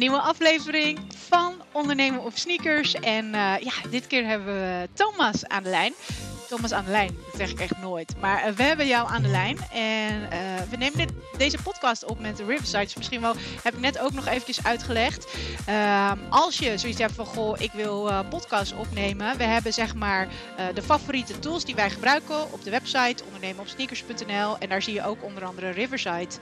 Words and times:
nieuwe 0.00 0.20
aflevering 0.20 0.98
van 1.28 1.54
Ondernemen 1.72 2.24
op 2.24 2.36
Sneakers. 2.36 2.94
En 2.94 3.24
uh, 3.26 3.54
ja, 3.60 3.72
dit 3.90 4.06
keer 4.06 4.26
hebben 4.26 4.54
we 4.54 4.88
Thomas 4.92 5.46
aan 5.46 5.62
de 5.62 5.68
lijn. 5.68 5.92
Thomas 6.48 6.72
aan 6.72 6.84
de 6.84 6.90
lijn, 6.90 7.16
dat 7.26 7.36
zeg 7.36 7.50
ik 7.50 7.60
echt 7.60 7.78
nooit. 7.80 8.14
Maar 8.20 8.48
uh, 8.48 8.52
we 8.52 8.62
hebben 8.62 8.86
jou 8.86 9.08
aan 9.08 9.22
de 9.22 9.28
lijn. 9.28 9.58
En 9.72 10.22
uh, 10.22 10.28
we 10.70 10.76
nemen 10.76 10.98
dit, 10.98 11.12
deze 11.36 11.62
podcast 11.62 12.04
op 12.04 12.20
met 12.20 12.36
de 12.36 12.44
Riverside. 12.44 12.92
Misschien 12.96 13.20
wel, 13.20 13.34
heb 13.62 13.74
ik 13.74 13.80
net 13.80 13.98
ook 13.98 14.12
nog 14.12 14.26
eventjes 14.26 14.64
uitgelegd. 14.64 15.26
Ehm, 15.66 16.18
als 16.30 16.58
je 16.58 16.78
zoiets 16.78 16.98
hebt 16.98 17.14
van, 17.14 17.26
goh, 17.26 17.60
ik 17.60 17.72
wil 17.72 18.10
podcasts 18.28 18.72
opnemen. 18.72 19.36
We 19.36 19.44
hebben 19.44 19.72
zeg 19.72 19.94
maar 19.94 20.28
de 20.74 20.82
favoriete 20.82 21.38
tools 21.38 21.64
die 21.64 21.74
wij 21.74 21.90
gebruiken 21.90 22.52
op 22.52 22.64
de 22.64 22.70
website 22.70 23.24
ondernemenopsneakers.nl. 23.24 24.58
En 24.58 24.68
daar 24.68 24.82
zie 24.82 24.94
je 24.94 25.04
ook 25.04 25.24
onder 25.24 25.44
andere 25.44 25.70
Riverside 25.70 26.34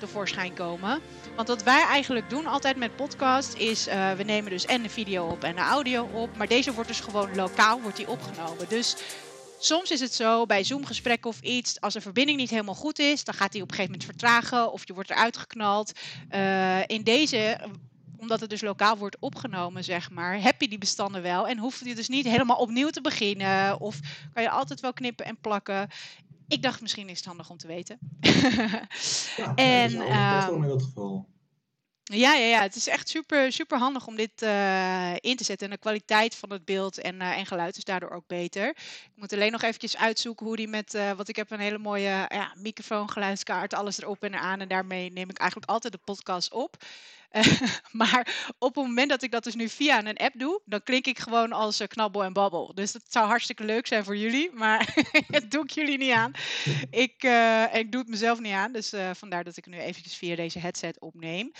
tevoorschijn 0.00 0.54
komen. 0.54 1.00
Want 1.36 1.48
wat 1.48 1.62
wij 1.62 1.82
eigenlijk 1.82 2.30
doen 2.30 2.46
altijd 2.46 2.76
met 2.76 2.96
podcast 2.96 3.54
is, 3.54 3.88
uh, 3.88 4.12
we 4.12 4.22
nemen 4.22 4.50
dus 4.50 4.66
en 4.66 4.82
de 4.82 4.88
video 4.88 5.26
op 5.26 5.44
en 5.44 5.54
de 5.54 5.60
audio 5.60 6.04
op. 6.12 6.36
Maar 6.36 6.48
deze 6.48 6.72
wordt 6.72 6.88
dus 6.88 7.00
gewoon 7.00 7.34
lokaal 7.34 7.80
wordt 7.80 7.96
die 7.96 8.08
opgenomen. 8.08 8.68
Dus 8.68 8.96
soms 9.58 9.90
is 9.90 10.00
het 10.00 10.14
zo 10.14 10.46
bij 10.46 10.64
Zoom-gesprekken 10.64 11.30
of 11.30 11.40
iets, 11.40 11.80
als 11.80 11.94
de 11.94 12.00
verbinding 12.00 12.38
niet 12.38 12.50
helemaal 12.50 12.74
goed 12.74 12.98
is, 12.98 13.24
dan 13.24 13.34
gaat 13.34 13.52
die 13.52 13.62
op 13.62 13.70
een 13.70 13.74
gegeven 13.74 13.98
moment 13.98 14.10
vertragen 14.10 14.72
of 14.72 14.86
je 14.86 14.94
wordt 14.94 15.10
eruit 15.10 15.36
geknald. 15.36 15.92
Uh, 16.30 16.86
in 16.86 17.02
deze 17.02 17.58
omdat 18.20 18.40
het 18.40 18.50
dus 18.50 18.60
lokaal 18.60 18.96
wordt 18.96 19.16
opgenomen, 19.20 19.84
zeg 19.84 20.10
maar, 20.10 20.42
heb 20.42 20.60
je 20.60 20.68
die 20.68 20.78
bestanden 20.78 21.22
wel. 21.22 21.48
En 21.48 21.58
hoeft 21.58 21.84
je 21.84 21.94
dus 21.94 22.08
niet 22.08 22.26
helemaal 22.26 22.56
opnieuw 22.56 22.90
te 22.90 23.00
beginnen. 23.00 23.80
Of 23.80 23.98
kan 24.34 24.42
je 24.42 24.50
altijd 24.50 24.80
wel 24.80 24.92
knippen 24.92 25.26
en 25.26 25.36
plakken. 25.40 25.88
Ik 26.50 26.62
dacht, 26.62 26.80
misschien 26.80 27.08
is 27.08 27.16
het 27.16 27.26
handig 27.26 27.50
om 27.50 27.56
te 27.56 27.66
weten. 27.66 27.98
ja, 29.36 29.54
en, 29.54 29.92
dat 29.92 30.42
is 30.42 30.48
um, 30.48 30.62
in 30.62 30.68
dat 30.68 30.82
geval. 30.82 31.28
Ja, 32.02 32.34
ja, 32.34 32.46
ja, 32.46 32.62
het 32.62 32.76
is 32.76 32.86
echt 32.86 33.08
super, 33.08 33.52
super 33.52 33.78
handig 33.78 34.06
om 34.06 34.16
dit 34.16 34.42
uh, 34.42 35.14
in 35.20 35.36
te 35.36 35.44
zetten. 35.44 35.66
En 35.66 35.72
de 35.72 35.78
kwaliteit 35.78 36.34
van 36.34 36.50
het 36.50 36.64
beeld 36.64 36.98
en, 36.98 37.14
uh, 37.14 37.38
en 37.38 37.46
geluid 37.46 37.76
is 37.76 37.84
daardoor 37.84 38.10
ook 38.10 38.26
beter. 38.26 38.68
Ik 38.68 39.10
moet 39.14 39.32
alleen 39.32 39.52
nog 39.52 39.62
eventjes 39.62 39.96
uitzoeken 39.96 40.46
hoe 40.46 40.56
die 40.56 40.68
met... 40.68 40.94
Uh, 40.94 41.12
want 41.12 41.28
ik 41.28 41.36
heb 41.36 41.50
een 41.50 41.60
hele 41.60 41.78
mooie 41.78 42.26
ja, 42.28 42.54
microfoon, 42.56 43.10
geluidskaart, 43.10 43.74
alles 43.74 44.00
erop 44.00 44.22
en 44.22 44.34
eraan. 44.34 44.60
En 44.60 44.68
daarmee 44.68 45.12
neem 45.12 45.30
ik 45.30 45.38
eigenlijk 45.38 45.70
altijd 45.70 45.92
de 45.92 46.00
podcast 46.04 46.52
op. 46.52 46.76
maar 48.00 48.52
op 48.58 48.74
het 48.74 48.84
moment 48.84 49.08
dat 49.08 49.22
ik 49.22 49.30
dat 49.30 49.44
dus 49.44 49.54
nu 49.54 49.68
via 49.68 49.98
een 50.04 50.16
app 50.16 50.38
doe, 50.38 50.60
dan 50.64 50.82
klink 50.82 51.06
ik 51.06 51.18
gewoon 51.18 51.52
als 51.52 51.82
knabbel 51.86 52.24
en 52.24 52.32
babbel. 52.32 52.74
Dus 52.74 52.92
dat 52.92 53.02
zou 53.08 53.26
hartstikke 53.26 53.64
leuk 53.64 53.86
zijn 53.86 54.04
voor 54.04 54.16
jullie, 54.16 54.50
maar 54.52 54.94
dat 55.28 55.50
doe 55.50 55.62
ik 55.62 55.70
jullie 55.70 55.98
niet 55.98 56.12
aan. 56.12 56.32
Ik, 56.90 57.22
ik 57.72 57.92
doe 57.92 58.00
het 58.00 58.10
mezelf 58.10 58.40
niet 58.40 58.52
aan, 58.52 58.72
dus 58.72 58.92
vandaar 59.12 59.44
dat 59.44 59.56
ik 59.56 59.66
nu 59.66 59.78
eventjes 59.78 60.16
via 60.16 60.36
deze 60.36 60.58
headset 60.58 61.00
opneem. 61.00 61.52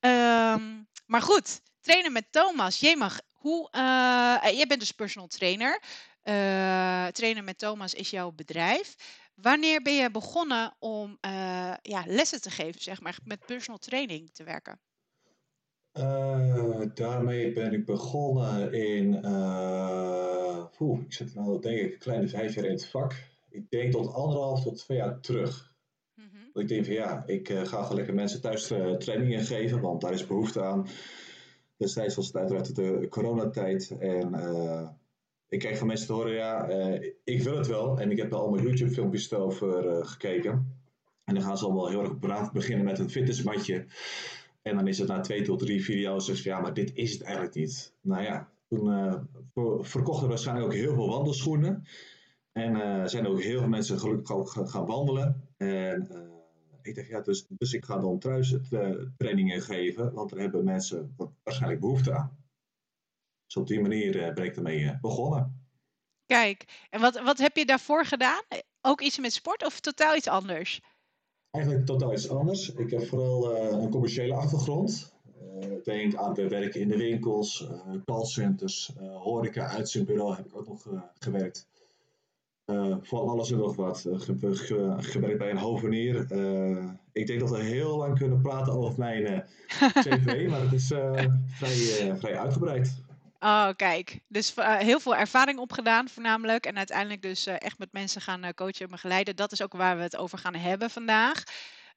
Um, 0.00 0.88
maar 1.06 1.22
goed, 1.22 1.60
trainen 1.80 2.12
met 2.12 2.32
Thomas. 2.32 2.80
Jij 2.80 2.96
mag. 2.96 3.20
Hoe, 3.34 3.68
uh, 3.72 4.52
jij 4.56 4.66
bent 4.66 4.80
dus 4.80 4.92
personal 4.92 5.28
trainer. 5.28 5.82
Uh, 6.24 7.06
trainen 7.06 7.44
met 7.44 7.58
Thomas 7.58 7.94
is 7.94 8.10
jouw 8.10 8.32
bedrijf. 8.32 8.94
Wanneer 9.34 9.82
ben 9.82 9.94
je 9.94 10.10
begonnen 10.10 10.76
om 10.78 11.18
uh, 11.20 11.74
ja, 11.82 12.02
lessen 12.06 12.40
te 12.40 12.50
geven, 12.50 12.80
zeg 12.80 13.00
maar, 13.00 13.16
met 13.24 13.46
personal 13.46 13.78
training 13.78 14.30
te 14.32 14.44
werken? 14.44 14.80
Daarmee 16.94 17.52
ben 17.52 17.72
ik 17.72 17.84
begonnen 17.84 18.72
in, 18.72 19.24
oeh, 20.78 21.00
ik 21.00 21.12
zit 21.12 21.34
nou 21.34 21.60
denk 21.60 21.78
ik 21.78 21.92
een 21.92 21.98
kleine 21.98 22.28
vijf 22.28 22.54
jaar 22.54 22.64
in 22.64 22.70
het 22.70 22.86
vak. 22.86 23.14
Ik 23.50 23.70
denk 23.70 23.92
tot 23.92 24.12
anderhalf 24.12 24.62
tot 24.62 24.78
twee 24.78 24.98
jaar 24.98 25.20
terug. 25.20 25.74
Dat 26.52 26.62
ik 26.62 26.68
denk 26.68 26.84
van 26.84 26.94
ja, 26.94 27.22
ik 27.26 27.48
uh, 27.48 27.64
ga 27.64 27.82
gewoon 27.82 27.96
lekker 27.96 28.14
mensen 28.14 28.40
thuis 28.40 28.70
uh, 28.70 28.92
trainingen 28.92 29.44
geven, 29.44 29.80
want 29.80 30.00
daar 30.00 30.12
is 30.12 30.26
behoefte 30.26 30.62
aan. 30.62 30.86
Destijds 31.76 32.14
was 32.14 32.26
het 32.26 32.36
uiteraard 32.36 32.74
de 32.74 33.06
coronatijd. 33.10 33.96
En 33.98 34.34
uh, 34.34 34.88
ik 35.48 35.58
kreeg 35.58 35.78
van 35.78 35.86
mensen 35.86 36.06
te 36.06 36.12
horen, 36.12 36.34
ja, 36.34 36.68
ik 37.24 37.42
wil 37.42 37.56
het 37.56 37.66
wel. 37.66 37.98
En 37.98 38.10
ik 38.10 38.16
heb 38.16 38.32
er 38.32 38.38
allemaal 38.38 38.60
YouTube 38.60 38.90
filmpjes 38.90 39.32
over 39.32 40.04
gekeken. 40.06 40.80
En 41.24 41.34
dan 41.34 41.42
gaan 41.42 41.58
ze 41.58 41.64
allemaal 41.64 41.88
heel 41.88 42.00
erg 42.00 42.18
braaf 42.18 42.52
beginnen 42.52 42.84
met 42.84 42.98
een 42.98 43.10
fitnessmatje. 43.10 43.84
En 44.66 44.76
dan 44.76 44.88
is 44.88 44.98
het 44.98 45.08
na 45.08 45.20
twee 45.20 45.42
tot 45.42 45.58
drie 45.58 45.84
video's, 45.84 46.26
dus 46.26 46.42
ja, 46.42 46.60
maar 46.60 46.74
dit 46.74 46.94
is 46.94 47.12
het 47.12 47.22
eigenlijk 47.22 47.54
niet. 47.54 47.94
Nou 48.00 48.22
ja, 48.22 48.48
toen 48.68 48.88
verkochten 49.84 50.22
we 50.22 50.28
waarschijnlijk 50.28 50.66
ook 50.66 50.74
heel 50.74 50.94
veel 50.94 51.08
wandelschoenen. 51.08 51.86
En 52.52 53.08
zijn 53.10 53.26
ook 53.26 53.42
heel 53.42 53.58
veel 53.58 53.68
mensen 53.68 53.98
gelukkig 53.98 54.36
ook 54.36 54.50
gaan 54.50 54.86
wandelen. 54.86 55.48
En 55.56 56.08
ik 56.82 56.94
dacht, 56.94 57.08
ja, 57.08 57.20
dus, 57.20 57.46
dus 57.48 57.72
ik 57.72 57.84
ga 57.84 57.98
dan 57.98 58.18
thuis 58.18 58.56
trainingen 59.16 59.62
geven, 59.62 60.12
want 60.12 60.30
daar 60.30 60.40
hebben 60.40 60.64
mensen 60.64 61.16
waarschijnlijk 61.42 61.80
behoefte 61.80 62.14
aan. 62.14 62.36
Dus 63.46 63.56
op 63.56 63.66
die 63.66 63.80
manier 63.80 64.32
ben 64.34 64.44
ik 64.44 64.56
ermee 64.56 64.98
begonnen. 65.00 65.68
Kijk, 66.26 66.86
en 66.90 67.00
wat, 67.00 67.20
wat 67.20 67.38
heb 67.38 67.56
je 67.56 67.66
daarvoor 67.66 68.04
gedaan? 68.04 68.42
Ook 68.80 69.00
iets 69.00 69.18
met 69.18 69.32
sport 69.32 69.64
of 69.64 69.80
totaal 69.80 70.16
iets 70.16 70.28
anders? 70.28 70.80
Eigenlijk 71.56 71.86
totaal 71.86 72.12
iets 72.12 72.28
anders. 72.28 72.72
Ik 72.72 72.90
heb 72.90 73.06
vooral 73.06 73.56
een 73.56 73.90
commerciële 73.90 74.34
achtergrond. 74.34 75.14
denk 75.84 76.14
aan 76.14 76.28
het 76.28 76.48
werken 76.48 76.80
in 76.80 76.88
de 76.88 76.96
winkels, 76.96 77.68
callcenters, 78.04 78.92
horeca, 78.98 79.66
uitzendbureau 79.66 80.36
heb 80.36 80.46
ik 80.46 80.56
ook 80.56 80.68
nog 80.68 80.86
gewerkt. 81.18 81.68
Uh, 82.66 82.96
van 83.00 83.28
alles 83.28 83.50
en 83.50 83.58
nog 83.58 83.76
wat. 83.76 84.04
Uh, 84.06 84.94
gewerkt 84.98 85.38
bij 85.38 85.50
een 85.50 85.56
hovenier. 85.56 86.26
Uh, 86.32 86.90
ik 87.12 87.26
denk 87.26 87.40
dat 87.40 87.50
we 87.50 87.62
heel 87.62 87.96
lang 87.96 88.18
kunnen 88.18 88.40
praten 88.40 88.72
over 88.72 88.98
mijn 88.98 89.44
cv, 90.04 90.46
maar 90.48 90.60
het 90.60 90.72
is 90.72 90.86
vrij, 91.46 92.16
vrij 92.16 92.38
uitgebreid. 92.38 93.04
Oh, 93.46 93.68
kijk. 93.76 94.20
Dus 94.28 94.54
heel 94.56 95.00
veel 95.00 95.16
ervaring 95.16 95.58
opgedaan, 95.58 96.08
voornamelijk. 96.08 96.66
En 96.66 96.76
uiteindelijk 96.76 97.22
dus 97.22 97.46
echt 97.46 97.78
met 97.78 97.92
mensen 97.92 98.20
gaan 98.20 98.54
coachen 98.54 98.84
en 98.84 98.90
begeleiden. 98.90 99.36
Dat 99.36 99.52
is 99.52 99.62
ook 99.62 99.72
waar 99.72 99.96
we 99.96 100.02
het 100.02 100.16
over 100.16 100.38
gaan 100.38 100.54
hebben 100.54 100.90
vandaag. 100.90 101.42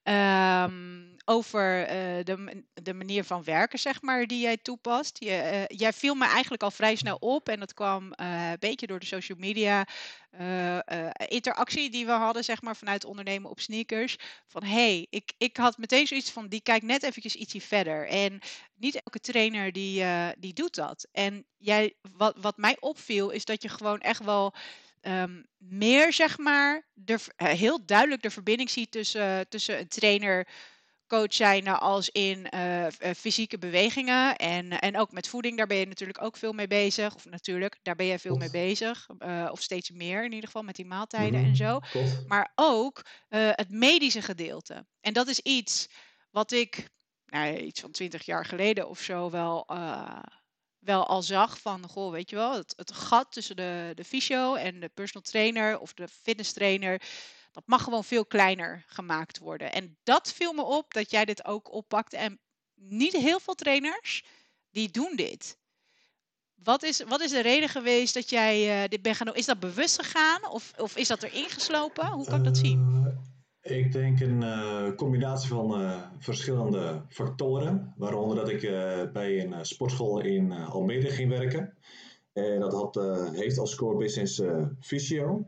Um, 0.10 1.18
over 1.26 1.82
uh, 1.82 2.24
de, 2.24 2.64
de 2.74 2.94
manier 2.94 3.24
van 3.24 3.44
werken, 3.44 3.80
zeg 3.80 4.02
maar, 4.02 4.28
die 4.28 4.40
jij 4.40 4.58
toepast. 4.58 5.20
Je, 5.20 5.66
uh, 5.70 5.78
jij 5.78 5.94
viel 5.94 6.16
me 6.16 6.26
eigenlijk 6.26 6.64
al 6.64 6.72
vrij 6.72 6.96
snel 6.96 7.16
op 7.16 7.50
en 7.50 7.60
dat 7.60 7.74
kwam 7.74 8.04
uh, 8.04 8.50
een 8.50 8.60
beetje 8.60 8.88
door 8.88 9.00
de 9.00 9.06
social 9.06 9.38
media 9.38 9.88
interactie 11.28 11.90
die 11.90 12.06
we 12.06 12.12
hadden, 12.12 12.44
zeg 12.44 12.62
maar, 12.62 12.76
vanuit 12.76 13.06
ondernemen 13.06 13.50
op 13.50 13.60
sneakers. 13.60 14.18
Van 14.48 14.64
hey, 14.64 15.08
ik, 15.10 15.34
ik 15.38 15.58
had 15.58 15.78
meteen 15.78 16.08
zoiets 16.08 16.32
van, 16.32 16.48
die 16.48 16.62
kijkt 16.62 16.86
net 16.86 17.04
eventjes 17.04 17.36
ietsje 17.36 17.62
verder. 17.62 18.08
En 18.08 18.40
niet 18.76 18.96
elke 18.96 19.20
trainer 19.20 19.72
die, 19.72 20.04
die 20.40 20.54
doet 20.54 20.76
dat. 20.76 21.08
En 21.12 21.46
jij, 21.58 21.94
wat, 22.16 22.36
wat 22.42 22.58
mij 22.58 22.78
opviel, 22.80 23.30
is 23.30 23.46
dat 23.46 23.62
je 23.62 23.70
gewoon 23.70 24.00
echt 24.00 24.24
wel 24.24 24.54
um, 25.02 25.48
meer, 25.58 26.14
zeg 26.14 26.38
maar, 26.38 26.88
de, 26.94 27.20
heel 27.36 27.86
duidelijk 27.86 28.22
de 28.22 28.30
verbinding 28.30 28.70
ziet 28.70 28.92
tussen, 28.92 29.50
tussen 29.50 29.80
een 29.80 29.88
trainer 29.88 30.48
coach 31.08 31.34
zijn 31.34 31.68
als 31.68 32.10
in 32.10 32.48
uh, 32.54 32.86
fysieke 33.16 33.58
bewegingen 33.58 34.36
en, 34.36 34.80
en 34.80 34.98
ook 34.98 35.12
met 35.12 35.28
voeding. 35.28 35.58
Daar 35.58 35.68
ben 35.68 35.78
je 35.78 35.86
natuurlijk 35.86 36.22
ook 36.22 36.38
veel 36.38 36.54
mee 36.54 36.68
bezig. 36.68 37.16
Of 37.16 37.26
natuurlijk, 37.26 37.80
daar 37.82 37.96
ben 37.96 38.06
je 38.06 38.20
veel 38.20 38.36
mee 38.36 38.50
bezig. 38.50 39.08
Uh, 39.20 39.48
of 39.52 39.62
steeds 39.62 39.90
meer 39.90 40.24
in 40.24 40.32
ieder 40.32 40.46
geval 40.46 40.64
met 40.64 40.76
die 40.76 40.86
maaltijden 40.86 41.44
en 41.44 41.56
zo. 41.56 41.80
Klopt. 41.80 42.28
Maar 42.28 42.52
ook 42.56 43.06
uh, 43.30 43.50
het 43.52 43.70
medische 43.70 44.22
gedeelte. 44.22 44.86
En 45.02 45.14
dat 45.14 45.28
is 45.28 45.40
iets 45.40 45.88
wat 46.32 46.52
ik 46.52 46.88
nou, 47.26 47.56
iets 47.58 47.80
van 47.82 47.92
twintig 47.92 48.26
jaar 48.26 48.46
geleden 48.46 48.90
of 48.90 49.00
zo 49.00 49.30
wel 49.30 49.68
wel 50.80 51.08
al 51.08 51.22
zag 51.22 51.60
van, 51.60 51.90
goh, 51.90 52.12
weet 52.12 52.30
je 52.30 52.36
wel, 52.36 52.54
het, 52.54 52.92
gat 52.94 53.32
tussen 53.32 53.56
de, 53.56 53.92
de 53.96 54.04
fysio 54.04 54.56
en 54.56 54.80
de 54.80 54.90
personal 54.90 55.30
trainer 55.30 55.80
of 55.80 55.94
de 55.94 56.08
fitness 56.08 56.54
trainer, 56.54 57.02
dat 57.52 57.64
mag 57.66 57.84
gewoon 57.84 58.04
veel 58.04 58.26
kleiner 58.26 58.84
gemaakt 58.88 59.38
worden. 59.38 59.72
En 59.72 59.98
dat 60.04 60.34
viel 60.34 60.54
me 60.54 60.62
op 60.62 60.94
dat 60.94 61.12
jij 61.12 61.26
dit 61.26 61.46
ook 61.46 61.72
oppakt. 61.72 62.14
En 62.14 62.40
niet 62.76 63.14
heel 63.14 63.40
veel 63.40 63.56
trainers 63.56 64.24
die 64.72 64.92
doen 64.92 65.16
dit. 65.16 65.58
Wat 66.56 66.84
is, 66.84 67.04
wat 67.04 67.22
is 67.22 67.32
de 67.32 67.42
reden 67.42 67.70
geweest 67.70 68.14
dat 68.14 68.30
jij 68.30 68.84
uh, 68.84 68.90
dit 68.90 69.02
bent 69.02 69.16
gaan 69.16 69.26
doen? 69.26 69.36
Is 69.36 69.46
dat 69.46 69.60
bewust 69.60 70.02
gegaan 70.02 70.50
of, 70.50 70.72
of 70.78 70.96
is 70.96 71.08
dat 71.08 71.24
erin 71.24 71.50
geslopen? 71.50 72.08
Hoe 72.08 72.26
kan 72.26 72.38
ik 72.38 72.44
dat 72.44 72.58
zien? 72.58 73.00
Ik 73.62 73.92
denk 73.92 74.20
een 74.20 74.42
uh, 74.42 74.96
combinatie 74.96 75.50
van 75.50 75.82
uh, 75.82 76.02
verschillende 76.18 77.02
factoren. 77.08 77.94
Waaronder 77.98 78.36
dat 78.36 78.50
ik 78.50 78.64
uh, 78.64 79.12
bij 79.12 79.46
een 79.46 79.66
sportschool 79.66 80.22
in 80.22 80.52
Almere 80.52 81.10
ging 81.10 81.30
werken. 81.30 81.74
En 82.34 82.60
dat 82.60 82.74
had, 82.74 82.96
heeft 83.36 83.58
als 83.58 83.76
core 83.76 83.98
business 83.98 84.42
fysio. 84.80 85.46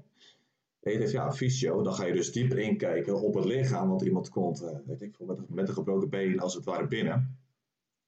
Heet 0.80 1.02
het, 1.02 1.12
ja, 1.12 1.32
fysio. 1.34 1.82
Dan 1.82 1.94
ga 1.94 2.06
je 2.06 2.14
dus 2.14 2.32
dieper 2.32 2.60
inkijken 2.60 3.22
op 3.22 3.34
het 3.34 3.46
lichaam. 3.46 3.90
Want 3.90 4.02
iemand 4.02 4.30
komt 4.30 4.66
weet 4.86 5.02
ik, 5.02 5.16
met, 5.20 5.50
met 5.50 5.68
een 5.68 5.74
gebroken 5.74 6.10
been 6.10 6.40
als 6.40 6.54
het 6.54 6.66
ware 6.66 6.88
binnen. 6.88 7.38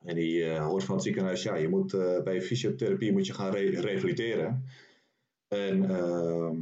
En 0.06 0.16
die 0.16 0.50
hoort 0.50 0.84
van 0.84 0.96
het 0.96 1.04
ziekenhuis, 1.04 1.44
ja, 1.44 1.56
je 1.56 1.70
moet 1.70 1.92
bij 2.24 2.42
fysiotherapie 2.42 3.12
moet 3.12 3.28
je 3.28 3.34
gaan 3.34 3.52
re 3.52 3.82
revalideren. 3.82 4.66
En 5.48 5.90
ehm, 5.90 6.56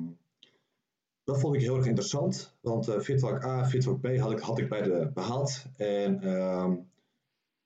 dat 1.23 1.39
vond 1.39 1.56
ik 1.56 1.62
heel 1.62 1.75
erg 1.75 1.85
interessant, 1.85 2.56
want 2.62 2.89
uh, 2.89 3.00
Fitvak 3.00 3.45
A, 3.45 3.65
Fitvak 3.65 4.01
B 4.01 4.18
had 4.18 4.31
ik, 4.31 4.39
had 4.39 4.59
ik 4.59 4.69
bij 4.69 4.81
de 4.81 5.12
behaald. 5.13 5.65
En 5.77 6.19
uh, 6.23 6.71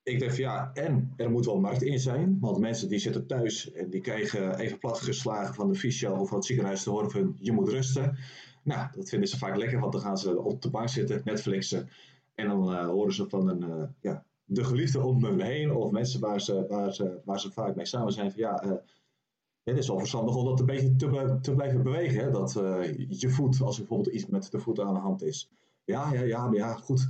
ik 0.03 0.19
dacht 0.19 0.37
ja, 0.37 0.71
en 0.73 1.13
er 1.17 1.31
moet 1.31 1.45
wel 1.45 1.59
markt 1.59 1.81
in 1.81 1.99
zijn. 1.99 2.37
Want 2.39 2.59
mensen 2.59 2.89
die 2.89 2.99
zitten 2.99 3.27
thuis 3.27 3.71
en 3.71 3.89
die 3.89 4.01
krijgen 4.01 4.59
even 4.59 4.79
platgeslagen 4.79 5.55
van 5.55 5.67
de 5.67 5.75
fysio 5.75 6.13
of 6.13 6.27
van 6.27 6.37
het 6.37 6.45
ziekenhuis 6.45 6.83
te 6.83 6.89
horen 6.89 7.11
van 7.11 7.35
je 7.39 7.51
moet 7.51 7.69
rusten. 7.69 8.17
Nou, 8.63 8.87
dat 8.95 9.09
vinden 9.09 9.29
ze 9.29 9.37
vaak 9.37 9.57
lekker, 9.57 9.79
want 9.79 9.91
dan 9.91 10.01
gaan 10.01 10.17
ze 10.17 10.41
op 10.41 10.61
de 10.61 10.69
bank 10.69 10.89
zitten, 10.89 11.21
Netflixen. 11.23 11.89
En 12.35 12.47
dan 12.47 12.71
uh, 12.71 12.85
horen 12.87 13.13
ze 13.13 13.29
van 13.29 13.49
een, 13.49 13.69
uh, 13.69 13.83
ja, 14.01 14.23
de 14.45 14.63
geliefde 14.63 15.01
om 15.01 15.23
hun 15.23 15.41
heen 15.41 15.71
of 15.71 15.91
mensen 15.91 16.19
waar 16.19 16.41
ze, 16.41 16.65
waar 16.69 16.93
ze, 16.93 17.19
waar 17.23 17.39
ze 17.39 17.51
vaak 17.51 17.75
mee 17.75 17.85
samen 17.85 18.13
zijn. 18.13 18.31
Van, 18.31 18.39
ja, 18.39 18.81
het 19.73 19.77
is 19.77 19.87
wel 19.87 19.99
verstandig 19.99 20.35
om 20.35 20.45
dat 20.45 20.59
een 20.59 20.65
beetje 20.65 20.95
te, 20.95 21.37
te 21.41 21.55
blijven 21.55 21.83
bewegen. 21.83 22.23
Hè? 22.23 22.31
Dat 22.31 22.53
je 23.09 23.29
voet, 23.29 23.61
als 23.61 23.75
er 23.75 23.85
bijvoorbeeld 23.85 24.15
iets 24.15 24.25
met 24.25 24.51
de 24.51 24.59
voet 24.59 24.79
aan 24.79 24.93
de 24.93 24.99
hand 24.99 25.23
is. 25.23 25.49
Ja, 25.83 26.13
ja, 26.13 26.21
ja, 26.21 26.49
ja, 26.53 26.73
goed 26.73 27.09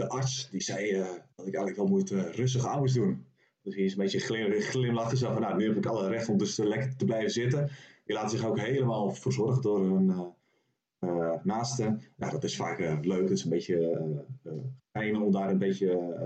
de 0.00 0.08
arts 0.08 0.48
die 0.50 0.62
zei 0.62 0.92
uh, 0.92 1.06
dat 1.36 1.46
ik 1.46 1.54
eigenlijk 1.54 1.76
wel 1.76 1.86
moet, 1.86 2.10
uh, 2.10 2.32
rustig 2.32 2.66
aan 2.66 2.86
doen. 2.86 3.24
Dus 3.62 3.74
hij 3.74 3.84
is 3.84 3.92
een 3.92 3.98
beetje 3.98 4.20
glim. 4.20 5.16
Zo 5.16 5.32
van, 5.32 5.40
nou, 5.40 5.56
nu 5.56 5.66
heb 5.66 5.76
ik 5.76 5.86
alle 5.86 6.08
recht 6.08 6.28
om 6.28 6.38
dus 6.38 6.56
lekker 6.56 6.96
te 6.96 7.04
blijven 7.04 7.30
zitten. 7.30 7.70
Die 8.04 8.14
laten 8.14 8.38
zich 8.38 8.46
ook 8.46 8.58
helemaal 8.58 9.10
verzorgen 9.10 9.62
door 9.62 9.80
hun 9.80 10.34
uh, 11.00 11.32
naasten. 11.42 12.02
Ja, 12.16 12.30
dat 12.30 12.44
is 12.44 12.56
vaak 12.56 13.04
leuk. 13.04 13.20
Het 13.20 13.30
is 13.30 13.44
een 13.44 13.50
beetje 13.50 14.06
fijn 14.92 15.16
om 15.16 15.32
daar 15.32 15.50
een 15.50 15.58
beetje 15.58 16.18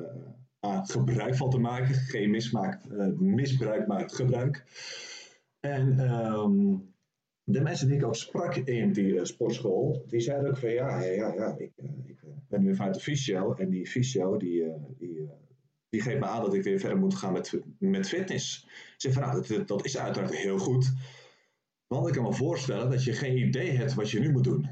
gebruik 0.83 1.37
van 1.37 1.51
te 1.51 1.59
maken. 1.59 1.95
Geen 1.95 2.31
mismaak, 2.31 2.81
misbruik, 3.19 3.87
maar 3.87 4.11
gebruik. 4.11 4.65
En 5.65 5.99
um, 6.01 6.95
de 7.45 7.61
mensen 7.61 7.89
die 7.89 7.97
ik 7.97 8.05
ook 8.05 8.17
sprak 8.17 8.57
in 8.57 8.93
die 8.93 9.25
sportschool, 9.25 10.05
die 10.09 10.21
zeiden 10.21 10.51
ook 10.51 10.57
van 10.57 10.71
ja, 10.71 11.03
ja, 11.03 11.35
ja, 11.35 11.55
ik, 11.59 11.73
ik 12.05 12.21
ben 12.49 12.63
nu 12.63 12.75
vanuit 12.75 12.95
de 12.95 13.01
fysio. 13.01 13.55
En 13.55 13.71
die 13.71 13.87
fysio 13.87 14.37
die, 14.37 14.65
eh, 14.65 14.83
die, 14.99 15.21
eh, 15.21 15.29
die 15.89 16.01
geeft 16.01 16.21
me 16.21 16.27
aan 16.27 16.43
dat 16.43 16.55
ik 16.55 16.63
weer 16.63 16.79
verder 16.79 16.99
moet 16.99 17.15
gaan 17.15 17.33
met, 17.33 17.61
met 17.79 18.09
fitness. 18.09 18.69
Zeg 18.97 19.13
van 19.13 19.23
nou, 19.23 19.43
dat, 19.47 19.69
dat 19.69 19.85
is 19.85 19.99
uiteraard 19.99 20.37
heel 20.37 20.59
goed. 20.59 20.93
Want 21.87 22.09
ik 22.09 22.15
kan 22.15 22.23
me 22.23 22.33
voorstellen 22.33 22.91
dat 22.91 23.05
je 23.05 23.13
geen 23.13 23.37
idee 23.37 23.71
hebt 23.71 23.95
wat 23.95 24.11
je 24.11 24.21
nu 24.21 24.33
moet 24.33 24.45
doen. 24.45 24.63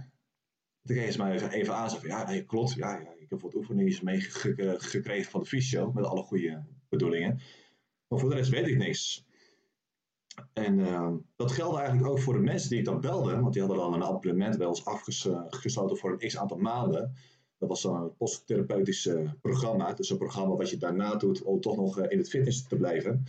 Toen 0.83 0.97
kreeg 0.97 1.12
ze 1.12 1.19
mij 1.19 1.33
even, 1.33 1.50
even 1.50 1.75
aan. 1.75 1.91
Van, 1.91 2.09
ja, 2.09 2.29
nee, 2.29 2.45
klopt. 2.45 2.73
Ja, 2.73 3.00
ja, 3.00 3.15
ik 3.19 3.31
heb 3.31 3.41
wat 3.41 3.55
oefeningen 3.55 4.05
meegekregen 4.05 5.31
van 5.31 5.41
de 5.41 5.47
fysio. 5.47 5.93
Met 5.93 6.05
alle 6.05 6.23
goede 6.23 6.65
bedoelingen. 6.88 7.41
Maar 8.09 8.19
voor 8.19 8.31
de 8.31 8.37
rest 8.37 8.50
weet 8.50 8.67
ik 8.67 8.77
niks. 8.77 9.31
En 10.52 10.79
uh, 10.79 11.12
dat 11.37 11.52
geldt 11.52 11.76
eigenlijk 11.76 12.08
ook 12.08 12.20
voor 12.20 12.34
de 12.34 12.40
mensen 12.40 12.69
die 12.69 12.79
ik 12.79 12.84
dan 12.84 13.00
belde. 13.00 13.40
Want 13.40 13.52
die 13.52 13.62
hadden 13.62 13.81
dan 13.81 13.94
een 13.94 14.05
abonnement 14.05 14.58
bij 14.58 14.67
ons 14.67 14.84
afgesloten 14.84 15.96
voor 15.96 16.12
een 16.12 16.29
x 16.29 16.38
aantal 16.38 16.56
maanden. 16.56 17.14
Dat 17.58 17.69
was 17.69 17.82
dan 17.82 18.02
een 18.02 18.17
posttherapeutisch 18.17 19.11
programma. 19.40 19.93
Dus 19.93 20.11
een 20.11 20.19
programma 20.19 20.55
wat 20.55 20.70
je 20.70 20.76
daarna 20.76 21.17
doet 21.17 21.43
om 21.43 21.61
toch 21.61 21.76
nog 21.76 22.00
in 22.00 22.19
het 22.19 22.29
fitness 22.29 22.67
te 22.69 22.76
blijven. 22.76 23.25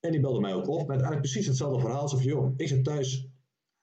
En 0.00 0.10
die 0.10 0.20
belde 0.20 0.40
mij 0.40 0.54
ook 0.54 0.68
op 0.68 0.80
met 0.80 0.88
eigenlijk 0.88 1.20
precies 1.20 1.46
hetzelfde 1.46 1.80
verhaal. 1.80 2.00
Alsof, 2.00 2.22
joh, 2.22 2.54
ik 2.56 2.68
zit 2.68 2.84
thuis 2.84 3.28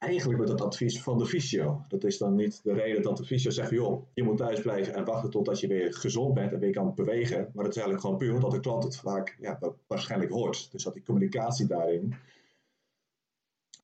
eigenlijk 0.02 0.40
met 0.40 0.50
het 0.50 0.62
advies 0.62 1.02
van 1.02 1.18
de 1.18 1.26
fysio. 1.26 1.86
Dat 1.88 2.04
is 2.04 2.18
dan 2.18 2.36
niet 2.36 2.64
de 2.64 2.74
reden 2.74 3.02
dat 3.02 3.18
de 3.18 3.26
fysio 3.26 3.52
zegt, 3.52 3.70
joh, 3.70 4.06
je 4.14 4.24
moet 4.24 4.38
thuis 4.38 4.62
blijven 4.62 4.94
en 4.94 5.06
wachten 5.06 5.30
totdat 5.30 5.60
je 5.60 5.68
weer 5.68 5.94
gezond 5.94 6.34
bent 6.34 6.52
en 6.52 6.60
weer 6.60 6.72
kan 6.72 6.96
bewegen. 6.96 7.52
Maar 7.54 7.66
het 7.66 7.76
is 7.76 7.82
eigenlijk 7.82 8.02
gewoon 8.02 8.18
puur 8.18 8.34
omdat 8.34 8.52
de 8.52 8.60
klant 8.60 8.84
het 8.84 8.98
vaak 8.98 9.38
ja, 9.40 9.60
waarschijnlijk 9.88 10.32
hoort. 10.32 10.72
Dus 10.72 10.84
dat 10.84 10.94
die 10.94 11.04
communicatie 11.04 11.68
daarin 11.68 12.14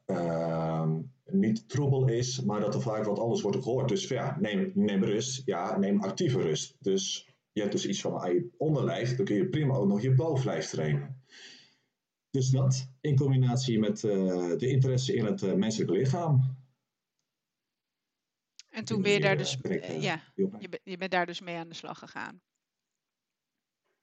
uh, 0.05 0.89
niet 1.25 1.69
troebel 1.69 2.07
is, 2.07 2.41
maar 2.41 2.59
dat 2.59 2.75
er 2.75 2.81
vaak 2.81 3.03
wat 3.05 3.19
anders 3.19 3.41
wordt 3.41 3.63
gehoord. 3.63 3.89
Dus 3.89 4.07
ja, 4.07 4.37
neem, 4.39 4.71
neem 4.73 5.03
rust. 5.03 5.41
Ja, 5.45 5.77
neem 5.77 6.01
actieve 6.01 6.41
rust. 6.41 6.75
Dus 6.79 7.33
je 7.51 7.61
hebt 7.61 7.73
dus 7.73 7.87
iets 7.87 8.01
van 8.01 8.17
aan 8.17 8.33
je 8.33 8.49
onderlijf, 8.57 9.15
dan 9.15 9.25
kun 9.25 9.35
je 9.35 9.49
prima 9.49 9.73
ook 9.75 9.87
nog 9.87 10.01
je 10.01 10.13
bovenlijf 10.13 10.69
trainen. 10.69 11.16
Dus 12.37 12.49
dat 12.49 12.89
in 13.01 13.15
combinatie 13.15 13.79
met 13.79 14.03
uh, 14.03 14.11
de 14.57 14.67
interesse 14.69 15.15
in 15.15 15.25
het 15.25 15.41
uh, 15.41 15.53
menselijke 15.53 15.93
lichaam. 15.93 16.57
En 18.69 18.85
toen 18.85 19.01
ben 19.01 19.11
je 19.11 19.19
daar 19.19 19.37
dus, 19.37 19.57
uh, 19.61 20.01
ja, 20.01 20.21
je, 20.35 20.69
ben, 20.69 20.79
je 20.83 20.97
bent 20.97 21.11
daar 21.11 21.25
dus 21.25 21.41
mee 21.41 21.55
aan 21.55 21.67
de 21.67 21.73
slag 21.73 21.99
gegaan. 21.99 22.41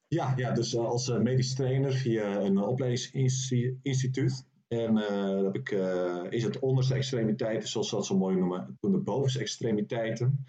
Ja, 0.06 0.34
ja 0.36 0.52
dus 0.52 0.76
als 0.76 1.08
medisch 1.08 1.54
trainer 1.54 1.92
via 1.92 2.40
een 2.40 2.58
opleidingsinstituut. 2.58 4.46
En 4.68 4.96
uh, 4.96 5.42
heb 5.42 5.54
ik, 5.54 5.70
uh, 5.70 6.24
is 6.30 6.42
het 6.42 6.58
onderste 6.58 6.94
extremiteiten, 6.94 7.68
zoals 7.68 7.88
ze 7.88 7.94
dat 7.94 8.06
zo 8.06 8.16
mooi 8.16 8.36
noemen. 8.36 8.76
Toen 8.80 8.92
de 8.92 8.98
bovenste 8.98 9.38
extremiteiten 9.38 10.44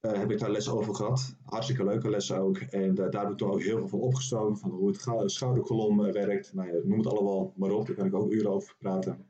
uh, 0.00 0.12
heb 0.12 0.30
ik 0.30 0.38
daar 0.38 0.50
les 0.50 0.68
over 0.68 0.94
gehad. 0.94 1.36
Hartstikke 1.44 1.84
leuke 1.84 2.10
lessen 2.10 2.38
ook. 2.38 2.58
En 2.58 2.94
daar 2.94 3.22
heb 3.22 3.30
ik 3.30 3.36
toen 3.36 3.50
ook 3.50 3.62
heel 3.62 3.78
veel 3.78 3.88
van 3.88 4.00
opgestoken. 4.00 4.58
Van 4.58 4.70
hoe 4.70 4.88
het 4.88 5.30
schouderkolom 5.30 6.12
werkt. 6.12 6.52
Nou 6.52 6.68
ja, 6.68 6.80
noem 6.84 6.98
het 6.98 7.06
allemaal 7.06 7.52
maar 7.56 7.70
op. 7.70 7.86
Daar 7.86 7.96
kan 7.96 8.06
ik 8.06 8.14
ook 8.14 8.32
uren 8.32 8.50
over 8.50 8.74
praten. 8.78 9.26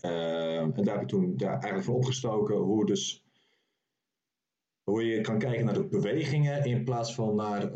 en 0.00 0.72
daar 0.74 0.94
heb 0.94 1.02
ik 1.02 1.08
toen 1.08 1.34
ja, 1.36 1.50
eigenlijk 1.50 1.84
van 1.84 1.94
opgestoken 1.94 2.56
hoe, 2.56 2.86
dus, 2.86 3.24
hoe 4.82 5.04
je 5.04 5.20
kan 5.20 5.38
kijken 5.38 5.64
naar 5.64 5.74
de 5.74 5.86
bewegingen 5.86 6.64
in 6.64 6.84
plaats 6.84 7.14
van 7.14 7.34
naar 7.34 7.72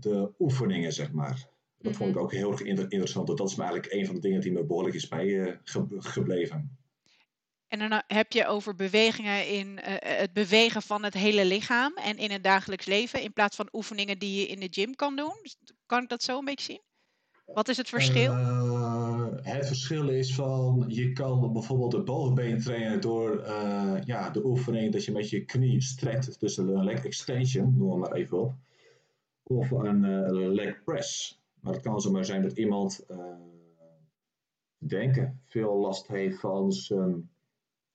de 0.00 0.32
oefeningen, 0.38 0.92
zeg 0.92 1.12
maar. 1.12 1.50
Dat 1.78 1.96
vond 1.96 2.08
ik 2.08 2.14
mhm. 2.14 2.24
ook 2.24 2.32
heel 2.32 2.50
erg 2.50 2.62
interessant. 2.62 3.26
Dat 3.26 3.48
is 3.48 3.58
eigenlijk 3.58 3.92
een 3.92 4.06
van 4.06 4.14
de 4.14 4.20
dingen 4.20 4.40
die 4.40 4.52
me 4.52 4.64
behoorlijk 4.64 4.94
is 4.94 5.08
bijgebleven. 5.08 6.76
En 7.72 7.78
dan 7.78 7.90
eh, 7.90 7.98
heb 8.06 8.32
je 8.32 8.46
over 8.46 8.74
bewegingen 8.74 9.48
in 9.48 9.66
uh, 9.66 9.78
het 9.98 10.32
bewegen 10.32 10.82
van 10.82 11.02
het 11.02 11.14
hele 11.14 11.44
lichaam 11.44 11.92
en 11.96 12.16
in 12.16 12.30
het 12.30 12.44
dagelijks 12.44 12.86
leven, 12.86 13.22
in 13.22 13.32
plaats 13.32 13.56
van 13.56 13.68
oefeningen 13.72 14.18
die 14.18 14.40
je 14.40 14.46
in 14.46 14.60
de 14.60 14.68
gym 14.70 14.94
kan 14.94 15.16
doen. 15.16 15.32
Dus 15.42 15.56
kan 15.86 16.02
ik 16.02 16.08
dat 16.08 16.22
zo 16.22 16.38
een 16.38 16.44
beetje 16.44 16.72
zien? 16.72 16.80
Wat 17.54 17.68
is 17.68 17.76
het 17.76 17.88
verschil? 17.88 18.32
Uh, 18.32 19.26
het 19.42 19.66
verschil 19.66 20.08
is 20.08 20.34
van 20.34 20.84
je 20.88 21.12
kan 21.12 21.52
bijvoorbeeld 21.52 21.92
het 21.92 22.04
bovenbeen 22.04 22.60
trainen 22.60 23.00
door 23.00 23.46
ja, 24.04 24.30
de 24.30 24.44
oefening 24.44 24.92
dat 24.92 25.04
je 25.04 25.12
met 25.12 25.30
je 25.30 25.44
knie 25.44 25.80
strekt, 25.82 26.40
dus 26.40 26.56
een 26.56 26.84
leg 26.84 27.04
extension, 27.04 27.76
noem 27.76 27.98
maar 27.98 28.12
even 28.12 28.40
op, 28.40 28.54
of 29.42 29.70
een 29.70 30.30
leg 30.52 30.84
press. 30.84 31.40
Maar 31.60 31.72
het 31.72 31.82
kan 31.82 32.00
zomaar 32.00 32.24
zijn 32.24 32.42
dat 32.42 32.58
iemand 32.58 33.06
denken 34.78 35.40
veel 35.46 35.76
last 35.76 36.08
heeft 36.08 36.40
van 36.40 36.72
zijn 36.72 37.30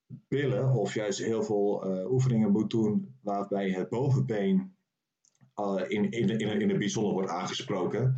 billen, 0.08 0.72
of 0.72 0.94
juist 0.94 1.20
heel 1.20 1.44
veel 1.44 1.88
uh, 1.88 2.12
oefeningen 2.12 2.52
moet 2.52 2.70
doen 2.70 3.16
waarbij 3.22 3.70
het 3.70 3.90
bovenbeen 3.90 4.76
uh, 5.56 5.82
in, 5.88 6.12
in, 6.12 6.30
in, 6.30 6.62
in 6.62 6.70
het 6.70 6.80
bijzonder 6.80 7.14
wordt 7.14 7.30
aangesproken. 7.30 8.16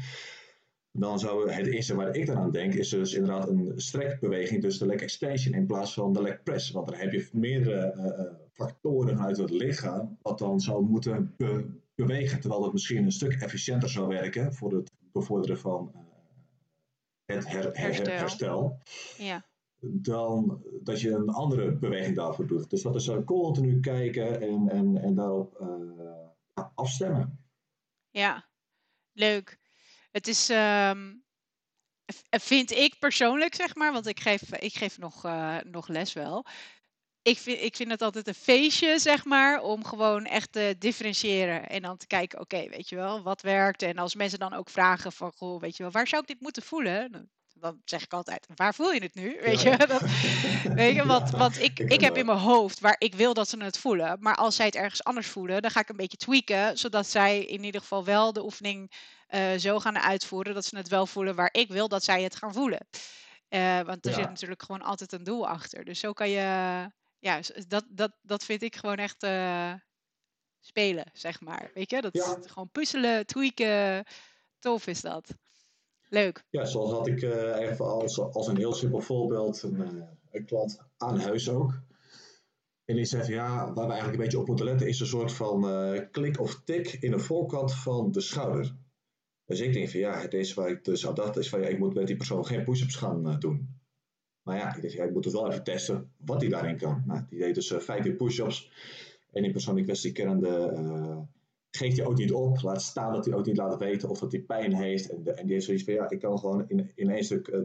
Dan 0.91 1.19
zou 1.19 1.51
het 1.51 1.67
eerste 1.67 1.95
waar 1.95 2.15
ik 2.15 2.25
dan 2.25 2.37
aan 2.37 2.51
denk, 2.51 2.73
is 2.73 2.89
dus 2.89 3.13
inderdaad 3.13 3.47
een 3.47 3.73
strekbeweging, 3.75 4.61
dus 4.61 4.77
de 4.77 4.85
leg 4.85 5.01
extension 5.01 5.53
in 5.53 5.65
plaats 5.65 5.93
van 5.93 6.13
de 6.13 6.21
leg 6.21 6.43
press. 6.43 6.71
Want 6.71 6.87
dan 6.87 6.95
heb 6.95 7.11
je 7.11 7.29
meerdere 7.31 8.37
factoren 8.53 9.21
uit 9.21 9.37
het 9.37 9.49
lichaam 9.49 10.17
wat 10.21 10.39
dan 10.39 10.59
zou 10.59 10.85
moeten 10.85 11.35
bewegen, 11.95 12.39
terwijl 12.39 12.63
het 12.63 12.73
misschien 12.73 13.03
een 13.03 13.11
stuk 13.11 13.33
efficiënter 13.41 13.89
zou 13.89 14.07
werken 14.07 14.53
voor 14.53 14.73
het 14.73 14.91
bevorderen 15.11 15.57
van 15.57 15.91
het 17.25 17.47
her, 17.47 17.69
herstel, 17.73 18.13
herstel 18.13 18.77
ja. 19.17 19.45
Dan 19.79 20.63
dat 20.83 21.01
je 21.01 21.11
een 21.11 21.29
andere 21.29 21.71
beweging 21.71 22.15
daarvoor 22.15 22.47
doet. 22.47 22.69
Dus 22.69 22.81
dat 22.81 22.95
is 22.95 23.07
uh, 23.07 23.17
continu 23.25 23.79
kijken 23.79 24.41
en, 24.41 24.69
en, 24.69 24.97
en 24.97 25.15
daarop 25.15 25.59
uh, 25.61 26.65
afstemmen. 26.75 27.43
Ja, 28.09 28.47
leuk. 29.13 29.59
Het 30.11 30.27
is, 30.27 30.49
um, 30.49 31.23
vind 32.29 32.71
ik 32.71 32.99
persoonlijk, 32.99 33.55
zeg 33.55 33.75
maar, 33.75 33.93
want 33.93 34.07
ik 34.07 34.19
geef, 34.19 34.55
ik 34.55 34.73
geef 34.73 34.97
nog, 34.97 35.23
nog 35.63 35.87
les 35.87 36.13
wel 36.13 36.45
ik 37.21 37.37
vind, 37.37 37.61
ik 37.61 37.75
vind 37.75 37.91
het 37.91 38.01
altijd 38.01 38.27
een 38.27 38.33
feestje, 38.33 38.99
zeg 38.99 39.25
maar, 39.25 39.61
om 39.61 39.83
gewoon 39.83 40.25
echt 40.25 40.51
te 40.51 40.75
differentiëren. 40.79 41.69
En 41.69 41.81
dan 41.81 41.97
te 41.97 42.07
kijken, 42.07 42.39
oké, 42.39 42.69
weet 42.69 42.89
je 42.89 42.95
wel, 42.95 43.23
wat 43.23 43.41
werkt. 43.41 43.81
En 43.81 43.97
als 43.97 44.15
mensen 44.15 44.39
dan 44.39 44.53
ook 44.53 44.69
vragen 44.69 45.11
van, 45.11 45.31
goh, 45.31 45.61
weet 45.61 45.77
je 45.77 45.83
wel, 45.83 45.91
waar 45.91 46.07
zou 46.07 46.21
ik 46.21 46.27
dit 46.27 46.41
moeten 46.41 46.63
voelen? 46.63 47.31
Dan, 47.59 47.81
zeg 47.85 48.03
ik 48.03 48.13
altijd, 48.13 48.47
waar 48.55 48.73
voel 48.73 48.91
je 48.91 49.01
het 49.01 49.15
nu? 49.15 49.39
Weet 49.41 49.61
je, 49.61 49.77
dat, 49.87 50.01
weet 50.73 50.95
je 50.95 51.05
want, 51.05 51.29
want 51.29 51.61
ik, 51.61 51.79
ik 51.79 52.01
heb 52.01 52.17
in 52.17 52.25
mijn 52.25 52.37
hoofd 52.37 52.79
waar 52.79 52.95
ik 52.97 53.15
wil 53.15 53.33
dat 53.33 53.49
ze 53.49 53.63
het 53.63 53.77
voelen. 53.77 54.17
Maar 54.19 54.35
als 54.35 54.55
zij 54.55 54.65
het 54.65 54.75
ergens 54.75 55.03
anders 55.03 55.27
voelen, 55.27 55.61
dan 55.61 55.71
ga 55.71 55.79
ik 55.79 55.89
een 55.89 55.95
beetje 55.95 56.17
tweaken. 56.17 56.77
Zodat 56.77 57.07
zij 57.07 57.45
in 57.45 57.63
ieder 57.63 57.81
geval 57.81 58.03
wel 58.03 58.33
de 58.33 58.43
oefening 58.43 58.91
uh, 59.29 59.57
zo 59.57 59.79
gaan 59.79 59.99
uitvoeren 59.99 60.53
dat 60.53 60.65
ze 60.65 60.77
het 60.77 60.87
wel 60.87 61.05
voelen 61.05 61.35
waar 61.35 61.49
ik 61.51 61.69
wil 61.69 61.87
dat 61.87 62.03
zij 62.03 62.23
het 62.23 62.35
gaan 62.35 62.53
voelen. 62.53 62.87
Uh, 63.49 63.81
want 63.81 64.05
er 64.05 64.11
ja. 64.11 64.17
zit 64.17 64.29
natuurlijk 64.29 64.63
gewoon 64.63 64.81
altijd 64.81 65.11
een 65.11 65.23
doel 65.23 65.47
achter. 65.47 65.85
Dus 65.85 65.99
zo 65.99 66.13
kan 66.13 66.29
je 66.29 66.87
ja, 67.19 67.39
dat, 67.67 67.85
dat, 67.89 68.11
dat 68.21 68.43
vind 68.43 68.61
ik 68.61 68.75
gewoon 68.75 68.97
echt 68.97 69.23
uh, 69.23 69.73
spelen, 70.59 71.05
zeg 71.13 71.41
maar. 71.41 71.71
Weet 71.73 71.89
je, 71.89 72.01
dat 72.01 72.13
ja. 72.13 72.37
is 72.37 72.51
gewoon 72.51 72.69
puzzelen, 72.71 73.25
tweaken. 73.25 74.05
Tof 74.59 74.87
is 74.87 75.01
dat. 75.01 75.33
Leuk. 76.09 76.43
Ja, 76.49 76.65
zoals 76.65 76.91
had 76.91 77.07
ik 77.07 77.21
even 77.21 77.85
als, 77.85 78.19
als 78.19 78.47
een 78.47 78.57
heel 78.57 78.73
simpel 78.73 79.01
voorbeeld 79.01 79.63
een, 79.63 79.75
uh, 79.75 80.03
een 80.31 80.45
klant 80.45 80.81
aan 80.97 81.19
huis 81.19 81.49
ook. 81.49 81.81
En 82.85 82.95
die 82.95 83.05
zegt, 83.05 83.27
ja, 83.27 83.73
waar 83.73 83.85
we 83.85 83.91
eigenlijk 83.91 84.13
een 84.13 84.23
beetje 84.23 84.39
op 84.39 84.47
moeten 84.47 84.65
letten 84.65 84.87
is 84.87 84.99
een 84.99 85.05
soort 85.05 85.31
van 85.31 85.61
klik 86.11 86.39
of 86.39 86.61
tik 86.65 86.93
in 86.93 87.11
de 87.11 87.19
voorkant 87.19 87.73
van 87.73 88.11
de 88.11 88.21
schouder. 88.21 88.75
Dus 89.45 89.59
ik 89.59 89.73
denk 89.73 89.89
van 89.89 89.99
ja, 89.99 90.29
is 90.29 90.53
waar 90.53 90.69
ik 90.69 90.83
dus 90.83 91.01
dat 91.01 91.37
is 91.37 91.49
van 91.49 91.61
ja, 91.61 91.67
ik 91.67 91.79
moet 91.79 91.93
met 91.93 92.07
die 92.07 92.15
persoon 92.15 92.45
geen 92.45 92.63
push-ups 92.63 92.95
gaan 92.95 93.39
doen. 93.39 93.79
Maar 94.41 94.57
ja, 94.57 94.75
ik, 94.75 94.81
dacht, 94.81 94.93
ja, 94.93 95.03
ik 95.03 95.13
moet 95.13 95.23
dus 95.23 95.33
wel 95.33 95.49
even 95.49 95.63
testen 95.63 96.11
wat 96.17 96.41
hij 96.41 96.49
daarin 96.49 96.77
kan. 96.77 97.03
Nou, 97.05 97.21
die 97.29 97.39
deed 97.39 97.55
dus 97.55 97.71
uh, 97.71 97.79
15 97.79 98.15
push-ups. 98.15 98.71
En 99.31 99.43
die 99.43 99.51
persoon 99.51 99.77
in 99.77 99.83
kwestie 99.83 100.11
kennende 100.11 101.27
geeft 101.71 101.97
hij 101.97 102.05
ook 102.05 102.17
niet 102.17 102.31
op. 102.31 102.61
Laat 102.61 102.81
staan 102.81 103.13
dat 103.13 103.25
hij 103.25 103.33
ook 103.33 103.45
niet 103.45 103.57
laat 103.57 103.77
weten 103.77 104.09
of 104.09 104.19
dat 104.19 104.31
hij 104.31 104.41
pijn 104.41 104.75
heeft. 104.75 105.09
En, 105.09 105.23
die 105.23 105.53
heeft 105.53 105.65
zoiets 105.65 105.83
van 105.83 105.93
ja, 105.93 106.09
ik 106.09 106.19
kan 106.19 106.39
gewoon 106.39 106.65
in, 106.67 106.91
in 106.95 107.09
één 107.09 107.23
stuk 107.23 107.47
uh, 107.47 107.61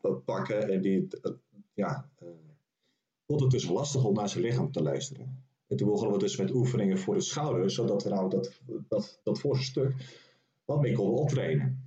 doorpakken. 0.00 0.68
en 0.68 0.80
die, 0.80 1.08
ja, 1.74 2.08
vond 3.26 3.40
het 3.40 3.50
dus 3.50 3.68
lastig 3.68 4.04
om 4.04 4.14
naar 4.14 4.28
zijn 4.28 4.44
lichaam 4.44 4.72
te 4.72 4.82
luisteren. 4.82 5.46
En 5.66 5.76
toen 5.76 5.88
begonnen 5.88 6.12
we 6.12 6.18
dus 6.18 6.36
met 6.36 6.54
oefeningen 6.54 6.98
voor 6.98 7.14
de 7.14 7.20
schouders, 7.20 7.74
zodat 7.74 8.02
we 8.02 8.08
nou 8.08 8.30
dat, 8.30 8.60
dat, 8.88 9.20
dat 9.22 9.40
voorste 9.40 9.64
stuk 9.64 9.94
wat 10.64 10.80
meer 10.80 10.94
konden 10.94 11.20
optrainen. 11.20 11.86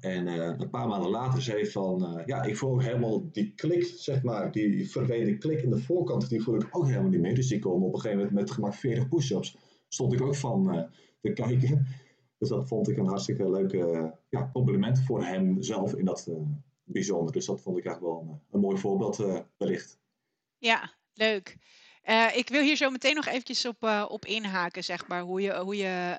En 0.00 0.26
uh, 0.26 0.54
een 0.58 0.70
paar 0.70 0.88
maanden 0.88 1.10
later 1.10 1.42
zei 1.42 1.60
hij 1.60 1.70
van, 1.70 2.18
uh, 2.18 2.26
ja, 2.26 2.42
ik 2.42 2.56
voel 2.56 2.70
ook 2.70 2.82
helemaal 2.82 3.30
die 3.32 3.52
klik, 3.54 3.84
zeg 3.96 4.22
maar, 4.22 4.52
die 4.52 4.90
verdwenen 4.90 5.38
klik 5.38 5.62
in 5.62 5.70
de 5.70 5.78
voorkant, 5.78 6.28
die 6.28 6.42
voel 6.42 6.54
ik 6.54 6.68
ook 6.70 6.86
helemaal 6.86 7.10
niet 7.10 7.20
meer. 7.20 7.34
Dus 7.34 7.48
die 7.48 7.58
kon 7.58 7.82
op 7.82 7.94
een 7.94 8.00
gegeven 8.00 8.16
moment 8.16 8.34
met 8.34 8.50
gemak 8.50 8.74
40 8.74 9.08
push-ups, 9.08 9.56
stond 9.92 10.12
ik 10.12 10.20
ook 10.20 10.36
van 10.36 10.74
uh, 10.74 10.82
te 11.20 11.32
kijken. 11.32 11.86
Dus 12.38 12.48
dat 12.48 12.68
vond 12.68 12.88
ik 12.88 12.96
een 12.96 13.06
hartstikke 13.06 13.50
leuke 13.50 14.14
ja, 14.28 14.50
compliment 14.52 15.00
voor 15.00 15.24
hem 15.24 15.62
zelf 15.62 15.94
in 15.94 16.04
dat 16.04 16.28
bijzonder. 16.84 17.32
Dus 17.32 17.46
dat 17.46 17.60
vond 17.60 17.78
ik 17.78 17.84
eigenlijk 17.84 18.14
wel 18.14 18.22
een, 18.22 18.40
een 18.50 18.60
mooi 18.60 18.78
voorbeeld 18.78 19.16
wellicht. 19.56 19.98
Ja, 20.58 20.94
leuk. 21.14 21.56
ik 22.34 22.48
wil 22.48 22.62
hier 22.62 22.76
zo 22.76 22.90
meteen 22.90 23.14
nog 23.14 23.26
eventjes 23.26 23.66
op, 23.66 24.06
op 24.08 24.24
inhaken, 24.24 24.84
zeg 24.84 25.08
maar, 25.08 25.20
hoe 25.20 25.40
je, 25.40 25.58
hoe 25.58 25.76
je 25.76 26.18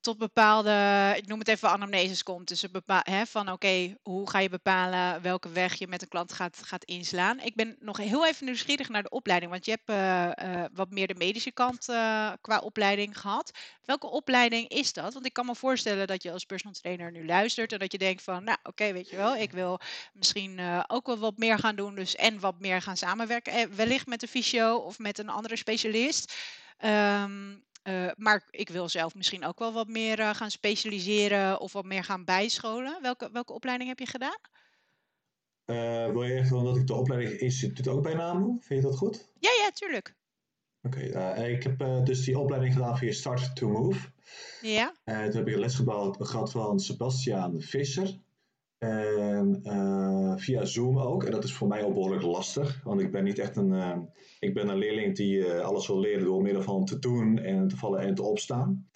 tot 0.00 0.18
bepaalde, 0.18 1.14
ik 1.16 1.26
noem 1.26 1.38
het 1.38 1.48
even 1.48 1.70
anamneses 1.70 2.22
komt. 2.22 2.48
Dus 2.48 2.64
hè, 2.86 3.26
van 3.26 3.52
oké, 3.52 3.96
hoe 4.02 4.30
ga 4.30 4.38
je 4.38 4.48
bepalen 4.48 5.22
welke 5.22 5.48
weg 5.48 5.74
je 5.74 5.86
met 5.86 6.02
een 6.02 6.08
klant 6.08 6.32
gaat, 6.32 6.62
gaat 6.64 6.84
inslaan. 6.84 7.40
Ik 7.40 7.54
ben 7.54 7.76
nog 7.80 7.96
heel 7.96 8.26
even 8.26 8.44
nieuwsgierig 8.44 8.88
naar 8.88 9.02
de 9.02 9.08
opleiding, 9.08 9.50
want 9.50 9.64
je 9.64 9.70
hebt 9.70 9.90
uh, 9.90 10.48
uh, 10.48 10.64
wat 10.72 10.90
meer 10.90 11.06
de 11.06 11.14
medische 11.14 11.52
kant 11.52 11.88
uh, 11.88 12.32
qua 12.40 12.58
opleiding 12.58 13.18
gehad. 13.18 13.50
Welke 13.84 14.10
opleiding 14.10 14.68
is 14.68 14.92
dat? 14.92 15.12
Want 15.12 15.26
ik 15.26 15.32
kan 15.32 15.46
me 15.46 15.54
voorstellen 15.54 16.06
dat 16.06 16.22
je 16.22 16.32
als 16.32 16.44
personal 16.44 16.74
trainer 16.74 17.10
nu 17.10 17.26
luistert 17.26 17.72
en 17.72 17.78
dat 17.78 17.92
je 17.92 17.98
denkt 17.98 18.22
van, 18.22 18.44
nou 18.44 18.58
oké, 18.62 18.92
weet 18.92 19.10
je 19.10 19.16
wel, 19.16 19.36
ik 19.36 19.52
wil 19.52 19.80
misschien 20.12 20.60
ook 20.86 21.06
wel 21.06 21.18
wat 21.18 21.36
meer 21.36 21.58
gaan 21.58 21.76
doen, 21.76 21.94
dus 21.94 22.16
en 22.16 22.40
wat 22.40 22.60
meer 22.60 22.82
gaan 22.82 22.96
samenwerken, 22.96 23.76
wellicht 23.76 24.06
met 24.06 24.22
een 24.22 24.28
fysio 24.28 24.76
of 24.76 24.98
met 24.98 25.18
een 25.18 25.28
andere 25.28 25.56
specialist. 25.56 26.34
Um, 26.84 27.68
uh, 27.90 28.10
maar 28.16 28.46
ik 28.50 28.68
wil 28.68 28.88
zelf 28.88 29.14
misschien 29.14 29.44
ook 29.44 29.58
wel 29.58 29.72
wat 29.72 29.88
meer 29.88 30.18
uh, 30.18 30.34
gaan 30.34 30.50
specialiseren 30.50 31.60
of 31.60 31.72
wat 31.72 31.84
meer 31.84 32.04
gaan 32.04 32.24
bijscholen. 32.24 33.02
Welke, 33.02 33.30
welke 33.32 33.52
opleiding 33.52 33.88
heb 33.88 33.98
je 33.98 34.06
gedaan? 34.06 34.38
Uh, 35.66 36.12
wil 36.12 36.24
je 36.24 36.34
echt 36.34 36.50
dat 36.50 36.76
ik 36.76 36.86
de 36.86 36.94
opleiding 36.94 37.40
instituut 37.40 37.88
ook 37.88 38.02
bijnaam 38.02 38.40
doe? 38.40 38.56
Vind 38.60 38.82
je 38.82 38.88
dat 38.88 38.98
goed? 38.98 39.28
Ja, 39.38 39.50
ja, 39.62 39.70
tuurlijk. 39.70 40.14
Oké, 40.82 41.04
okay, 41.06 41.52
ik 41.52 41.62
heb 41.62 42.04
dus 42.04 42.24
die 42.24 42.38
opleiding 42.38 42.72
gedaan 42.72 42.98
via 42.98 43.12
Start 43.12 43.56
to 43.56 43.68
Move. 43.68 44.08
Ja. 44.60 44.94
toen 45.04 45.14
heb 45.14 45.48
ik 45.48 45.54
een 45.54 45.60
les 45.60 45.80
gehad 46.18 46.50
van 46.50 46.80
Sebastiaan 46.80 47.60
Visser. 47.60 48.18
En 48.80 49.60
uh, 49.64 50.36
via 50.36 50.64
Zoom 50.64 50.98
ook. 50.98 51.24
En 51.24 51.30
dat 51.30 51.44
is 51.44 51.52
voor 51.52 51.68
mij 51.68 51.84
ook 51.84 51.94
behoorlijk 51.94 52.22
lastig. 52.22 52.82
Want 52.82 53.00
ik 53.00 53.10
ben 53.10 53.24
niet 53.24 53.38
echt 53.38 53.56
een. 53.56 53.72
Uh, 53.72 53.98
ik 54.38 54.54
ben 54.54 54.68
een 54.68 54.78
leerling 54.78 55.16
die 55.16 55.36
uh, 55.36 55.60
alles 55.60 55.86
wil 55.86 56.00
leren 56.00 56.24
door 56.24 56.42
middel 56.42 56.62
van 56.62 56.84
te 56.84 56.98
doen 56.98 57.38
en 57.38 57.68
te 57.68 57.76
vallen 57.76 58.00
en 58.00 58.14
te 58.14 58.22
opstaan. 58.22 58.88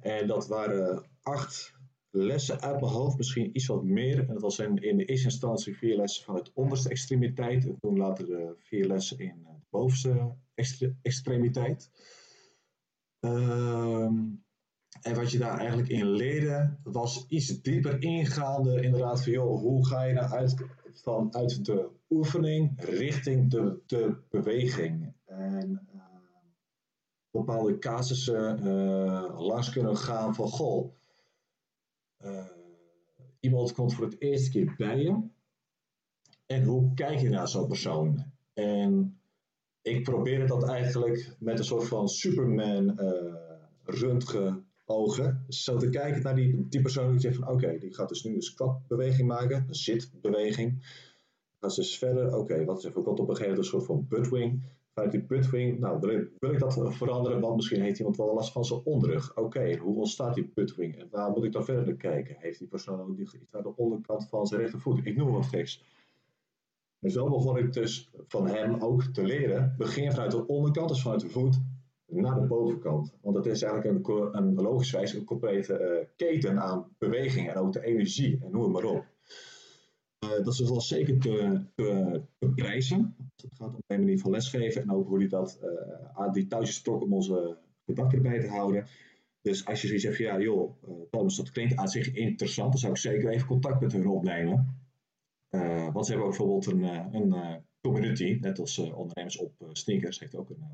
en 0.00 0.26
dat 0.26 0.46
waren 0.46 1.06
acht 1.22 1.74
lessen 2.10 2.60
uit 2.60 2.80
mijn 2.80 2.92
hoofd, 2.92 3.16
misschien 3.16 3.56
iets 3.56 3.66
wat 3.66 3.84
meer. 3.84 4.18
En 4.18 4.26
dat 4.26 4.42
was 4.42 4.58
in, 4.58 4.76
in 4.76 4.96
de 4.96 5.04
eerste 5.04 5.28
instantie 5.28 5.76
vier 5.76 5.96
lessen 5.96 6.24
van 6.24 6.34
het 6.34 6.50
onderste 6.54 6.88
extremiteit. 6.88 7.64
En 7.64 7.78
toen 7.80 7.96
later 7.96 8.54
vier 8.58 8.86
lessen 8.86 9.18
in 9.18 9.42
de 9.42 9.66
bovenste 9.70 10.34
extre 10.54 10.94
extremiteit. 11.02 11.90
Ehm 13.20 14.22
en 15.00 15.14
wat 15.14 15.30
je 15.30 15.38
daar 15.38 15.58
eigenlijk 15.58 15.88
in 15.88 16.10
leerde, 16.10 16.76
was 16.82 17.26
iets 17.28 17.62
dieper 17.62 18.02
ingaande 18.02 18.82
inderdaad 18.82 19.22
van, 19.22 19.32
joh, 19.32 19.60
hoe 19.60 19.86
ga 19.86 20.02
je 20.02 20.12
nou 20.12 20.30
uit, 20.30 20.64
vanuit 20.92 21.64
de 21.64 21.88
oefening 22.10 22.84
richting 22.84 23.50
de, 23.50 23.80
de 23.86 24.16
beweging. 24.30 25.12
En 25.24 25.88
uh, 25.94 26.02
bepaalde 27.30 27.78
casussen 27.78 28.66
uh, 28.66 29.40
langs 29.40 29.70
kunnen 29.70 29.96
gaan 29.96 30.34
van, 30.34 30.48
goh, 30.48 30.94
uh, 32.24 32.46
iemand 33.40 33.72
komt 33.72 33.94
voor 33.94 34.04
het 34.04 34.20
eerste 34.20 34.50
keer 34.50 34.74
bij 34.76 34.98
je. 34.98 35.28
En 36.46 36.64
hoe 36.64 36.94
kijk 36.94 37.18
je 37.18 37.28
naar 37.28 37.48
zo'n 37.48 37.68
persoon? 37.68 38.24
En 38.52 39.20
ik 39.82 40.02
probeerde 40.02 40.46
dat 40.46 40.68
eigenlijk 40.68 41.36
met 41.38 41.58
een 41.58 41.64
soort 41.64 41.88
van 41.88 42.08
Superman 42.08 43.00
röntgen 43.84 44.69
ogen. 44.90 45.44
Zo 45.48 45.76
te 45.76 45.88
kijken 45.88 46.22
naar 46.22 46.34
die, 46.34 46.68
die 46.68 46.80
persoon 46.80 47.10
die 47.10 47.20
zegt 47.20 47.36
van 47.36 47.48
oké, 47.48 47.78
die 47.78 47.94
gaat 47.94 48.08
dus 48.08 48.24
nu 48.24 48.34
een 48.34 48.42
squat-beweging 48.42 49.28
maken, 49.28 49.64
een 49.68 49.74
zitbeweging. 49.74 50.98
Gaat 51.60 51.74
ze 51.74 51.80
dus 51.80 51.98
verder, 51.98 52.36
oké, 52.36 52.64
wat 52.64 52.84
is 52.84 52.92
komt 52.92 53.06
op 53.06 53.18
een 53.18 53.36
gegeven 53.36 53.40
moment 53.40 53.58
een 53.58 53.64
soort 53.64 53.84
van 53.84 54.06
buttwing. 54.08 54.62
Vanuit 54.92 55.12
die 55.12 55.22
buttwing, 55.22 55.78
nou, 55.78 56.00
wil 56.38 56.50
ik, 56.50 56.58
dat 56.58 56.94
veranderen? 56.96 57.40
Want 57.40 57.56
misschien 57.56 57.80
heeft 57.80 57.98
iemand 57.98 58.16
wel 58.16 58.34
last 58.34 58.52
van 58.52 58.64
zijn 58.64 58.80
onderrug. 58.84 59.36
Oké, 59.36 59.76
hoe 59.76 59.96
ontstaat 59.96 60.34
die 60.34 60.50
buttwing? 60.54 60.98
En 60.98 61.08
waar 61.10 61.30
moet 61.30 61.44
ik 61.44 61.52
dan 61.52 61.64
verder 61.64 61.94
kijken? 61.94 62.36
Heeft 62.38 62.58
die 62.58 62.68
persoon 62.68 63.00
ook 63.00 63.18
iets 63.18 63.36
naar 63.50 63.62
de 63.62 63.76
onderkant 63.76 64.28
van 64.28 64.46
zijn 64.46 64.60
rechtervoet? 64.60 65.06
Ik 65.06 65.16
noem 65.16 65.32
wat 65.32 65.46
geks. 65.46 65.84
En 67.00 67.10
zo 67.10 67.28
begon 67.28 67.56
ik 67.56 67.72
dus 67.72 68.10
van 68.26 68.46
hem 68.46 68.74
ook 68.80 69.02
te 69.02 69.22
leren. 69.22 69.74
Begin 69.78 70.10
vanuit 70.10 70.30
de 70.30 70.46
onderkant, 70.46 70.88
dus 70.88 71.02
vanuit 71.02 71.20
de 71.20 71.28
voet, 71.28 71.60
naar 72.10 72.40
de 72.40 72.46
bovenkant. 72.46 73.14
Want 73.22 73.36
dat 73.36 73.46
is 73.46 73.62
eigenlijk 73.62 74.08
een, 74.08 74.36
een 74.36 74.54
logischwijs 74.54 75.12
een 75.12 75.24
complete 75.24 75.80
uh, 75.80 76.06
keten 76.16 76.60
aan 76.60 76.94
beweging 76.98 77.48
en 77.48 77.56
ook 77.56 77.72
de 77.72 77.84
energie 77.84 78.38
en 78.42 78.50
noem 78.50 78.70
maar 78.70 78.84
op. 78.84 79.04
Uh, 80.24 80.30
dat 80.30 80.52
is 80.52 80.60
wel 80.60 80.80
zeker 80.80 81.18
te, 81.18 81.60
te, 81.74 82.48
prijzen. 82.54 83.14
Het 83.36 83.54
gaat 83.54 83.74
om 83.74 83.82
een 83.86 83.98
manier 83.98 84.18
van 84.18 84.30
lesgeven 84.30 84.82
en 84.82 84.92
ook 84.92 85.08
hoe 85.08 85.18
die 85.18 85.28
dat 85.28 85.60
uh, 86.18 86.32
die 86.32 86.46
touwtjes 86.46 86.82
trok 86.82 87.02
om 87.02 87.12
onze 87.12 87.56
gedachten 87.86 88.16
erbij 88.16 88.40
te 88.40 88.48
houden. 88.48 88.86
Dus 89.42 89.66
als 89.66 89.82
je 89.82 89.86
zoiets 89.86 90.16
van 90.16 90.26
ja 90.26 90.40
joh, 90.40 90.72
Thomas, 91.10 91.36
dat 91.36 91.50
klinkt 91.50 91.76
aan 91.76 91.88
zich 91.88 92.12
interessant, 92.12 92.70
dan 92.70 92.80
zou 92.80 92.92
ik 92.92 92.98
zeker 92.98 93.30
even 93.30 93.46
contact 93.46 93.80
met 93.80 93.92
hun 93.92 94.06
opnemen. 94.06 94.76
want 95.92 96.06
ze 96.06 96.12
hebben 96.12 96.28
ook 96.28 96.36
bijvoorbeeld 96.36 96.66
een, 96.66 96.82
een 97.14 97.62
community, 97.80 98.38
net 98.40 98.58
als 98.58 98.78
ondernemers 98.78 99.38
op 99.38 99.52
sneakers, 99.72 100.20
heeft 100.20 100.34
ook 100.34 100.50
een 100.50 100.64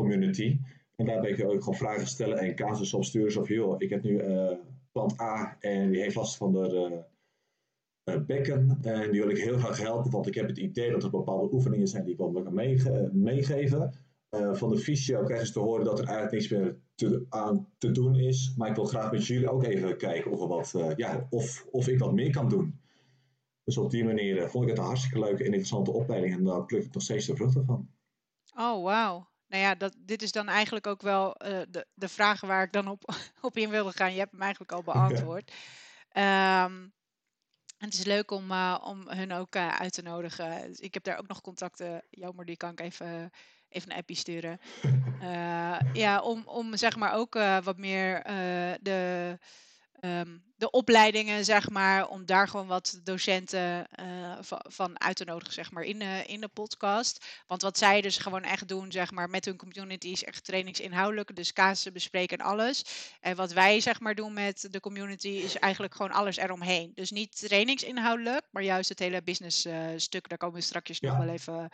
community. 0.00 0.58
En 0.96 1.06
daar 1.06 1.20
ben 1.20 1.30
ik 1.30 1.44
ook 1.44 1.62
gewoon 1.62 1.78
vragen 1.78 2.06
stellen 2.06 2.38
en 2.38 2.54
casus 2.54 2.94
opsturen. 2.94 3.32
Van, 3.32 3.44
joh, 3.44 3.74
ik 3.78 3.90
heb 3.90 4.02
nu 4.02 4.22
uh, 4.22 4.52
klant 4.92 5.20
A 5.20 5.56
en 5.60 5.90
die 5.90 6.00
heeft 6.00 6.14
last 6.14 6.36
van 6.36 6.52
de 6.52 7.04
uh, 8.04 8.24
bekken. 8.26 8.78
En 8.82 9.10
die 9.10 9.20
wil 9.20 9.30
ik 9.30 9.38
heel 9.38 9.58
graag 9.58 9.78
helpen, 9.78 10.10
want 10.10 10.26
ik 10.26 10.34
heb 10.34 10.48
het 10.48 10.58
idee 10.58 10.90
dat 10.90 11.02
er 11.02 11.10
bepaalde 11.10 11.54
oefeningen 11.54 11.88
zijn 11.88 12.04
die 12.04 12.12
ik 12.12 12.18
wel 12.18 12.32
kan 12.32 12.54
meege 12.54 13.10
meegeven. 13.12 13.92
Van 14.52 14.70
de 14.70 14.78
fysio 14.78 15.24
krijgen 15.24 15.46
ze 15.46 15.52
te 15.52 15.58
horen 15.58 15.84
dat 15.84 15.98
er 15.98 16.04
eigenlijk 16.04 16.32
niks 16.32 16.48
meer 16.48 16.76
te, 16.94 17.26
aan 17.28 17.68
te 17.78 17.90
doen 17.90 18.16
is. 18.16 18.54
Maar 18.56 18.68
ik 18.68 18.74
wil 18.74 18.84
graag 18.84 19.12
met 19.12 19.26
jullie 19.26 19.50
ook 19.50 19.64
even 19.64 19.96
kijken 19.96 20.30
of, 20.30 20.72
ja, 20.96 21.26
of, 21.30 21.66
of 21.70 21.88
ik 21.88 21.98
wat 21.98 22.12
meer 22.12 22.30
kan 22.30 22.48
doen. 22.48 22.80
Dus 23.64 23.78
op 23.78 23.90
die 23.90 24.04
manier 24.04 24.48
vond 24.48 24.64
ik 24.64 24.70
het 24.70 24.78
een 24.78 24.84
hartstikke 24.84 25.18
leuke 25.18 25.38
en 25.38 25.44
interessante 25.44 25.92
opleiding. 25.92 26.34
En 26.34 26.44
daar 26.44 26.64
pluk 26.64 26.84
ik 26.84 26.94
nog 26.94 27.02
steeds 27.02 27.26
de 27.26 27.36
vruchten 27.36 27.64
van. 27.64 27.88
Oh, 28.56 28.82
wauw 28.82 29.26
nou 29.48 29.62
ja, 29.62 29.74
dat, 29.74 29.94
dit 29.98 30.22
is 30.22 30.32
dan 30.32 30.48
eigenlijk 30.48 30.86
ook 30.86 31.02
wel 31.02 31.26
uh, 31.46 31.58
de, 31.68 31.86
de 31.94 32.08
vragen 32.08 32.48
waar 32.48 32.62
ik 32.62 32.72
dan 32.72 32.88
op, 32.88 33.14
op 33.40 33.56
in 33.56 33.70
wilde 33.70 33.92
gaan. 33.92 34.12
Je 34.12 34.18
hebt 34.18 34.32
hem 34.32 34.42
eigenlijk 34.42 34.72
al 34.72 34.82
beantwoord. 34.92 35.52
Ja. 36.10 36.64
Um, 36.64 36.94
en 37.78 37.86
het 37.86 37.94
is 37.94 38.04
leuk 38.04 38.30
om, 38.30 38.50
uh, 38.50 38.78
om 38.84 39.08
hun 39.08 39.32
ook 39.32 39.54
uh, 39.54 39.68
uit 39.68 39.92
te 39.92 40.02
nodigen. 40.02 40.66
Dus 40.66 40.78
ik 40.78 40.94
heb 40.94 41.04
daar 41.04 41.18
ook 41.18 41.28
nog 41.28 41.40
contacten. 41.40 42.02
Jammer, 42.10 42.44
die 42.44 42.56
kan 42.56 42.70
ik 42.70 42.80
even, 42.80 43.30
even 43.68 43.90
een 43.90 43.96
appje 43.96 44.14
sturen. 44.14 44.60
ja, 46.04 46.20
om, 46.20 46.42
om 46.46 46.76
zeg 46.76 46.96
maar 46.96 47.14
ook 47.14 47.34
wat 47.62 47.76
meer 47.76 48.22
de, 48.80 49.38
um, 50.00 50.44
de 50.56 50.70
opleidingen, 50.70 51.44
zeg 51.44 51.70
maar, 51.70 52.08
om 52.08 52.26
daar 52.26 52.48
gewoon 52.48 52.66
wat 52.66 53.00
docenten 53.02 53.86
uh, 54.00 54.38
van 54.68 55.00
uit 55.00 55.16
te 55.16 55.24
nodigen, 55.24 55.54
zeg 55.54 55.70
maar, 55.70 55.82
in 55.82 55.98
de, 55.98 56.24
in 56.26 56.40
de 56.40 56.48
podcast. 56.48 57.24
Want 57.46 57.62
wat 57.62 57.78
zij 57.78 58.00
dus 58.00 58.16
gewoon 58.16 58.42
echt 58.42 58.68
doen, 58.68 58.92
zeg 58.92 59.10
maar, 59.10 59.30
met 59.30 59.44
hun 59.44 59.56
community 59.56 60.08
is 60.08 60.24
echt 60.24 60.44
trainingsinhoudelijk, 60.44 61.36
dus 61.36 61.52
casussen 61.52 61.92
bespreken 61.92 62.38
en 62.38 62.44
alles. 62.44 62.84
En 63.20 63.36
wat 63.36 63.52
wij, 63.52 63.80
zeg 63.80 64.00
maar, 64.00 64.14
doen 64.14 64.32
met 64.32 64.68
de 64.70 64.80
community 64.80 65.28
is 65.28 65.56
eigenlijk 65.58 65.94
gewoon 65.94 66.12
alles 66.12 66.36
eromheen. 66.36 66.92
Dus 66.94 67.10
niet 67.10 67.38
trainingsinhoudelijk, 67.38 68.46
maar 68.50 68.62
juist 68.62 68.88
het 68.88 68.98
hele 68.98 69.22
business 69.22 69.66
uh, 69.66 69.86
stuk. 69.96 70.28
Daar 70.28 70.38
komen 70.38 70.56
we 70.56 70.62
straks 70.62 71.00
nog 71.00 71.16
wel 71.16 71.28
even 71.28 71.68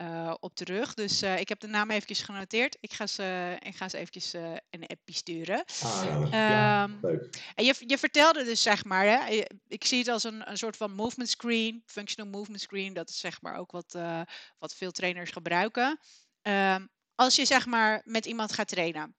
uh, 0.00 0.34
op 0.40 0.54
terug. 0.54 0.94
Dus 0.94 1.22
ik 1.22 1.48
heb 1.48 1.60
de 1.60 1.66
naam 1.66 1.90
eventjes 1.90 2.22
genoteerd. 2.22 2.76
Ik 2.80 2.92
ga 2.92 3.06
ze, 3.06 3.56
ik 3.60 3.76
ga 3.76 3.88
ze 3.88 3.96
eventjes 3.96 4.32
een 4.70 4.86
appje 4.86 5.14
sturen. 5.14 5.64
Ah, 5.82 6.28
ja, 6.30 6.88
leuk. 7.02 7.42
En 7.54 7.64
je, 7.64 7.74
je 7.86 7.98
vertelde 8.20 8.50
dus 8.50 8.62
zeg 8.62 8.84
maar, 8.84 9.04
hè, 9.04 9.44
ik 9.68 9.84
zie 9.84 9.98
het 9.98 10.08
als 10.08 10.24
een, 10.24 10.50
een 10.50 10.58
soort 10.58 10.76
van 10.76 10.92
movement 10.92 11.30
screen, 11.30 11.82
functional 11.86 12.30
movement 12.30 12.60
screen. 12.60 12.92
Dat 12.92 13.08
is 13.08 13.18
zeg 13.18 13.42
maar 13.42 13.56
ook 13.56 13.70
wat, 13.70 13.98
wat 14.58 14.74
veel 14.74 14.90
trainers 14.90 15.30
gebruiken. 15.30 16.00
Um, 16.42 16.88
als 17.14 17.36
je 17.36 17.44
zeg 17.44 17.66
maar 17.66 18.00
met 18.04 18.26
iemand 18.26 18.52
gaat 18.52 18.68
trainen 18.68 19.14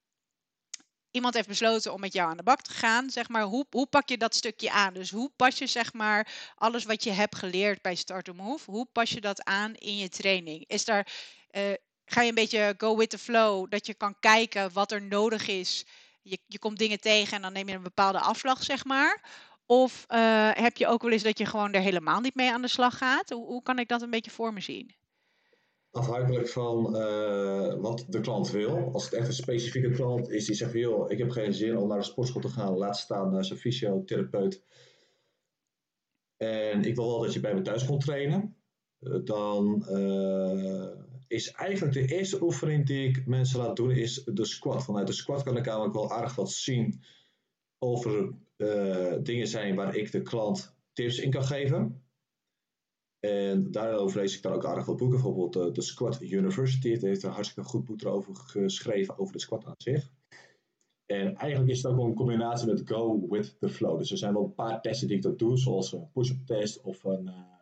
iemand 1.12 1.34
heeft 1.34 1.48
besloten 1.48 1.94
om 1.94 2.00
met 2.00 2.14
jou 2.14 2.30
aan 2.30 2.38
de 2.38 2.44
bak 2.44 2.62
te 2.62 2.74
gaan, 2.74 3.10
zeg 3.10 3.30
maar, 3.30 3.44
hoe, 3.44 3.66
hoe 3.70 3.88
pak 3.88 4.10
je 4.10 4.18
dat 4.18 4.36
stukje 4.36 4.72
aan? 4.72 4.94
Dus 4.94 5.12
hoe 5.12 5.32
pas 5.36 5.58
je 5.58 5.68
zeg 5.68 5.94
maar 5.94 6.52
alles 6.56 6.84
wat 6.84 7.04
je 7.04 7.12
hebt 7.12 7.36
geleerd 7.36 7.82
bij 7.82 7.96
Start 7.96 8.26
to 8.26 8.34
Move, 8.34 8.72
hoe 8.72 8.88
pas 8.92 9.10
je 9.10 9.22
dat 9.22 9.44
aan 9.44 9.74
in 9.76 9.98
je 9.98 10.10
training? 10.10 10.64
Is 10.68 10.86
daar, 10.86 11.14
uh, 11.52 11.74
ga 12.06 12.22
je 12.22 12.30
een 12.30 12.36
beetje 12.36 12.76
go 12.78 12.98
with 12.98 13.10
the 13.10 13.18
flow, 13.18 13.70
dat 13.70 13.86
je 13.86 13.94
kan 13.94 14.20
kijken 14.20 14.74
wat 14.74 14.92
er 14.92 15.02
nodig 15.02 15.48
is? 15.48 15.86
Je, 16.22 16.40
je 16.48 16.60
komt 16.60 16.78
dingen 16.78 17.00
tegen 17.00 17.36
en 17.36 17.42
dan 17.42 17.54
neem 17.54 17.68
je 17.68 17.76
een 17.76 17.84
bepaalde 17.84 18.20
afslag, 18.20 18.64
zeg 18.64 18.86
maar. 18.86 19.30
Of 19.66 20.06
uh, 20.10 20.52
heb 20.54 20.78
je 20.78 20.88
ook 20.88 21.02
wel 21.02 21.12
eens 21.12 21.24
dat 21.24 21.38
je 21.38 21.46
gewoon 21.46 21.74
er 21.74 21.82
helemaal 21.82 22.20
niet 22.20 22.36
mee 22.36 22.52
aan 22.52 22.62
de 22.62 22.68
slag 22.68 22.98
gaat? 22.98 23.30
Hoe, 23.30 23.46
hoe 23.46 23.62
kan 23.64 23.80
ik 23.80 23.88
dat 23.88 24.02
een 24.02 24.10
beetje 24.10 24.32
voor 24.32 24.54
me 24.54 24.62
zien? 24.62 24.96
Afhankelijk 25.92 26.50
van 26.50 26.96
uh, 26.96 27.74
wat 27.82 28.06
de 28.08 28.20
klant 28.20 28.50
wil. 28.50 28.90
Als 28.94 29.04
het 29.04 29.14
echt 29.14 29.28
een 29.28 29.34
specifieke 29.34 29.92
klant 29.92 30.30
is 30.30 30.46
die 30.46 30.56
zegt: 30.56 30.74
joh, 30.74 31.12
ik 31.12 31.18
heb 31.18 31.30
geen 31.30 31.54
zin 31.54 31.78
om 31.78 31.88
naar 31.88 31.98
de 31.98 32.04
sportschool 32.04 32.42
te 32.42 32.48
gaan, 32.48 32.78
laat 32.78 32.98
staan 32.98 33.32
naar 33.32 33.46
zijn 33.46 33.60
fysiotherapeut. 33.60 34.64
En 36.38 36.84
ik 36.84 36.96
wil 36.96 37.08
wel 37.08 37.22
dat 37.22 37.34
je 37.34 37.40
bij 37.40 37.54
me 37.54 37.62
thuis 37.62 37.86
komt 37.86 38.02
trainen. 38.02 38.56
Uh, 39.00 39.26
dan 39.26 39.86
is 41.32 41.52
eigenlijk 41.52 41.94
de 41.94 42.16
eerste 42.16 42.44
oefening 42.44 42.86
die 42.86 43.08
ik 43.08 43.26
mensen 43.26 43.60
laat 43.60 43.76
doen, 43.76 43.92
is 43.92 44.24
de 44.24 44.46
squat. 44.46 44.84
Vanuit 44.84 45.08
de 45.08 45.14
squat 45.14 45.44
kan 45.44 45.58
ik 45.58 45.66
eigenlijk 45.66 45.96
wel 45.96 46.12
aardig 46.12 46.36
wat 46.36 46.52
zien 46.52 47.04
over 47.78 48.34
dingen 49.24 49.48
zijn 49.48 49.76
waar 49.76 49.96
ik 49.96 50.12
de 50.12 50.22
klant 50.22 50.76
tips 50.94 51.20
in 51.20 51.32
kan 51.32 51.44
geven. 51.44 52.04
En 53.20 53.72
daarover 53.72 54.20
lees 54.20 54.36
ik 54.36 54.42
dan 54.42 54.54
ook 54.54 54.66
aardig 54.66 54.86
wat 54.86 54.98
boeken. 54.98 55.22
Bijvoorbeeld 55.22 55.68
uh, 55.68 55.74
de 55.74 55.82
Squat 55.82 56.22
University. 56.22 56.92
Het 56.92 57.02
heeft 57.02 57.24
een 57.24 57.32
hartstikke 57.32 57.70
goed 57.70 57.86
boek 57.86 58.02
erover 58.02 58.36
geschreven, 58.36 59.18
over 59.18 59.34
de 59.34 59.40
squat 59.40 59.66
aan 59.66 59.76
zich. 59.78 60.12
En 61.06 61.36
eigenlijk 61.36 61.72
is 61.72 61.82
het 61.82 61.92
ook 61.92 61.98
wel 61.98 62.06
een 62.06 62.14
combinatie 62.14 62.68
met 62.68 62.82
go 62.86 63.28
with 63.30 63.60
the 63.60 63.70
flow. 63.70 63.98
Dus 63.98 64.12
er 64.12 64.18
zijn 64.18 64.34
wel 64.34 64.44
een 64.44 64.54
paar 64.54 64.82
testen 64.82 65.08
die 65.08 65.18
ik 65.18 65.28
ook 65.28 65.40
doe, 65.40 65.58
zoals 65.58 65.94
een 65.94 66.12
push-up 66.12 66.46
test 66.46 66.82
of 66.82 67.04
een 67.04 67.26
uh, 67.26 67.61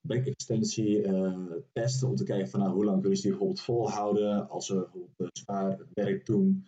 back 0.00 0.26
extensie 0.26 1.06
uh, 1.06 1.52
test. 1.72 2.02
Om 2.02 2.14
te 2.14 2.24
kijken 2.24 2.48
van 2.48 2.60
nou, 2.60 2.72
hoe 2.72 2.84
lang 2.84 3.00
kunnen 3.00 3.16
ze 3.16 3.22
die 3.22 3.30
bijvoorbeeld 3.30 3.64
volhouden 3.64 4.48
als 4.48 4.66
ze 4.66 4.74
bijvoorbeeld 4.74 5.38
zwaar 5.38 5.78
werk 5.94 6.26
doen. 6.26 6.66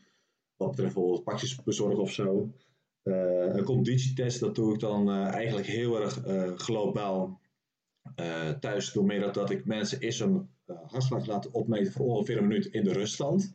Wat 0.57 0.71
betreft 0.71 0.95
bijvoorbeeld 0.95 1.25
pakjes 1.25 1.63
bezorgen 1.63 2.01
of 2.03 2.13
zo. 2.13 2.53
een 3.03 3.65
conditietest, 3.65 4.41
dat 4.41 4.55
doe 4.55 4.75
ik 4.75 4.81
dan 4.81 5.11
eigenlijk 5.11 5.67
heel 5.67 6.01
erg 6.01 6.23
globaal 6.57 7.41
thuis 8.61 8.93
doe 8.93 9.05
meer 9.05 9.33
dat, 9.33 9.51
ik 9.51 9.65
mensen 9.65 10.01
eerst 10.01 10.21
een 10.21 10.49
hartslag 10.87 11.27
laat 11.27 11.51
opmeten 11.51 11.93
voor 11.93 12.07
ongeveer 12.07 12.37
een 12.37 12.47
minuut 12.47 12.67
in 12.67 12.85
de 12.85 12.93
ruststand. 12.93 13.55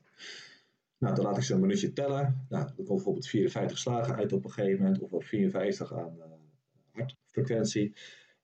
Nou, 0.97 1.15
dan 1.15 1.25
laat 1.25 1.37
ik 1.37 1.43
ze 1.43 1.53
een 1.53 1.59
minuutje 1.59 1.93
tellen. 1.93 2.45
Nou, 2.49 2.65
dan 2.65 2.75
komt 2.75 2.87
bijvoorbeeld 2.87 3.27
54 3.27 3.77
slagen 3.77 4.15
uit 4.15 4.33
op 4.33 4.43
een 4.43 4.51
gegeven 4.51 4.83
moment, 4.83 5.09
of 5.09 5.25
54 5.25 5.93
aan 5.93 6.17
hartfrequentie. 6.91 7.93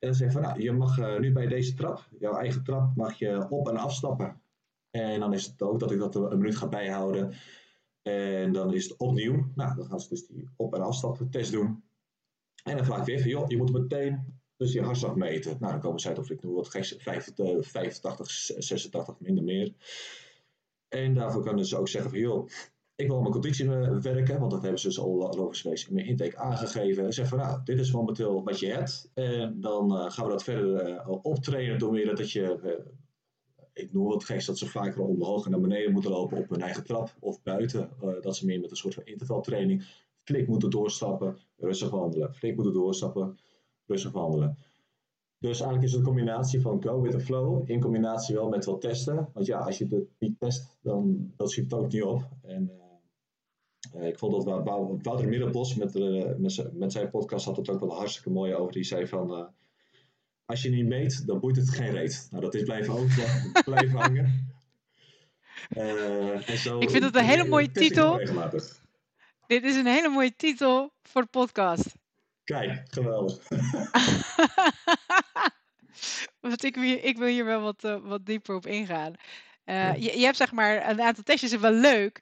En 0.01 0.07
dan 0.07 0.15
zeg 0.15 0.27
ik 0.27 0.33
van, 0.33 0.41
nou, 0.41 0.61
je 0.61 0.71
mag 0.71 1.19
nu 1.19 1.31
bij 1.31 1.47
deze 1.47 1.73
trap, 1.73 2.07
jouw 2.19 2.35
eigen 2.37 2.63
trap, 2.63 2.95
mag 2.95 3.19
je 3.19 3.47
op- 3.49 3.67
en 3.69 3.77
afstappen. 3.77 4.41
En 4.89 5.19
dan 5.19 5.33
is 5.33 5.45
het 5.45 5.61
ook 5.61 5.79
dat 5.79 5.91
ik 5.91 5.99
dat 5.99 6.15
een 6.15 6.37
minuut 6.37 6.55
ga 6.55 6.67
bijhouden. 6.67 7.33
En 8.01 8.51
dan 8.51 8.73
is 8.73 8.83
het 8.83 8.97
opnieuw. 8.97 9.51
Nou, 9.55 9.75
dan 9.75 9.85
gaan 9.85 9.99
ze 9.99 10.09
dus 10.09 10.27
die 10.27 10.49
op- 10.55 10.73
en 10.73 10.81
afstappen 10.81 11.29
test 11.29 11.51
doen. 11.51 11.83
En 12.63 12.75
dan 12.75 12.85
vraag 12.85 12.99
ik 12.99 13.05
weer 13.05 13.19
van, 13.19 13.29
joh, 13.29 13.49
je 13.49 13.57
moet 13.57 13.71
meteen 13.71 14.39
dus 14.57 14.71
die 14.71 14.81
hartslag 14.81 15.15
meten. 15.15 15.57
Nou, 15.59 15.71
dan 15.71 15.81
komen 15.81 15.99
ze 15.99 16.07
uit 16.07 16.19
of 16.19 16.29
ik 16.29 16.43
noem 16.43 16.53
wat 16.53 16.69
geks, 16.69 16.95
85, 16.97 18.29
86, 18.29 19.19
minder 19.19 19.43
meer. 19.43 19.73
En 20.87 21.13
daarvoor 21.13 21.43
kunnen 21.43 21.65
ze 21.65 21.77
ook 21.77 21.87
zeggen 21.87 22.11
van, 22.11 22.19
joh, 22.19 22.47
ik 23.01 23.07
wil 23.07 23.19
mijn 23.19 23.31
conditie 23.31 23.69
werken, 24.01 24.39
want 24.39 24.51
dat 24.51 24.61
hebben 24.61 24.79
ze 24.79 24.87
dus 24.87 24.99
al 24.99 25.35
logisch 25.35 25.65
in 25.87 25.93
mijn 25.93 26.05
intake 26.05 26.37
aangegeven. 26.37 27.05
En 27.05 27.13
zeggen 27.13 27.37
van, 27.37 27.47
nou, 27.47 27.61
dit 27.63 27.79
is 27.79 27.91
momenteel 27.91 28.43
wat 28.43 28.59
je 28.59 28.67
hebt. 28.67 29.11
En 29.13 29.61
dan 29.61 29.91
uh, 29.91 30.11
gaan 30.11 30.25
we 30.25 30.31
dat 30.31 30.43
verder 30.43 30.89
uh, 30.89 31.09
optrainen 31.21 31.79
door 31.79 31.91
meer 31.91 32.15
dat 32.15 32.31
je, 32.31 32.83
ik 33.73 33.93
noem 33.93 34.07
wat 34.07 34.23
geks, 34.23 34.45
dat 34.45 34.57
ze 34.57 34.67
vaker 34.67 35.01
omhoog 35.01 35.45
en 35.45 35.51
naar 35.51 35.59
beneden 35.59 35.91
moeten 35.91 36.11
lopen 36.11 36.37
op 36.37 36.49
hun 36.49 36.61
eigen 36.61 36.83
trap 36.83 37.15
of 37.19 37.43
buiten. 37.43 37.89
dat 38.21 38.35
ze 38.35 38.45
meer 38.45 38.59
met 38.59 38.71
een 38.71 38.77
soort 38.77 38.93
van 38.93 39.05
intervaltraining 39.05 39.83
flink 40.23 40.47
moeten 40.47 40.69
doorstappen, 40.69 41.37
rustig 41.57 41.89
wandelen, 41.89 42.33
flink 42.33 42.55
moeten 42.55 42.73
doorstappen, 42.73 43.37
rustig 43.85 44.11
wandelen. 44.11 44.57
Dus 45.37 45.59
eigenlijk 45.59 45.83
is 45.83 45.91
het 45.91 45.99
een 45.99 46.07
combinatie 46.07 46.61
van 46.61 46.83
go 46.83 47.01
with 47.01 47.11
the 47.11 47.19
flow, 47.19 47.69
in 47.69 47.79
combinatie 47.79 48.35
wel 48.35 48.49
met 48.49 48.65
wat 48.65 48.81
testen. 48.81 49.29
Want 49.33 49.45
ja, 49.45 49.59
als 49.59 49.77
je 49.77 49.87
het 49.89 50.05
niet 50.19 50.39
test, 50.39 50.77
dan 50.81 51.31
dat 51.35 51.51
schiet 51.51 51.71
het 51.71 51.73
ook 51.73 51.91
niet 51.91 52.03
op. 52.03 52.29
En 52.41 52.71
ik 53.99 54.17
vond 54.17 54.45
dat 54.45 54.63
Wouter 55.01 55.27
Middelbos 55.27 55.75
met, 55.75 55.95
uh, 55.95 56.25
met, 56.37 56.73
met, 56.73 56.91
zijn 56.91 57.09
podcast 57.09 57.45
had 57.45 57.57
het 57.57 57.69
ook 57.69 57.79
wel 57.79 57.95
hartstikke 57.95 58.29
mooi 58.29 58.55
over. 58.55 58.73
Die 58.73 58.83
zei 58.83 59.07
van, 59.07 59.39
uh, 59.39 59.45
als 60.45 60.61
je 60.61 60.69
niet 60.69 60.85
meet, 60.85 61.27
dan 61.27 61.39
boeit 61.39 61.55
het 61.55 61.69
geen 61.69 61.91
reet. 61.91 62.27
Nou, 62.31 62.43
dat 62.43 62.53
is 62.55 62.63
blijven, 62.63 62.93
ook, 62.93 63.07
blijven 63.65 63.99
hangen. 63.99 64.53
en 65.69 66.57
zo, 66.57 66.79
ik 66.79 66.89
vind 66.89 67.03
het 67.03 67.15
een 67.15 67.25
hele 67.25 67.47
mooie 67.47 67.71
titel. 67.71 68.17
Dit 69.47 69.63
is 69.63 69.75
een 69.75 69.87
hele 69.87 70.09
mooie 70.09 70.35
titel 70.35 70.91
voor 71.03 71.21
de 71.21 71.27
podcast. 71.27 71.95
Kijk, 72.43 72.83
geweldig. 72.89 73.47
Want 76.39 76.63
ik, 76.63 76.75
ik 76.75 77.17
wil 77.17 77.27
hier 77.27 77.45
wel 77.45 77.61
wat, 77.61 77.83
uh, 77.83 77.97
wat 78.03 78.25
dieper 78.25 78.55
op 78.55 78.65
ingaan. 78.65 79.13
Uh, 79.65 79.95
je, 79.95 80.19
je, 80.19 80.25
hebt 80.25 80.37
zeg 80.37 80.51
maar 80.51 80.89
een 80.89 81.01
aantal 81.01 81.23
testjes, 81.23 81.55
wel 81.55 81.71
leuk. 81.71 82.19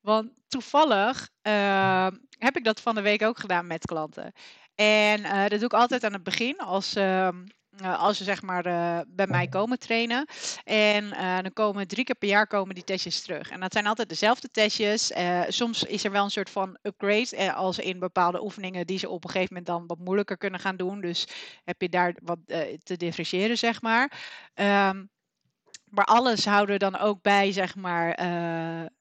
Want 0.00 0.30
toevallig 0.48 1.28
uh, 1.42 2.06
heb 2.38 2.56
ik 2.56 2.64
dat 2.64 2.80
van 2.80 2.94
de 2.94 3.00
week 3.00 3.22
ook 3.22 3.38
gedaan 3.38 3.66
met 3.66 3.86
klanten. 3.86 4.32
En 4.74 5.22
dat 5.22 5.58
doe 5.58 5.68
ik 5.68 5.72
altijd 5.72 6.04
aan 6.04 6.12
het 6.12 6.22
begin 6.22 6.58
als 6.58 6.94
ehm, 6.94 7.44
uh, 7.82 8.02
als 8.02 8.16
ze 8.16 8.24
zeg 8.24 8.42
maar 8.42 8.66
uh, 8.66 9.00
bij 9.08 9.26
mij 9.26 9.48
komen 9.48 9.78
trainen. 9.78 10.26
En 10.64 11.10
dan 11.42 11.52
komen 11.52 11.88
drie 11.88 12.04
keer 12.04 12.14
per 12.14 12.28
jaar 12.28 12.46
komen 12.46 12.74
die 12.74 12.84
testjes 12.84 13.22
terug. 13.22 13.50
En 13.50 13.60
dat 13.60 13.72
zijn 13.72 13.86
altijd 13.86 14.08
dezelfde 14.08 14.50
testjes. 14.50 15.12
soms 15.48 15.84
is 15.84 16.04
er 16.04 16.10
wel 16.10 16.24
een 16.24 16.30
soort 16.30 16.50
van 16.50 16.78
upgrade. 16.82 17.52
als 17.52 17.78
in 17.78 17.98
bepaalde 17.98 18.42
oefeningen 18.42 18.86
die 18.86 18.98
ze 18.98 19.08
op 19.08 19.24
een 19.24 19.30
gegeven 19.30 19.54
moment 19.54 19.66
dan 19.66 19.86
wat 19.86 19.98
moeilijker 19.98 20.36
kunnen 20.36 20.60
gaan 20.60 20.76
doen. 20.76 21.00
Dus 21.00 21.28
heb 21.64 21.80
je 21.80 21.88
daar 21.88 22.16
wat 22.22 22.38
te 22.82 22.96
differentiëren, 22.96 23.58
zeg 23.58 23.82
maar. 23.82 24.12
Um, 24.54 25.10
maar 25.90 26.04
alles 26.04 26.44
houden 26.44 26.72
we 26.74 26.78
dan 26.78 26.98
ook 26.98 27.22
bij, 27.22 27.52
zeg 27.52 27.76
maar, 27.76 28.18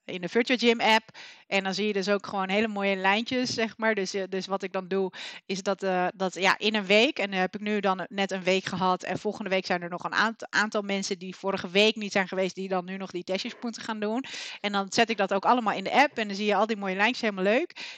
in 0.10 0.22
de 0.22 0.30
Virtual 0.30 0.58
Gym 0.58 0.82
app. 0.82 1.10
En 1.48 1.64
dan 1.64 1.74
zie 1.74 1.88
je 1.88 1.94
dus 1.94 2.10
ook 2.10 2.28
gewoon 2.28 2.50
hele 2.50 2.68
mooie 2.68 2.96
lijntjes, 2.96 3.54
zeg 3.54 3.78
maar. 3.78 3.96
Dus, 3.96 4.14
eh, 4.14 4.24
dus 4.30 4.48
wat 4.48 4.64
ik 4.64 4.72
dan 4.72 4.88
doe, 4.88 5.12
is 5.46 5.64
dat, 5.64 5.84
uh, 5.84 6.08
dat 6.16 6.34
ja, 6.34 6.58
in 6.58 6.76
een 6.76 6.86
week, 6.86 7.20
en 7.20 7.32
dan 7.32 7.40
heb 7.40 7.56
ik 7.56 7.62
nu 7.62 7.80
dan 7.80 8.06
net 8.10 8.32
een 8.32 8.44
week 8.44 8.66
gehad. 8.66 9.04
En 9.04 9.20
volgende 9.20 9.50
week 9.50 9.66
zijn 9.66 9.82
er 9.82 9.90
nog 9.90 10.04
een 10.04 10.36
aantal, 10.50 10.82
mensen 10.82 11.20
die 11.20 11.36
vorige 11.36 11.70
week 11.70 11.96
niet 11.96 12.12
zijn 12.12 12.28
geweest, 12.28 12.56
die 12.56 12.68
dan 12.68 12.86
nu 12.86 12.98
nog 12.98 13.12
die 13.12 13.24
testjes 13.24 13.56
moeten 13.62 13.84
gaan 13.84 14.00
doen. 14.00 14.24
En 14.62 14.72
dan 14.72 14.86
zet 14.90 15.10
ik 15.10 15.18
dat 15.18 15.34
ook 15.34 15.46
allemaal 15.46 15.74
in 15.74 15.84
de 15.84 15.92
app. 15.92 16.18
En 16.18 16.28
dan 16.28 16.36
zie 16.36 16.46
je 16.46 16.56
al 16.56 16.66
die 16.66 16.78
mooie 16.78 16.96
lijntjes, 16.96 17.22
helemaal 17.22 17.54
leuk. 17.54 17.98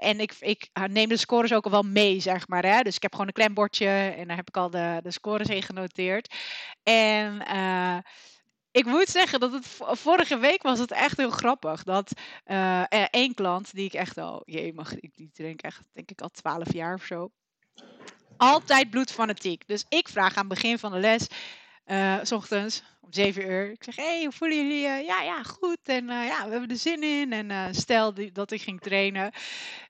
En 0.00 0.20
ik, 0.20 0.34
ik 0.40 0.68
neem 0.86 1.08
de 1.08 1.16
scores 1.16 1.52
ook 1.52 1.64
al 1.64 1.70
wel 1.70 1.82
mee, 1.82 2.20
zeg 2.20 2.48
maar. 2.48 2.64
Hè? 2.64 2.82
Dus 2.82 2.96
ik 2.96 3.02
heb 3.02 3.12
gewoon 3.12 3.26
een 3.26 3.32
klembordje 3.32 3.88
en 4.16 4.26
daar 4.26 4.36
heb 4.36 4.48
ik 4.48 4.56
al 4.56 4.70
de, 4.70 5.00
de 5.02 5.10
scores 5.10 5.48
in 5.48 5.62
genoteerd. 5.62 6.34
En 6.82 7.42
ik 8.70 8.84
moet 8.84 9.08
zeggen 9.08 9.40
dat 9.40 9.52
het 9.52 9.66
vorige 9.78 10.38
week 10.38 10.62
was 10.62 10.78
het 10.78 10.90
echt 10.90 11.16
heel 11.16 11.30
grappig. 11.30 11.82
Dat 11.82 12.12
uh, 12.46 12.84
één 13.10 13.34
klant 13.34 13.74
die 13.74 13.84
ik 13.84 13.92
echt 13.92 14.18
al, 14.18 14.42
je 14.44 14.72
mag 14.74 14.94
ik 14.94 15.16
die 15.16 15.30
drink 15.32 15.60
echt 15.60 15.80
denk 15.92 16.10
ik 16.10 16.20
al 16.20 16.30
twaalf 16.30 16.72
jaar 16.72 16.94
of 16.94 17.04
zo. 17.04 17.30
Altijd 18.36 18.90
bloedfanatiek. 18.90 19.66
Dus 19.66 19.84
ik 19.88 20.08
vraag 20.08 20.34
aan 20.34 20.48
het 20.48 20.54
begin 20.54 20.78
van 20.78 20.92
de 20.92 20.98
les. 20.98 21.26
Uh, 21.90 22.16
s 22.22 22.32
ochtends 22.32 22.82
om 23.00 23.12
7 23.12 23.50
uur. 23.50 23.70
Ik 23.70 23.84
zeg, 23.84 23.96
hé, 23.96 24.02
hey, 24.02 24.22
hoe 24.22 24.32
voelen 24.32 24.56
jullie? 24.56 24.86
Uh, 24.86 25.06
ja, 25.06 25.22
ja, 25.22 25.42
goed. 25.42 25.78
En 25.84 26.04
uh, 26.04 26.26
ja, 26.26 26.44
we 26.44 26.50
hebben 26.50 26.68
er 26.68 26.76
zin 26.76 27.02
in. 27.02 27.32
En 27.32 27.74
stel 27.74 28.14
die, 28.14 28.32
dat 28.32 28.50
ik 28.50 28.62
ging 28.62 28.80
trainen. 28.80 29.32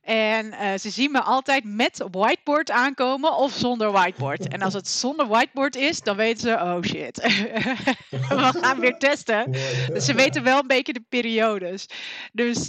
En 0.03 0.79
ze 0.81 0.91
zien 0.91 1.11
me 1.11 1.21
altijd 1.21 1.65
met 1.65 2.05
whiteboard 2.11 2.71
aankomen 2.71 3.37
of 3.37 3.53
zonder 3.53 3.93
whiteboard. 3.93 4.49
En 4.49 4.63
als 4.63 4.75
het 4.75 4.89
zonder 4.89 5.27
whiteboard 5.27 5.77
is, 5.77 6.01
dan 6.01 6.17
weten 6.17 6.41
ze, 6.41 6.53
oh 6.53 6.83
shit, 6.83 7.17
we 8.11 8.53
gaan 8.61 8.81
weer 8.81 8.99
testen. 8.99 9.53
Dus 9.93 10.05
ze 10.05 10.15
weten 10.15 10.43
wel 10.43 10.59
een 10.59 10.67
beetje 10.67 10.93
de 10.93 11.05
periodes. 11.09 11.87
Dus, 12.33 12.65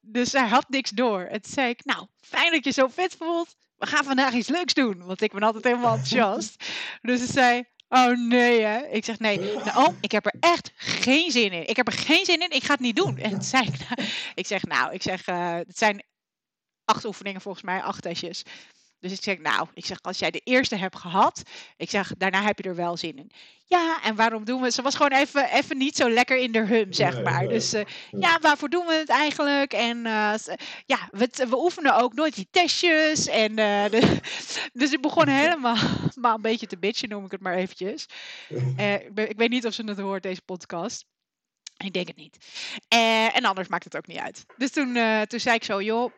dus 0.00 0.32
hij 0.32 0.48
had 0.48 0.68
niks 0.68 0.90
door. 0.90 1.20
En 1.20 1.42
toen 1.42 1.52
zei 1.52 1.68
ik, 1.68 1.84
nou, 1.84 2.06
fijn 2.20 2.52
dat 2.52 2.64
je 2.64 2.70
zo 2.70 2.88
fit 2.88 3.16
voelt. 3.18 3.56
We 3.78 3.86
gaan 3.86 4.04
vandaag 4.04 4.32
iets 4.32 4.48
leuks 4.48 4.74
doen. 4.74 5.04
Want 5.04 5.22
ik 5.22 5.32
ben 5.32 5.42
altijd 5.42 5.64
helemaal 5.64 5.94
enthousiast. 5.94 6.64
Dus 7.00 7.20
ze 7.20 7.32
zei, 7.32 7.64
Oh 7.88 8.28
nee, 8.28 8.60
hè? 8.60 8.86
Ik 8.86 9.04
zeg 9.04 9.18
nee. 9.18 9.38
Nou, 9.38 9.76
oh, 9.76 9.94
ik 10.00 10.12
heb 10.12 10.26
er 10.26 10.34
echt 10.40 10.72
geen 10.74 11.30
zin 11.30 11.52
in. 11.52 11.68
Ik 11.68 11.76
heb 11.76 11.86
er 11.86 11.92
geen 11.92 12.24
zin 12.24 12.40
in. 12.40 12.50
Ik 12.50 12.64
ga 12.64 12.72
het 12.72 12.80
niet 12.80 12.96
doen. 12.96 13.18
En 13.18 13.42
zei 13.42 13.66
ik, 13.66 13.78
nou, 13.88 14.08
ik 14.34 14.46
zeg 14.46 14.62
nou, 14.62 14.92
ik 14.92 15.02
zeg, 15.02 15.28
uh, 15.28 15.54
het 15.54 15.78
zijn 15.78 16.04
acht 16.84 17.04
oefeningen 17.04 17.40
volgens 17.40 17.64
mij, 17.64 17.82
acht 17.82 18.02
testjes. 18.02 18.42
Dus 19.00 19.12
ik 19.12 19.22
zeg, 19.22 19.38
nou, 19.38 19.68
ik 19.74 19.86
zeg, 19.86 20.02
als 20.02 20.18
jij 20.18 20.30
de 20.30 20.40
eerste 20.44 20.76
hebt 20.76 20.96
gehad, 20.96 21.42
ik 21.76 21.90
zeg, 21.90 22.12
daarna 22.16 22.42
heb 22.42 22.58
je 22.58 22.68
er 22.68 22.74
wel 22.74 22.96
zin 22.96 23.16
in. 23.16 23.30
Ja, 23.66 24.02
en 24.02 24.14
waarom 24.14 24.44
doen 24.44 24.58
we 24.58 24.64
het? 24.64 24.74
Ze 24.74 24.82
was 24.82 24.94
gewoon 24.94 25.12
even, 25.12 25.52
even 25.52 25.78
niet 25.78 25.96
zo 25.96 26.10
lekker 26.10 26.36
in 26.36 26.52
de 26.52 26.66
hum, 26.66 26.92
zeg 26.92 27.22
maar. 27.22 27.48
Dus 27.48 27.74
uh, 27.74 27.84
ja, 28.10 28.38
waarvoor 28.38 28.68
doen 28.68 28.86
we 28.86 28.92
het 28.92 29.08
eigenlijk? 29.08 29.72
En 29.72 29.96
uh, 29.96 30.34
ja, 30.86 31.08
we, 31.10 31.28
we, 31.48 31.58
oefenen 31.58 31.96
ook 31.96 32.14
nooit 32.14 32.34
die 32.34 32.48
testjes. 32.50 33.26
En, 33.26 33.50
uh, 33.50 33.84
de, 33.94 34.20
dus 34.72 34.92
ik 34.92 35.00
begon 35.00 35.28
helemaal 35.42 35.76
maar 36.14 36.34
een 36.34 36.42
beetje 36.42 36.66
te 36.66 36.78
bitchen, 36.78 37.08
noem 37.08 37.24
ik 37.24 37.30
het 37.30 37.40
maar 37.40 37.54
eventjes. 37.54 38.06
Ik, 38.78 39.14
ben, 39.14 39.28
ik, 39.30 39.36
weet 39.36 39.50
niet 39.50 39.66
of 39.66 39.74
ze 39.74 39.84
het 39.84 39.98
hoort, 39.98 40.22
deze 40.22 40.42
podcast. 40.42 41.04
Ik 41.76 41.92
denk 41.92 42.06
het 42.06 42.16
niet. 42.16 42.36
en 43.34 43.44
anders 43.44 43.68
maakt 43.68 43.84
het 43.84 43.96
ook 43.96 44.06
niet 44.06 44.18
uit. 44.18 44.44
Dus 44.56 44.70
toen, 44.70 44.98
toen 45.26 45.40
zei 45.40 45.56
ik 45.56 45.64
zo, 45.64 45.82
joh, 45.82 46.12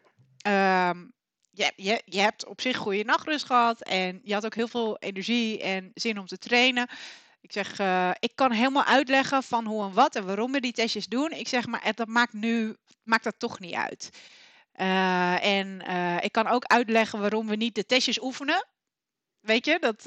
um, 0.46 1.12
je, 1.60 1.72
je, 1.76 2.02
je 2.04 2.20
hebt 2.20 2.46
op 2.46 2.60
zich 2.60 2.76
goede 2.76 3.04
nachtrust 3.04 3.44
gehad 3.44 3.82
en 3.82 4.20
je 4.24 4.34
had 4.34 4.44
ook 4.44 4.54
heel 4.54 4.68
veel 4.68 4.98
energie 4.98 5.62
en 5.62 5.90
zin 5.94 6.18
om 6.18 6.26
te 6.26 6.38
trainen. 6.38 6.88
Ik 7.40 7.52
zeg, 7.52 7.80
uh, 7.80 8.10
ik 8.18 8.32
kan 8.34 8.52
helemaal 8.52 8.84
uitleggen 8.84 9.42
van 9.42 9.66
hoe 9.66 9.84
en 9.84 9.92
wat 9.92 10.16
en 10.16 10.26
waarom 10.26 10.52
we 10.52 10.60
die 10.60 10.72
testjes 10.72 11.06
doen. 11.06 11.30
Ik 11.30 11.48
zeg, 11.48 11.66
maar 11.66 11.92
dat 11.94 12.08
maakt 12.08 12.32
nu 12.32 12.76
maakt 13.02 13.24
dat 13.24 13.38
toch 13.38 13.60
niet 13.60 13.74
uit. 13.74 14.10
Uh, 14.76 15.44
en 15.44 15.82
uh, 15.88 16.16
ik 16.20 16.32
kan 16.32 16.46
ook 16.46 16.64
uitleggen 16.64 17.20
waarom 17.20 17.46
we 17.46 17.56
niet 17.56 17.74
de 17.74 17.86
testjes 17.86 18.22
oefenen. 18.22 18.66
Weet 19.40 19.66
je, 19.66 19.78
dat, 19.78 20.06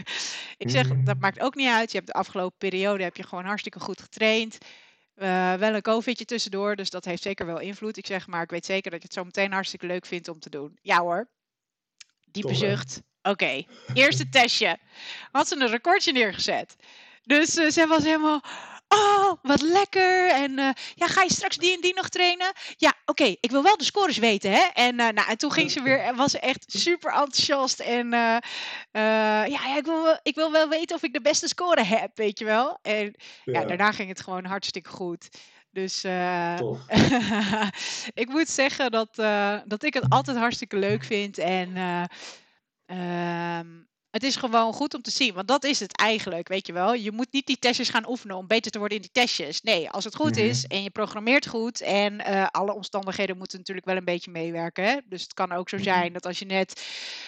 ik 0.64 0.70
zeg, 0.70 0.88
mhm. 0.88 1.04
dat 1.04 1.18
maakt 1.18 1.40
ook 1.40 1.54
niet 1.54 1.68
uit. 1.68 1.90
Je 1.90 1.96
hebt 1.96 2.10
de 2.10 2.18
afgelopen 2.18 2.58
periode 2.58 3.02
heb 3.02 3.16
je 3.16 3.22
gewoon 3.22 3.44
hartstikke 3.44 3.80
goed 3.80 4.00
getraind. 4.00 4.58
Uh, 5.16 5.54
wel 5.54 5.74
een 5.74 5.82
covidje 5.82 6.24
tussendoor, 6.24 6.76
dus 6.76 6.90
dat 6.90 7.04
heeft 7.04 7.22
zeker 7.22 7.46
wel 7.46 7.58
invloed. 7.58 7.96
Ik 7.96 8.06
zeg 8.06 8.26
maar, 8.26 8.42
ik 8.42 8.50
weet 8.50 8.66
zeker 8.66 8.90
dat 8.90 9.00
je 9.00 9.06
het 9.06 9.16
zo 9.16 9.24
meteen 9.24 9.52
hartstikke 9.52 9.86
leuk 9.86 10.06
vindt 10.06 10.28
om 10.28 10.38
te 10.38 10.50
doen. 10.50 10.78
Ja 10.82 11.00
hoor. 11.00 11.28
Diepe 12.30 12.54
zucht. 12.54 13.02
Oké, 13.22 13.64
eerste 13.94 14.28
testje. 14.28 14.78
Had 15.30 15.48
ze 15.48 15.60
een 15.60 15.68
recordje 15.68 16.12
neergezet. 16.12 16.76
Dus 17.22 17.56
uh, 17.56 17.70
ze 17.70 17.86
was 17.86 18.04
helemaal, 18.04 18.42
Oh, 18.88 19.32
wat 19.42 19.60
lekker. 19.60 20.30
En 20.30 20.58
uh, 20.58 20.70
ja, 20.94 21.06
ga 21.06 21.22
je 21.22 21.32
straks 21.32 21.56
die 21.56 21.74
en 21.74 21.80
die 21.80 21.94
nog 21.94 22.08
trainen? 22.08 22.52
Ja, 22.76 22.94
oké. 23.04 23.24
ik 23.24 23.50
wil 23.50 23.62
wel 23.62 23.76
de 23.76 23.84
scores 23.84 24.18
weten, 24.18 24.52
hè? 24.52 24.62
En, 24.74 25.00
uh, 25.00 25.08
nou, 25.08 25.28
en 25.28 25.38
toen 25.38 25.52
ging 25.52 25.70
ze 25.70 25.82
weer, 25.82 26.14
was 26.14 26.30
ze 26.30 26.38
echt 26.38 26.64
super 26.66 27.12
enthousiast. 27.12 27.80
En 27.80 28.06
uh, 28.06 28.38
ja, 29.46 29.76
ik 29.76 29.84
wil, 29.84 30.18
ik 30.22 30.34
wil 30.34 30.52
wel 30.52 30.68
weten 30.68 30.96
of 30.96 31.02
ik 31.02 31.12
de 31.12 31.20
beste 31.20 31.48
score 31.48 31.82
heb, 31.82 32.16
weet 32.16 32.38
je 32.38 32.44
wel. 32.44 32.78
En 32.82 33.14
ja, 33.44 33.60
ja 33.60 33.64
daarna 33.64 33.92
ging 33.92 34.08
het 34.08 34.20
gewoon 34.20 34.44
hartstikke 34.44 34.90
goed. 34.90 35.28
Dus 35.70 36.04
ik 38.22 38.28
moet 38.28 38.48
zeggen 38.48 38.90
dat, 38.90 39.14
dat 39.66 39.82
ik 39.82 39.94
het 39.94 40.08
altijd 40.08 40.36
hartstikke 40.36 40.76
leuk 40.76 41.04
vind. 41.04 41.38
En 41.38 41.76
ehm, 42.86 43.66
het 44.14 44.22
is 44.22 44.36
gewoon 44.36 44.72
goed 44.72 44.94
om 44.94 45.02
te 45.02 45.10
zien, 45.10 45.34
want 45.34 45.48
dat 45.48 45.64
is 45.64 45.80
het 45.80 45.96
eigenlijk, 45.96 46.48
weet 46.48 46.66
je 46.66 46.72
wel. 46.72 46.94
Je 46.94 47.12
moet 47.12 47.32
niet 47.32 47.46
die 47.46 47.58
testjes 47.58 47.88
gaan 47.88 48.08
oefenen 48.08 48.36
om 48.36 48.46
beter 48.46 48.70
te 48.70 48.78
worden 48.78 48.96
in 48.96 49.02
die 49.02 49.12
testjes. 49.12 49.62
Nee, 49.62 49.90
als 49.90 50.04
het 50.04 50.14
goed 50.14 50.36
is 50.36 50.66
en 50.66 50.82
je 50.82 50.90
programmeert 50.90 51.46
goed 51.46 51.80
en 51.80 52.20
uh, 52.20 52.46
alle 52.46 52.74
omstandigheden 52.74 53.36
moeten 53.36 53.58
natuurlijk 53.58 53.86
wel 53.86 53.96
een 53.96 54.04
beetje 54.04 54.30
meewerken. 54.30 54.84
Hè? 54.84 54.98
Dus 55.04 55.22
het 55.22 55.34
kan 55.34 55.52
ook 55.52 55.68
zo 55.68 55.78
zijn 55.78 56.12
dat 56.12 56.26
als 56.26 56.38
je 56.38 56.44
net 56.44 56.84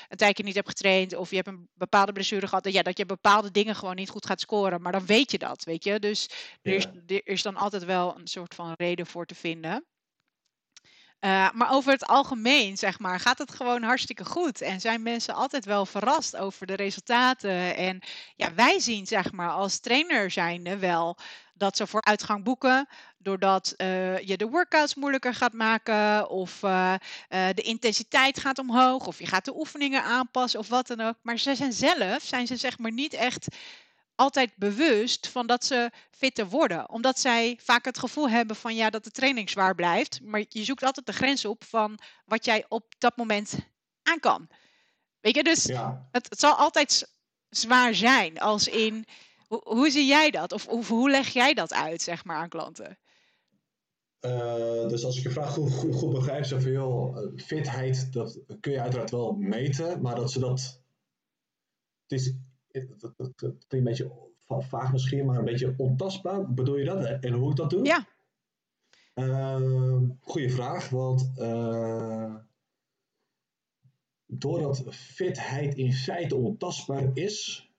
een 0.09 0.17
tijdje 0.17 0.45
niet 0.45 0.55
hebt 0.55 0.69
getraind 0.69 1.17
of 1.17 1.31
je 1.31 1.37
hebt 1.37 1.49
een 1.49 1.69
bepaalde 1.75 2.13
blessure 2.13 2.47
gehad, 2.47 2.65
dat, 2.65 2.73
ja, 2.73 2.83
dat 2.83 2.99
je 2.99 3.07
bepaalde 3.07 3.51
dingen 3.51 3.77
gewoon 3.77 3.97
niet 3.97 4.11
goed 4.11 4.27
gaat 4.27 4.41
scoren. 4.41 4.83
Maar 4.83 4.93
dan 4.93 5.07
weet 5.07 5.31
je 5.31 5.39
dat, 5.39 5.65
weet 5.65 5.85
je. 5.85 5.99
Dus 5.99 6.31
er, 6.63 6.73
is, 6.73 6.87
er 7.07 7.27
is 7.27 7.43
dan 7.43 7.57
altijd 7.57 7.85
wel 7.85 8.19
een 8.19 8.29
soort 8.29 8.55
van 8.55 8.75
reden 8.77 9.07
voor 9.07 9.27
te 9.27 9.35
vinden. 9.35 9.85
Uh, 11.21 11.51
maar 11.53 11.71
over 11.71 11.93
het 11.93 12.07
algemeen, 12.07 12.77
zeg 12.77 12.99
maar, 12.99 13.21
gaat 13.21 13.39
het 13.39 13.55
gewoon 13.55 13.83
hartstikke 13.83 14.25
goed. 14.25 14.61
En 14.61 14.81
zijn 14.81 15.03
mensen 15.03 15.35
altijd 15.35 15.65
wel 15.65 15.87
verrast 15.87 16.37
over 16.37 16.67
de 16.67 16.75
resultaten. 16.75 17.77
En 17.77 18.01
ja, 18.37 18.55
wij 18.55 18.81
zien, 18.81 19.07
zeg 19.07 19.33
maar, 19.33 19.51
als 19.51 19.79
trainer 19.79 20.31
zijnde 20.31 20.79
wel 20.79 21.17
dat 21.55 21.77
ze 21.77 21.87
vooruitgang 21.87 22.45
boeken. 22.45 22.89
Doordat 23.19 23.75
uh, 23.77 24.19
je 24.19 24.37
de 24.37 24.49
workouts 24.49 24.95
moeilijker 24.95 25.35
gaat 25.35 25.53
maken. 25.53 26.29
Of 26.31 26.63
uh, 26.63 26.95
de 27.29 27.63
intensiteit 27.63 28.41
gaat 28.41 28.59
omhoog. 28.59 29.07
Of 29.07 29.19
je 29.19 29.27
gaat 29.27 29.45
de 29.45 29.57
oefeningen 29.57 30.03
aanpassen 30.03 30.61
of 30.61 30.69
wat 30.69 30.87
dan 30.87 31.01
ook. 31.01 31.17
Maar 31.23 31.39
ze 31.39 31.55
zijn 31.55 31.73
zelf, 31.73 32.23
zijn 32.23 32.47
ze 32.47 32.57
zeg 32.57 32.79
maar 32.79 32.93
niet 32.93 33.15
echt 33.15 33.47
altijd 34.17 34.57
bewust 34.57 35.29
van 35.29 35.47
dat 35.47 35.65
ze 35.65 35.91
fitter 36.11 36.49
worden. 36.49 36.91
Omdat 36.91 37.19
zij 37.19 37.59
vaak 37.63 37.85
het 37.85 37.99
gevoel 37.99 38.29
hebben 38.29 38.57
van 38.57 38.75
ja, 38.75 38.91
dat 38.91 39.05
de 39.05 39.11
training 39.11 39.51
zwaar 39.51 39.75
blijft. 39.75 40.21
Maar 40.23 40.45
je 40.49 40.65
zoekt 40.65 40.83
altijd 40.83 41.07
de 41.07 41.13
grens 41.13 41.45
op 41.45 41.65
van 41.65 41.99
wat 42.25 42.45
jij 42.45 42.65
op 42.69 42.95
dat 42.99 43.17
moment 43.17 43.59
aan 44.03 44.21
kan. 44.21 44.49
Weet 45.21 45.35
je, 45.35 45.43
dus 45.43 45.65
het, 46.11 46.29
het, 46.29 46.41
zal 46.41 46.55
altijd 46.55 47.13
zwaar 47.49 47.95
zijn. 47.95 48.39
Als 48.39 48.69
in, 48.69 49.05
hoe, 49.47 49.61
hoe 49.65 49.91
zie 49.91 50.07
jij 50.07 50.31
dat? 50.31 50.53
Of, 50.53 50.67
of, 50.67 50.89
hoe 50.89 51.11
leg 51.11 51.29
jij 51.29 51.55
dat 51.55 51.73
uit, 51.73 52.03
zeg 52.03 52.25
maar, 52.25 52.37
aan 52.37 52.49
klanten? 52.49 52.99
Uh, 54.21 54.89
dus 54.89 55.05
als 55.05 55.17
ik 55.17 55.23
je 55.23 55.31
vraag 55.31 55.53
goed, 55.53 55.73
goed, 55.73 55.95
goed 55.95 56.13
begrijp, 56.13 56.45
zo 56.45 56.59
veel 56.59 57.15
uh, 57.17 57.45
fitheid, 57.45 58.13
dat 58.13 58.39
kun 58.61 58.73
je 58.73 58.81
uiteraard 58.81 59.11
wel 59.11 59.33
meten, 59.33 60.03
maar 60.03 60.15
dat 60.15 60.33
ze 60.33 60.39
dat. 60.39 60.83
Het 62.07 62.21
is 62.21 62.35
dat, 62.99 63.33
dat, 63.37 63.55
een 63.69 63.85
beetje 63.85 64.13
vaag 64.49 64.93
misschien, 64.93 65.27
maar 65.27 65.39
een 65.39 65.45
beetje 65.45 65.75
ontastbaar. 65.77 66.53
Bedoel 66.53 66.77
je 66.77 66.85
dat? 66.85 67.05
En 67.05 67.33
hoe 67.33 67.51
ik 67.51 67.57
dat 67.57 67.71
doe? 67.71 67.85
Ja. 67.85 68.07
Uh, 69.15 70.01
goeie 70.21 70.53
vraag, 70.53 70.89
want 70.89 71.33
uh, 71.39 72.35
doordat 74.27 74.85
fitheid 74.91 75.75
in 75.75 75.93
feite 75.93 76.37
ontastbaar 76.37 77.11
is, 77.15 77.71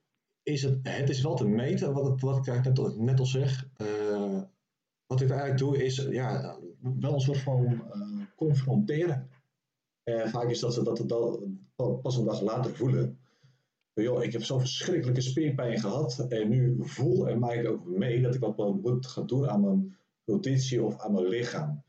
is 0.43 0.63
het, 0.63 0.79
het 0.81 1.09
is 1.09 1.21
wel 1.21 1.35
te 1.35 1.47
meten, 1.47 1.93
wat, 1.93 2.21
wat 2.21 2.37
ik 2.37 2.47
eigenlijk 2.47 2.79
net, 2.79 2.97
net 2.97 3.19
al 3.19 3.25
zeg. 3.25 3.67
Uh, 3.77 4.41
wat 5.05 5.21
ik 5.21 5.29
eigenlijk 5.29 5.59
doe 5.59 5.83
is 5.83 5.95
ja, 5.95 6.57
wel 6.99 7.13
een 7.13 7.21
soort 7.21 7.39
van 7.39 7.63
uh, 7.65 8.25
confronteren. 8.35 9.29
vaak 10.03 10.49
is 10.49 10.59
dat 10.59 10.73
ze 10.73 10.83
dat, 10.83 11.03
dat, 11.07 11.39
dat 11.75 12.01
pas 12.01 12.17
een 12.17 12.25
dag 12.25 12.41
later 12.41 12.75
voelen 12.75 13.19
joh, 14.03 14.23
ik 14.23 14.31
heb 14.31 14.43
zo'n 14.43 14.59
verschrikkelijke 14.59 15.21
spierpijn 15.21 15.79
gehad 15.79 16.25
en 16.29 16.49
nu 16.49 16.75
voel 16.79 17.27
en 17.29 17.39
maak 17.39 17.53
ik 17.53 17.69
ook 17.69 17.85
mee 17.85 18.21
dat 18.21 18.35
ik 18.35 18.41
wat 18.41 18.81
moet 18.81 19.07
gaan 19.07 19.27
doen 19.27 19.49
aan 19.49 19.61
mijn 19.61 19.97
conditie 20.25 20.83
of 20.83 20.99
aan 20.99 21.13
mijn 21.13 21.27
lichaam. 21.27 21.83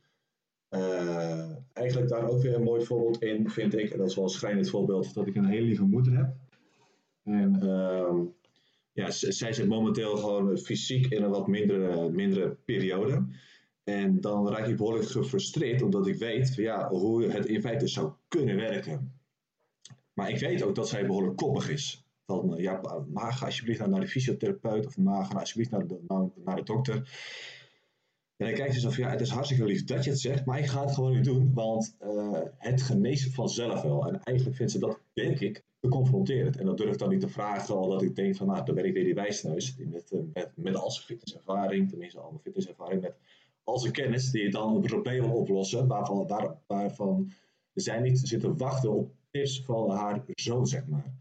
Uh, 0.71 1.51
eigenlijk 1.73 2.09
daar 2.09 2.29
ook 2.29 2.43
weer 2.43 2.55
een 2.55 2.63
mooi 2.63 2.85
voorbeeld 2.85 3.23
in 3.23 3.51
vind 3.51 3.75
ik, 3.75 3.91
en 3.91 3.99
dat 3.99 4.09
is 4.09 4.15
wel 4.15 4.25
een 4.25 4.31
schrijnend 4.31 4.71
voorbeeld, 4.71 5.15
dat 5.15 5.27
ik 5.27 5.35
een 5.35 5.45
hele 5.45 5.67
lieve 5.67 5.85
moeder 5.85 6.17
heb. 6.17 6.35
En 7.23 7.61
uh, 7.63 8.21
ja, 8.93 9.11
zij 9.11 9.53
zit 9.53 9.67
momenteel 9.67 10.17
gewoon 10.17 10.59
fysiek 10.59 11.07
in 11.07 11.23
een 11.23 11.31
wat 11.31 11.47
mindere, 11.47 12.11
mindere 12.11 12.57
periode. 12.65 13.27
En 13.85 14.21
dan 14.21 14.49
raak 14.49 14.67
ik 14.67 14.77
behoorlijk 14.77 15.09
gefrustreerd, 15.09 15.83
omdat 15.83 16.07
ik 16.07 16.17
weet 16.17 16.55
ja, 16.55 16.89
hoe 16.89 17.25
het 17.25 17.47
in 17.47 17.61
feite 17.61 17.87
zou 17.87 18.13
kunnen 18.29 18.57
werken. 18.57 19.18
Maar 20.19 20.31
ik 20.31 20.39
weet 20.39 20.63
ook 20.63 20.75
dat 20.75 20.89
zij 20.89 21.07
behoorlijk 21.07 21.37
koppig 21.37 21.71
is. 21.71 22.05
Van, 22.27 22.55
uh, 22.55 22.61
ja, 22.61 22.81
maar 23.09 23.33
ga 23.33 23.47
alsjeblieft 23.47 23.87
naar 23.87 24.01
de 24.01 24.09
fysiotherapeut 24.09 24.87
of 24.87 24.97
maar 24.97 25.25
ga 25.25 25.39
alsjeblieft 25.39 25.71
naar 25.71 25.87
de, 25.87 25.99
naar, 26.09 26.29
naar 26.45 26.57
de 26.57 26.63
dokter. 26.63 26.95
En 28.37 28.47
dan 28.47 28.55
kijkt 28.55 28.75
ze 28.75 28.81
zo 28.81 28.91
van, 28.91 29.05
ja, 29.05 29.11
het 29.11 29.21
is 29.21 29.31
hartstikke 29.31 29.65
lief 29.65 29.85
dat 29.85 30.05
je 30.05 30.11
het 30.11 30.21
zegt, 30.21 30.45
maar 30.45 30.59
ik 30.59 30.67
ga 30.67 30.81
het 30.81 30.95
gewoon 30.95 31.15
niet 31.15 31.25
doen, 31.25 31.55
want 31.55 31.97
uh, 32.03 32.41
het 32.57 32.83
geneest 32.83 33.35
vanzelf 33.35 33.83
wel. 33.83 34.07
En 34.07 34.21
eigenlijk 34.23 34.57
vindt 34.57 34.73
ze 34.73 34.79
dat, 34.79 35.01
denk 35.13 35.41
ik, 35.41 35.65
te 35.81 35.89
confronterend. 35.89 36.57
En 36.57 36.67
dat 36.67 36.77
durf 36.77 36.93
ik 36.93 36.99
dan 36.99 37.09
niet 37.09 37.21
te 37.21 37.29
vragen, 37.29 37.75
al 37.75 37.89
dat 37.89 38.03
ik 38.03 38.17
denk 38.17 38.37
van, 38.37 38.47
nou, 38.47 38.65
dan 38.65 38.75
ben 38.75 38.85
ik 38.85 38.93
weer 38.93 39.05
die 39.05 39.15
wijsneus, 39.15 39.77
die 39.77 39.87
met, 39.87 40.11
uh, 40.13 40.21
met, 40.33 40.51
met 40.55 40.77
al 40.77 40.91
zijn 40.91 41.07
fitnesservaring, 41.07 41.89
tenminste 41.89 42.21
al 42.21 42.31
mijn 42.31 42.43
fitnesservaring, 42.43 43.03
met 43.03 43.17
al 43.65 43.79
zijn 43.79 43.93
kennis, 43.93 44.31
die 44.31 44.51
dan 44.51 44.75
een 44.75 44.81
probleem 44.81 45.23
wil 45.23 45.37
oplossen, 45.37 45.87
waarvan, 45.87 46.27
waar, 46.27 46.57
waarvan 46.67 47.33
zij 47.75 48.01
niet 48.01 48.21
zitten 48.23 48.57
wachten 48.57 48.93
op 48.93 49.17
tips 49.31 49.63
van 49.65 49.91
haar 49.91 50.23
zoon, 50.27 50.67
zeg 50.67 50.87
maar. 50.87 51.15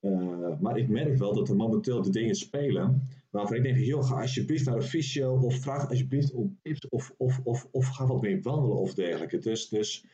Uh, 0.00 0.60
maar 0.60 0.78
ik 0.78 0.88
merk 0.88 1.18
wel 1.18 1.34
dat 1.34 1.48
er 1.48 1.56
momenteel 1.56 2.02
de 2.02 2.10
dingen 2.10 2.34
spelen 2.34 3.08
waarvan 3.30 3.56
ik 3.56 3.62
denk, 3.62 3.76
joh, 3.76 4.06
ga 4.06 4.20
alsjeblieft 4.20 4.64
naar 4.64 4.76
een 4.76 4.82
fysio 4.82 5.34
of 5.34 5.60
vraag 5.60 5.88
alsjeblieft 5.88 6.32
om 6.32 6.58
tips 6.62 6.88
of, 6.88 7.14
of, 7.16 7.40
of, 7.44 7.68
of 7.70 7.88
ga 7.88 8.06
wat 8.06 8.22
meer 8.22 8.42
wandelen 8.42 8.76
of 8.76 8.94
dergelijke. 8.94 9.38
Dus, 9.38 9.68
dus 9.68 10.04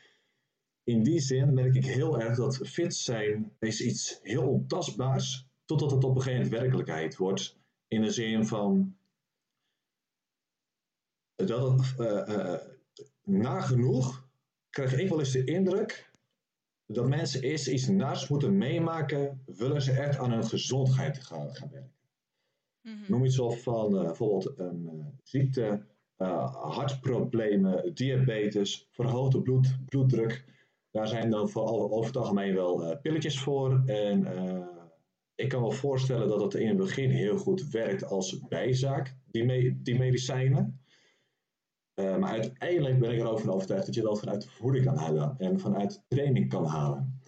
in 0.83 1.03
die 1.03 1.19
zin 1.19 1.53
merk 1.53 1.75
ik 1.75 1.85
heel 1.85 2.19
erg 2.19 2.37
dat 2.37 2.57
fit 2.57 2.95
zijn 2.95 3.51
is 3.59 3.81
iets 3.81 4.19
heel 4.21 4.47
ontastbaars 4.47 5.47
totdat 5.65 5.91
het 5.91 6.03
op 6.03 6.15
een 6.15 6.21
gegeven 6.21 6.43
moment 6.43 6.61
werkelijkheid 6.61 7.17
wordt. 7.17 7.57
In 7.87 8.01
de 8.01 8.11
zin 8.11 8.45
van 8.45 8.95
dat 11.35 11.93
uh, 11.99 12.23
uh, 12.27 12.55
nagenoeg 13.23 14.27
krijg 14.69 14.99
ik 14.99 15.09
wel 15.09 15.19
eens 15.19 15.31
de 15.31 15.43
indruk 15.43 16.11
dat 16.93 17.07
mensen 17.07 17.41
eerst 17.41 17.67
iets 17.67 17.87
naast 17.87 18.29
moeten 18.29 18.57
meemaken, 18.57 19.41
willen 19.45 19.81
ze 19.81 19.91
echt 19.91 20.17
aan 20.17 20.31
hun 20.31 20.45
gezondheid 20.45 21.23
gaan, 21.23 21.55
gaan 21.55 21.69
werken. 21.71 21.91
Mm 22.81 23.03
Noem 23.07 23.25
iets 23.25 23.39
op 23.39 23.57
van 23.57 23.95
uh, 23.95 24.03
bijvoorbeeld 24.03 24.59
een 24.59 24.89
uh, 24.93 25.05
ziekte, 25.23 25.85
uh, 26.17 26.55
hartproblemen, 26.55 27.93
diabetes, 27.93 28.87
verhoogde 28.91 29.41
bloed, 29.41 29.77
bloeddruk. 29.85 30.45
Daar 30.91 31.07
zijn 31.07 31.29
dan 31.29 31.49
voor, 31.49 31.91
over 31.91 32.05
het 32.05 32.17
algemeen 32.17 32.55
wel 32.55 32.97
pilletjes 33.01 33.39
voor. 33.39 33.83
En 33.85 34.27
ik 35.35 35.49
kan 35.49 35.61
me 35.61 35.71
voorstellen 35.71 36.27
dat 36.27 36.41
het 36.41 36.53
in 36.53 36.67
het 36.67 36.77
begin 36.77 37.09
heel 37.09 37.37
goed 37.37 37.69
werkt 37.69 38.03
als 38.03 38.39
bijzaak, 38.47 39.15
die, 39.31 39.45
me 39.45 39.81
die 39.81 39.97
medicijnen. 39.97 40.82
Uh, 41.95 42.17
maar 42.17 42.29
uiteindelijk 42.29 42.99
ben 42.99 43.11
ik 43.11 43.19
erover 43.19 43.51
overtuigd 43.51 43.85
dat 43.85 43.95
je 43.95 44.01
dat 44.01 44.19
vanuit 44.19 44.41
de 44.41 44.49
voeding 44.49 44.85
kan 44.85 44.97
halen 44.97 45.35
en 45.37 45.59
vanuit 45.59 46.03
training 46.07 46.49
kan 46.49 46.65
halen. 46.65 47.19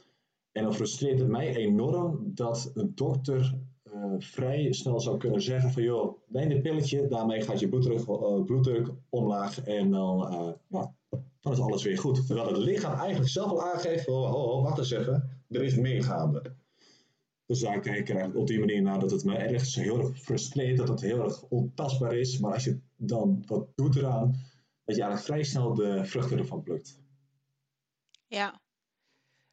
En 0.52 0.64
dan 0.64 0.74
frustreert 0.74 1.20
het 1.20 1.28
mij 1.28 1.56
enorm 1.56 2.32
dat 2.34 2.72
een 2.74 2.92
dokter 2.96 3.58
uh, 3.94 4.14
vrij 4.18 4.74
snel 4.74 5.00
zou 5.00 5.18
kunnen 5.18 5.42
zeggen 5.42 5.72
van 5.72 5.84
joh, 5.84 6.18
neem 6.28 6.50
dit 6.50 6.62
pilletje, 6.62 7.08
daarmee 7.08 7.42
gaat 7.42 7.60
je 7.60 7.70
bloeddruk, 7.70 8.00
uh, 8.00 8.44
bloeddruk 8.44 8.92
omlaag 9.10 9.64
en 9.64 9.92
dan, 9.92 10.18
ja, 10.68 10.94
dan 11.40 11.52
is 11.52 11.60
alles 11.60 11.84
weer 11.84 11.98
goed. 11.98 12.28
Terwijl 12.28 12.48
het 12.48 12.58
lichaam 12.58 13.00
eigenlijk 13.00 13.30
zelf 13.30 13.50
al 13.52 13.64
aangeeft, 13.64 14.08
oh, 14.08 14.34
oh, 14.34 14.56
oh 14.56 14.64
wacht 14.64 14.78
eens 14.78 14.92
er 14.92 15.64
is 15.64 15.76
meer 15.76 16.04
gaande. 16.04 16.56
Dus 17.46 17.60
daar 17.60 17.80
kijk 17.80 18.10
ik 18.10 18.36
op 18.36 18.48
die 18.48 18.60
manier 18.60 18.82
naar 18.82 19.00
dat 19.00 19.12
het 19.12 19.24
me 19.24 19.36
ergens 19.36 19.76
heel 19.76 20.00
erg 20.00 20.20
frustreert, 20.20 20.78
dat 20.78 20.88
het 20.88 21.02
heel 21.02 21.24
erg 21.24 21.44
ontastbaar 21.44 22.16
is. 22.16 22.40
Maar 22.40 22.54
als 22.54 22.64
je 22.64 22.80
dan 22.96 23.44
wat 23.46 23.68
doet 23.76 23.96
eraan, 23.96 24.36
dat 24.86 24.96
je 24.96 25.02
eigenlijk 25.02 25.24
vrij 25.24 25.44
snel 25.44 25.74
de 25.74 26.06
vruchten 26.06 26.38
ervan 26.38 26.64
plukt. 26.64 27.00
Ja. 28.28 28.62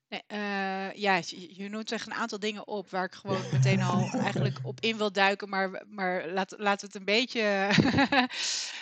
Nee, 0.09 0.23
uh, 0.29 0.93
ja, 0.93 1.21
je, 1.27 1.63
je, 1.63 1.69
noemt 1.69 1.93
echt 1.93 2.07
een 2.07 2.15
aantal 2.15 2.39
dingen 2.39 2.67
op 2.67 2.91
waar 2.91 3.05
ik 3.05 3.13
gewoon 3.13 3.43
meteen 3.53 3.83
al 3.83 4.09
eigenlijk 4.13 4.59
op 4.63 4.81
in 4.81 4.97
wil 4.97 5.13
duiken. 5.13 5.49
Maar, 5.49 5.85
maar 5.89 6.29
laat, 6.29 6.55
laten 6.59 6.81
we 6.81 6.87
het 6.87 6.95
een 6.95 7.05
beetje 7.05 7.71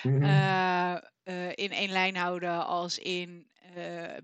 uh, 0.02 0.96
uh, 1.34 1.48
in 1.54 1.70
één 1.70 1.90
lijn 1.90 2.16
houden 2.16 2.66
als 2.66 2.98
in 2.98 3.48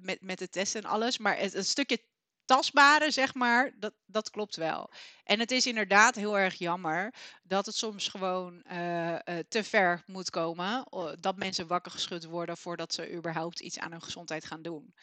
met, 0.01 0.19
met 0.21 0.39
de 0.39 0.49
testen 0.49 0.83
en 0.83 0.89
alles. 0.89 1.19
Maar 1.19 1.39
het, 1.39 1.55
een 1.55 1.65
stukje 1.65 2.01
tastbare, 2.47 3.11
zeg 3.11 3.35
maar, 3.35 3.73
dat, 3.79 3.95
dat 4.07 4.31
klopt 4.31 4.57
wel. 4.57 4.91
En 5.25 5.39
het 5.39 5.51
is 5.51 5.67
inderdaad 5.67 6.15
heel 6.15 6.39
erg 6.39 6.55
jammer 6.55 7.15
dat 7.43 7.67
het 7.67 7.75
soms 7.75 8.09
gewoon 8.09 8.63
uh, 8.73 9.13
uh, 9.13 9.19
te 9.49 9.65
ver 9.65 10.03
moet 10.07 10.31
komen. 10.31 10.87
Dat 11.21 11.37
mensen 11.37 11.67
wakker 11.67 11.93
geschud 11.93 12.25
worden 12.25 12.57
voordat 12.57 12.95
ze 12.95 13.13
überhaupt 13.13 13.61
iets 13.61 13.79
aan 13.79 13.91
hun 13.91 14.03
gezondheid 14.03 14.45
gaan 14.45 14.63
doen. 14.63 14.95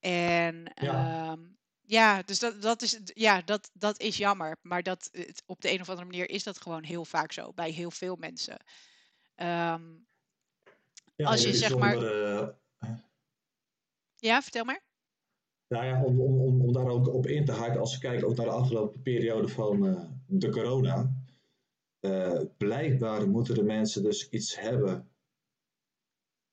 En 0.00 0.72
ja, 0.74 1.32
uh, 1.36 1.44
ja 1.82 2.22
dus 2.22 2.38
dat, 2.38 2.62
dat, 2.62 2.82
is, 2.82 2.98
ja, 3.04 3.42
dat, 3.42 3.70
dat 3.72 4.00
is 4.00 4.16
jammer. 4.16 4.58
Maar 4.62 4.82
dat, 4.82 5.08
het, 5.12 5.42
op 5.46 5.60
de 5.60 5.70
een 5.70 5.80
of 5.80 5.88
andere 5.88 6.06
manier 6.06 6.30
is 6.30 6.42
dat 6.42 6.60
gewoon 6.60 6.84
heel 6.84 7.04
vaak 7.04 7.32
zo 7.32 7.52
bij 7.52 7.70
heel 7.70 7.90
veel 7.90 8.16
mensen. 8.16 8.56
Um, 9.36 10.06
ja, 11.16 11.28
als 11.28 11.42
je 11.42 11.54
zeg 11.54 11.76
maar. 11.76 11.96
Ja, 14.16 14.42
vertel 14.42 14.64
maar. 14.64 14.87
Nou 15.68 15.84
ja, 15.84 16.04
om, 16.04 16.20
om, 16.20 16.60
om, 16.60 16.72
daar 16.72 16.88
ook 16.88 17.14
op 17.14 17.26
in 17.26 17.44
te 17.44 17.52
haken, 17.52 17.80
als 17.80 17.94
we 17.94 18.00
kijken 18.00 18.26
ook 18.26 18.36
naar 18.36 18.46
de 18.46 18.52
afgelopen 18.52 19.02
periode 19.02 19.48
van 19.48 19.86
uh, 19.86 20.00
de 20.26 20.50
corona. 20.50 21.16
Uh, 22.00 22.40
blijkbaar 22.56 23.28
moeten 23.28 23.54
de 23.54 23.62
mensen 23.62 24.02
dus 24.02 24.28
iets 24.28 24.60
hebben 24.60 25.08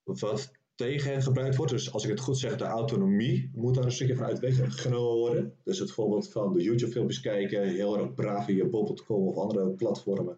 wat 0.04 0.52
tegen 0.76 1.12
hen 1.12 1.22
gebruikt 1.22 1.56
wordt. 1.56 1.72
Dus 1.72 1.92
als 1.92 2.04
ik 2.04 2.10
het 2.10 2.20
goed 2.20 2.38
zeg, 2.38 2.56
de 2.56 2.64
autonomie 2.64 3.52
moet 3.54 3.76
daar 3.76 3.84
een 3.84 3.92
stukje 3.92 4.16
van 4.16 4.26
uit 4.26 4.40
weggenomen 4.40 5.18
worden. 5.18 5.54
Dus 5.64 5.80
het 5.80 5.92
voorbeeld 5.92 6.32
van 6.32 6.54
de 6.54 6.64
YouTube-filmpjes 6.64 7.20
kijken, 7.20 7.68
heel 7.68 7.98
erg 8.00 8.14
braaf 8.14 8.46
via 8.46 8.66
bol.com 8.66 9.28
of 9.28 9.38
andere 9.38 9.70
platformen. 9.70 10.38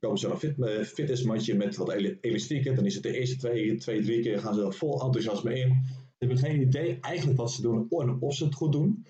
Komen 0.00 0.18
ze 0.18 0.26
naar 0.26 0.34
een 0.34 0.40
fit, 0.40 0.86
fitnessmandje 0.86 1.54
met 1.54 1.76
wat 1.76 1.92
elastieken. 2.20 2.74
Dan 2.74 2.86
is 2.86 2.94
het 2.94 3.02
de 3.02 3.18
eerste 3.18 3.36
twee, 3.36 3.76
twee 3.76 4.02
drie 4.02 4.22
keer 4.22 4.38
gaan 4.38 4.54
ze 4.54 4.72
vol 4.72 5.02
enthousiasme 5.02 5.58
in 5.58 5.84
hebben 6.26 6.38
geen 6.38 6.60
idee 6.60 6.98
eigenlijk 7.00 7.38
wat 7.38 7.50
ze 7.50 7.62
doen 7.62 7.86
of 8.20 8.34
ze 8.34 8.44
het 8.44 8.54
goed 8.54 8.72
doen. 8.72 9.06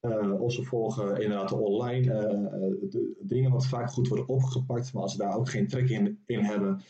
Uh, 0.00 0.40
of 0.40 0.52
ze 0.52 0.62
volgen 0.62 1.22
inderdaad 1.22 1.52
online 1.52 2.06
uh, 2.06 2.90
de 2.90 3.16
dingen 3.20 3.50
wat 3.50 3.66
vaak 3.66 3.90
goed 3.90 4.08
worden 4.08 4.28
opgepakt, 4.28 4.92
maar 4.92 5.02
als 5.02 5.12
ze 5.12 5.18
daar 5.18 5.36
ook 5.36 5.50
geen 5.50 5.68
trek 5.68 5.88
in, 5.90 6.22
in 6.26 6.44
hebben, 6.44 6.80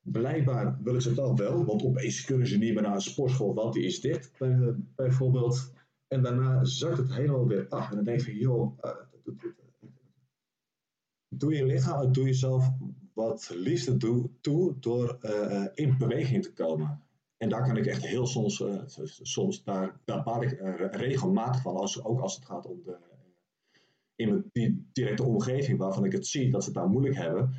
blijkbaar 0.00 0.78
willen 0.82 1.02
ze 1.02 1.14
dat 1.14 1.38
wel, 1.38 1.64
want 1.64 1.82
opeens 1.82 2.24
kunnen 2.24 2.46
ze 2.46 2.58
niet 2.58 2.74
meer 2.74 2.82
naar 2.82 2.94
een 2.94 3.00
sportschool, 3.00 3.54
want 3.54 3.74
die 3.74 3.84
is 3.84 4.00
dicht, 4.00 4.38
bij, 4.38 4.74
bijvoorbeeld. 4.94 5.72
En 6.08 6.22
daarna 6.22 6.64
zakt 6.64 6.96
het 6.96 7.14
helemaal 7.14 7.46
weer 7.46 7.68
af. 7.68 7.90
En 7.90 7.96
dan 7.96 8.04
denk 8.04 8.20
je, 8.20 8.38
joh, 8.38 8.78
doe 11.28 11.54
je 11.54 11.66
lichaam, 11.66 12.12
doe 12.12 12.24
jezelf 12.24 12.70
wat 13.12 13.50
liefde 13.54 13.96
toe 14.40 14.74
door 14.80 15.18
in 15.74 15.98
beweging 15.98 16.42
te 16.42 16.52
komen. 16.52 17.05
En 17.36 17.48
daar 17.48 17.66
kan 17.66 17.76
ik 17.76 17.86
echt 17.86 18.06
heel 18.06 18.26
soms, 18.26 18.60
uh, 18.60 18.82
soms 19.22 19.64
daar, 19.64 20.00
daar 20.04 20.22
baat 20.22 20.42
ik 20.42 20.52
uh, 20.52 20.74
regelmatig 20.90 21.62
van, 21.62 21.76
als, 21.76 22.04
ook 22.04 22.20
als 22.20 22.34
het 22.34 22.44
gaat 22.44 22.66
om 22.66 22.82
de, 22.84 22.90
uh, 22.90 23.80
in 24.14 24.28
mijn 24.28 24.50
die 24.52 24.88
directe 24.92 25.22
omgeving, 25.22 25.78
waarvan 25.78 26.04
ik 26.04 26.12
het 26.12 26.26
zie 26.26 26.50
dat 26.50 26.62
ze 26.62 26.68
het 26.68 26.78
daar 26.78 26.88
moeilijk 26.88 27.16
hebben. 27.16 27.54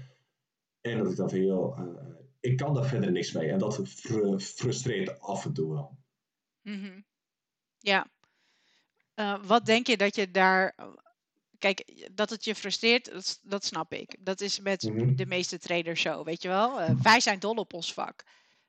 En 0.82 0.98
dat 0.98 1.12
ik 1.12 1.18
dan 1.18 1.30
van, 1.30 1.46
joh, 1.46 1.80
ik 2.40 2.58
kan 2.58 2.74
daar 2.74 2.86
verder 2.86 3.12
niks 3.12 3.32
mee. 3.32 3.50
En 3.50 3.60
dat 3.60 3.88
fr 3.88 4.38
frustreert 4.38 5.20
af 5.20 5.46
en 5.46 5.54
toe 5.54 5.74
wel. 5.74 5.98
Mm 6.62 6.82
-hmm. 6.82 7.06
Ja. 7.78 8.08
wat 9.42 9.66
denk 9.66 9.88
je 9.88 9.98
dat 9.98 10.16
je 10.16 10.32
daar 10.32 10.76
kijk, 11.58 12.10
dat 12.12 12.30
het 12.30 12.44
je 12.44 12.56
frustreert, 12.56 13.12
dat, 13.12 13.40
dat 13.44 13.66
snap 13.66 13.94
ik. 13.94 14.16
Dat 14.20 14.42
is 14.42 14.60
met 14.60 14.84
mm 14.84 14.98
-hmm. 14.98 15.16
de 15.16 15.26
meeste 15.26 15.60
traders 15.60 16.02
zo, 16.02 16.24
weet 16.24 16.42
je 16.42 16.48
wel. 16.48 16.82
Uh, 16.82 17.02
wij 17.02 17.20
zijn 17.20 17.40
dol 17.40 17.56
op 17.56 17.74
ons 17.74 17.94
vak. 17.94 18.24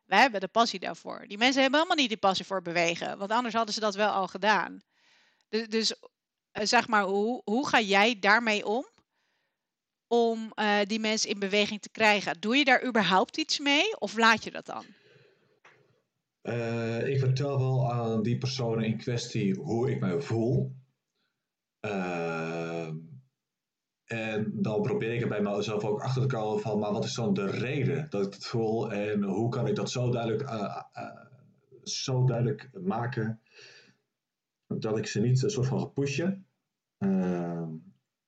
Wij 0.08 0.20
hebben 0.20 0.40
de 0.40 0.48
passie 0.48 0.78
daarvoor. 0.78 1.24
Die 1.26 1.38
mensen 1.38 1.62
hebben 1.62 1.78
helemaal 1.78 2.00
niet 2.00 2.08
die 2.08 2.18
passie 2.18 2.46
voor 2.46 2.62
bewegen, 2.62 3.18
want 3.18 3.30
anders 3.30 3.54
hadden 3.54 3.74
ze 3.74 3.80
dat 3.80 3.94
wel 3.94 4.10
al 4.10 4.26
gedaan. 4.26 4.82
Dus, 5.48 5.92
uh, 5.92 6.64
zeg 6.64 6.88
maar, 6.88 7.02
hoe, 7.02 7.42
hoe 7.44 7.68
ga 7.68 7.80
jij 7.80 8.18
daarmee 8.18 8.66
om? 8.66 8.86
Om 10.06 10.52
uh, 10.54 10.78
die 10.84 11.00
mensen 11.00 11.30
in 11.30 11.38
beweging 11.38 11.80
te 11.80 11.90
krijgen. 11.90 12.40
Doe 12.40 12.56
je 12.56 12.64
daar 12.64 12.86
überhaupt 12.86 13.36
iets 13.36 13.58
mee 13.58 14.00
of 14.00 14.16
laat 14.16 14.44
je 14.44 14.50
dat 14.50 14.66
dan? 14.66 14.84
Uh, 16.42 17.08
ik 17.08 17.18
vertel 17.18 17.58
wel 17.58 17.92
aan 17.92 18.22
die 18.22 18.38
personen 18.38 18.84
in 18.84 18.98
kwestie 18.98 19.54
hoe 19.54 19.90
ik 19.90 20.00
me 20.00 20.20
voel. 20.20 20.76
Uh, 21.80 22.88
en 24.08 24.52
dan 24.54 24.82
probeer 24.82 25.14
ik 25.14 25.22
er 25.22 25.28
bij 25.28 25.40
mezelf 25.40 25.84
ook 25.84 26.00
achter 26.00 26.22
te 26.22 26.36
komen 26.36 26.60
van, 26.60 26.78
maar 26.78 26.92
wat 26.92 27.04
is 27.04 27.14
dan 27.14 27.34
de 27.34 27.46
reden 27.46 28.06
dat 28.10 28.26
ik 28.26 28.34
het 28.34 28.46
voel 28.46 28.92
en 28.92 29.22
hoe 29.22 29.48
kan 29.48 29.66
ik 29.66 29.74
dat 29.74 29.90
zo 29.90 30.10
duidelijk, 30.10 30.42
uh, 30.42 30.82
uh, 30.96 31.20
zo 31.82 32.24
duidelijk 32.24 32.70
maken 32.80 33.40
dat 34.66 34.98
ik 34.98 35.06
ze 35.06 35.20
niet 35.20 35.42
een 35.42 35.50
soort 35.50 35.66
van 35.66 35.80
ga 35.80 35.86
pushen. 35.86 36.46
Uh, 36.98 37.68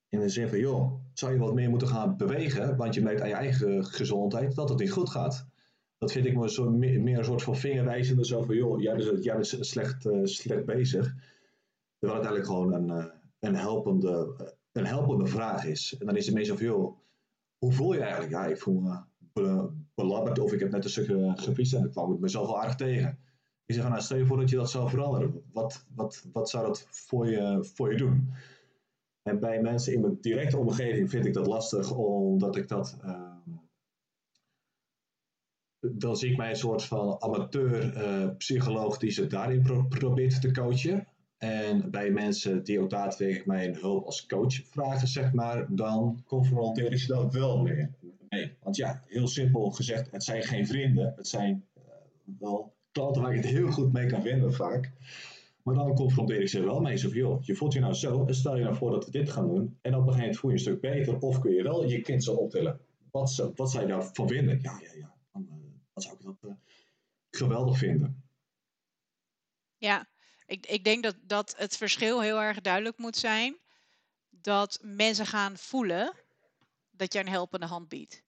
in 0.08 0.20
de 0.20 0.28
zin 0.28 0.48
van, 0.48 0.58
joh, 0.58 0.92
zou 1.12 1.32
je 1.32 1.38
wat 1.38 1.54
meer 1.54 1.70
moeten 1.70 1.88
gaan 1.88 2.16
bewegen, 2.16 2.76
want 2.76 2.94
je 2.94 3.02
merkt 3.02 3.20
aan 3.20 3.28
je 3.28 3.34
eigen 3.34 3.84
gezondheid 3.84 4.54
dat 4.54 4.68
het 4.68 4.78
niet 4.78 4.92
goed 4.92 5.10
gaat. 5.10 5.46
Dat 5.98 6.12
vind 6.12 6.26
ik 6.26 6.36
me 6.36 6.50
zo 6.50 6.70
meer, 6.70 7.18
een 7.18 7.24
soort 7.24 7.42
van 7.42 7.56
vingerwijzende, 7.56 8.26
zo 8.26 8.42
van, 8.42 8.54
joh, 8.54 8.80
jij 8.80 8.96
bent, 8.96 9.24
jij 9.24 9.34
bent 9.34 9.46
slecht, 9.46 10.08
slecht 10.22 10.64
bezig. 10.64 11.14
Terwijl 11.98 12.20
het 12.20 12.30
eigenlijk 12.30 12.46
gewoon 12.46 12.72
een, 12.72 13.10
een 13.38 13.56
helpende 13.56 14.34
een 14.80 14.86
helpende 14.86 15.26
vraag 15.26 15.64
is. 15.64 15.96
En 15.98 16.06
dan 16.06 16.16
is 16.16 16.26
de 16.26 16.32
meestal 16.32 16.56
joh, 16.56 16.98
hoe 17.58 17.72
voel 17.72 17.92
je 17.92 18.00
eigenlijk? 18.00 18.32
Ja, 18.32 18.46
ik 18.46 18.58
voel 18.58 18.80
me 18.80 19.00
be 19.32 19.70
belabberd 19.94 20.38
of 20.38 20.52
ik 20.52 20.60
heb 20.60 20.70
net 20.70 20.84
een 20.84 20.90
stukje 20.90 21.32
gefietst 21.36 21.74
en 21.74 21.84
ik 21.84 21.90
kwam 21.90 22.12
ik 22.12 22.18
mezelf 22.20 22.46
wel 22.46 22.60
aardig 22.60 22.74
tegen. 22.74 23.18
Ik 23.66 23.74
zeg, 23.74 23.88
nou, 23.88 24.00
stel 24.00 24.16
je 24.16 24.26
voor 24.26 24.36
dat 24.36 24.50
je 24.50 24.56
dat 24.56 24.70
zou 24.70 24.88
veranderen. 24.88 25.42
Wat, 25.52 25.86
wat, 25.94 26.26
wat 26.32 26.50
zou 26.50 26.66
dat 26.66 26.86
voor 26.90 27.30
je, 27.30 27.70
voor 27.74 27.90
je 27.90 27.96
doen? 27.96 28.32
En 29.22 29.40
bij 29.40 29.60
mensen 29.60 29.92
in 29.92 30.00
mijn 30.00 30.18
directe 30.20 30.58
omgeving 30.58 31.10
vind 31.10 31.26
ik 31.26 31.34
dat 31.34 31.46
lastig, 31.46 31.92
omdat 31.92 32.56
ik 32.56 32.68
dat. 32.68 32.96
Uh, 33.04 33.28
dan 35.80 36.16
zie 36.16 36.30
ik 36.30 36.36
mij 36.36 36.50
een 36.50 36.56
soort 36.56 36.84
van 36.84 37.22
amateur 37.22 37.96
uh, 37.96 38.36
psycholoog 38.36 38.98
die 38.98 39.10
ze 39.10 39.26
daarin 39.26 39.62
pro 39.62 39.82
probeert 39.88 40.40
te 40.40 40.52
coachen. 40.52 41.06
En 41.40 41.90
bij 41.90 42.10
mensen 42.10 42.64
die 42.64 42.80
ook 42.80 42.90
daadwerkelijk 42.90 43.46
mijn 43.46 43.74
hulp 43.74 44.04
als 44.04 44.26
coach 44.26 44.54
vragen, 44.54 45.08
zeg 45.08 45.32
maar, 45.32 45.66
dan 45.68 46.22
confronteer 46.26 46.92
ik 46.92 46.98
ze 46.98 47.06
daar 47.06 47.30
wel 47.30 47.62
mee. 47.62 47.88
Nee, 48.28 48.56
want 48.62 48.76
ja, 48.76 49.02
heel 49.06 49.28
simpel 49.28 49.70
gezegd, 49.70 50.10
het 50.10 50.24
zijn 50.24 50.42
geen 50.42 50.66
vrienden. 50.66 51.12
Het 51.16 51.28
zijn 51.28 51.64
uh, 51.76 51.82
wel 52.38 52.74
klanten 52.92 53.22
waar 53.22 53.34
ik 53.34 53.42
het 53.42 53.52
heel 53.52 53.70
goed 53.70 53.92
mee 53.92 54.06
kan 54.06 54.22
vinden 54.22 54.52
vaak. 54.52 54.92
Maar 55.62 55.74
dan 55.74 55.94
confronteer 55.94 56.40
ik 56.40 56.48
ze 56.48 56.64
wel 56.64 56.80
mee. 56.80 56.96
Zo 56.96 57.08
joh, 57.08 57.42
je 57.42 57.54
voelt 57.54 57.72
je 57.72 57.80
nou 57.80 57.94
zo 57.94 58.26
en 58.26 58.34
stel 58.34 58.56
je 58.56 58.62
nou 58.62 58.76
voor 58.76 58.90
dat 58.90 59.04
we 59.04 59.10
dit 59.10 59.30
gaan 59.30 59.46
doen. 59.46 59.78
En 59.80 59.94
op 59.94 60.00
een 60.00 60.12
gegeven 60.12 60.18
moment 60.18 60.38
voel 60.38 60.50
je 60.50 60.56
een 60.56 60.62
stuk 60.62 60.80
beter. 60.80 61.18
Of 61.18 61.38
kun 61.38 61.52
je 61.52 61.62
wel 61.62 61.84
je 61.84 62.00
kind 62.00 62.24
zo 62.24 62.34
optillen. 62.34 62.80
Wat, 63.10 63.50
wat 63.54 63.70
zou 63.70 63.82
je 63.82 63.92
daarvan 63.92 64.28
vinden? 64.28 64.58
Ja, 64.62 64.80
ja, 64.82 64.94
ja. 64.98 65.14
Dan, 65.32 65.46
dan 65.92 66.02
zou 66.02 66.14
ik 66.14 66.22
dat 66.22 66.36
uh, 66.44 66.52
geweldig 67.30 67.78
vinden. 67.78 68.22
Ja, 69.76 70.09
ik, 70.50 70.66
ik 70.66 70.84
denk 70.84 71.02
dat, 71.02 71.16
dat 71.22 71.54
het 71.56 71.76
verschil 71.76 72.20
heel 72.20 72.40
erg 72.40 72.60
duidelijk 72.60 72.98
moet 72.98 73.16
zijn. 73.16 73.58
Dat 74.30 74.78
mensen 74.82 75.26
gaan 75.26 75.56
voelen 75.56 76.14
dat 76.90 77.12
je 77.12 77.18
een 77.18 77.28
helpende 77.28 77.66
hand 77.66 77.88
biedt. 77.88 78.22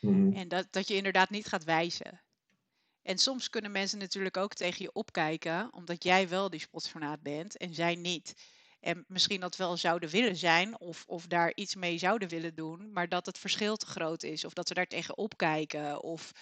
Mm 0.00 0.32
En 0.32 0.48
dat, 0.48 0.66
dat 0.70 0.88
je 0.88 0.94
inderdaad 0.94 1.30
niet 1.30 1.46
gaat 1.46 1.64
wijzen. 1.64 2.22
En 3.02 3.18
soms 3.18 3.50
kunnen 3.50 3.70
mensen 3.70 3.98
natuurlijk 3.98 4.36
ook 4.36 4.54
tegen 4.54 4.82
je 4.82 4.92
opkijken, 4.92 5.72
omdat 5.72 6.02
jij 6.04 6.28
wel 6.28 6.50
die 6.50 6.60
sportfanaat 6.60 7.22
bent 7.22 7.56
en 7.56 7.74
zij 7.74 7.94
niet. 7.94 8.34
En 8.80 9.04
misschien 9.08 9.40
dat 9.40 9.56
wel 9.56 9.76
zouden 9.76 10.08
willen 10.08 10.36
zijn 10.36 10.80
of, 10.80 11.04
of 11.06 11.26
daar 11.26 11.52
iets 11.54 11.74
mee 11.74 11.98
zouden 11.98 12.28
willen 12.28 12.54
doen, 12.54 12.92
maar 12.92 13.08
dat 13.08 13.26
het 13.26 13.38
verschil 13.38 13.76
te 13.76 13.86
groot 13.86 14.22
is. 14.22 14.44
Of 14.44 14.52
dat 14.52 14.68
ze 14.68 14.74
daar 14.74 14.86
tegen 14.86 15.16
opkijken. 15.18 16.02
Of 16.02 16.32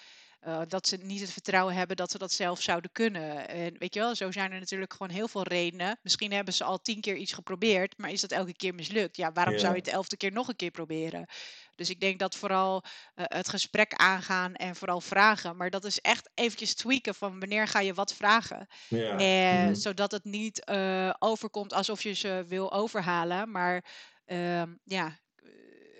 uh, 0.47 0.61
dat 0.67 0.87
ze 0.87 0.97
niet 0.97 1.21
het 1.21 1.31
vertrouwen 1.31 1.75
hebben 1.75 1.95
dat 1.95 2.11
ze 2.11 2.17
dat 2.17 2.31
zelf 2.31 2.61
zouden 2.61 2.91
kunnen. 2.91 3.47
En 3.47 3.77
weet 3.77 3.93
je 3.93 3.99
wel, 3.99 4.15
zo 4.15 4.31
zijn 4.31 4.51
er 4.51 4.59
natuurlijk 4.59 4.93
gewoon 4.93 5.11
heel 5.11 5.27
veel 5.27 5.43
redenen. 5.43 5.99
Misschien 6.01 6.31
hebben 6.31 6.53
ze 6.53 6.63
al 6.63 6.81
tien 6.81 7.01
keer 7.01 7.15
iets 7.15 7.33
geprobeerd, 7.33 7.97
maar 7.97 8.11
is 8.11 8.21
dat 8.21 8.31
elke 8.31 8.55
keer 8.55 8.75
mislukt? 8.75 9.17
Ja, 9.17 9.31
waarom 9.31 9.57
zou 9.57 9.73
je 9.73 9.79
het 9.79 9.87
elfde 9.87 10.17
keer 10.17 10.31
nog 10.31 10.47
een 10.47 10.55
keer 10.55 10.71
proberen? 10.71 11.25
Dus 11.75 11.89
ik 11.89 11.99
denk 11.99 12.19
dat 12.19 12.35
vooral 12.35 12.83
uh, 12.83 13.25
het 13.27 13.49
gesprek 13.49 13.93
aangaan 13.93 14.53
en 14.53 14.75
vooral 14.75 15.01
vragen. 15.01 15.57
Maar 15.57 15.69
dat 15.69 15.85
is 15.85 15.99
echt 16.01 16.29
eventjes 16.33 16.75
tweaken 16.75 17.15
van 17.15 17.39
wanneer 17.39 17.67
ga 17.67 17.79
je 17.79 17.93
wat 17.93 18.13
vragen. 18.13 18.67
Ja. 18.87 19.17
En, 19.17 19.57
mm-hmm. 19.57 19.75
Zodat 19.75 20.11
het 20.11 20.23
niet 20.23 20.61
uh, 20.69 21.13
overkomt 21.19 21.73
alsof 21.73 22.03
je 22.03 22.13
ze 22.13 22.45
wil 22.47 22.71
overhalen. 22.71 23.51
Maar 23.51 23.85
ehm, 24.25 24.73
ja, 24.83 25.17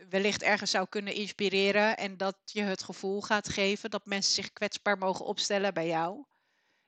wellicht 0.10 0.43
ergens 0.43 0.72
zou 0.72 0.88
kunnen 0.89 1.13
inspireren 1.13 1.98
en 1.98 2.17
dat 2.17 2.38
je 2.45 2.62
het 2.62 2.84
gevoel 2.84 3.22
gaat 3.22 3.50
geven 3.50 3.89
dat 3.89 4.06
mensen 4.06 4.34
zich 4.34 4.54
kwetsbaar 4.54 4.98
mogen 4.98 5.26
opstellen 5.26 5.74
bij 5.74 5.88
jou 5.88 6.26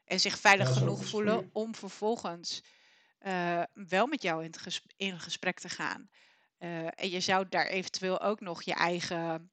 en 0.06 0.20
zich 0.20 0.40
veilig 0.40 0.74
genoeg 0.74 1.06
voelen 1.06 1.50
om 1.54 1.76
vervolgens 1.76 2.64
uh, 3.22 3.64
wel 3.74 4.08
met 4.08 4.22
jou 4.22 4.44
in, 4.44 4.58
gesprek, 4.58 4.94
in 4.98 5.20
gesprek 5.20 5.60
te 5.60 5.70
gaan. 5.70 6.10
Uh, 6.60 6.86
en 6.86 7.10
je 7.10 7.20
zou 7.20 7.46
daar 7.50 7.68
eventueel 7.68 8.22
ook 8.22 8.40
nog 8.40 8.62
je 8.62 8.74
eigen, 8.74 9.52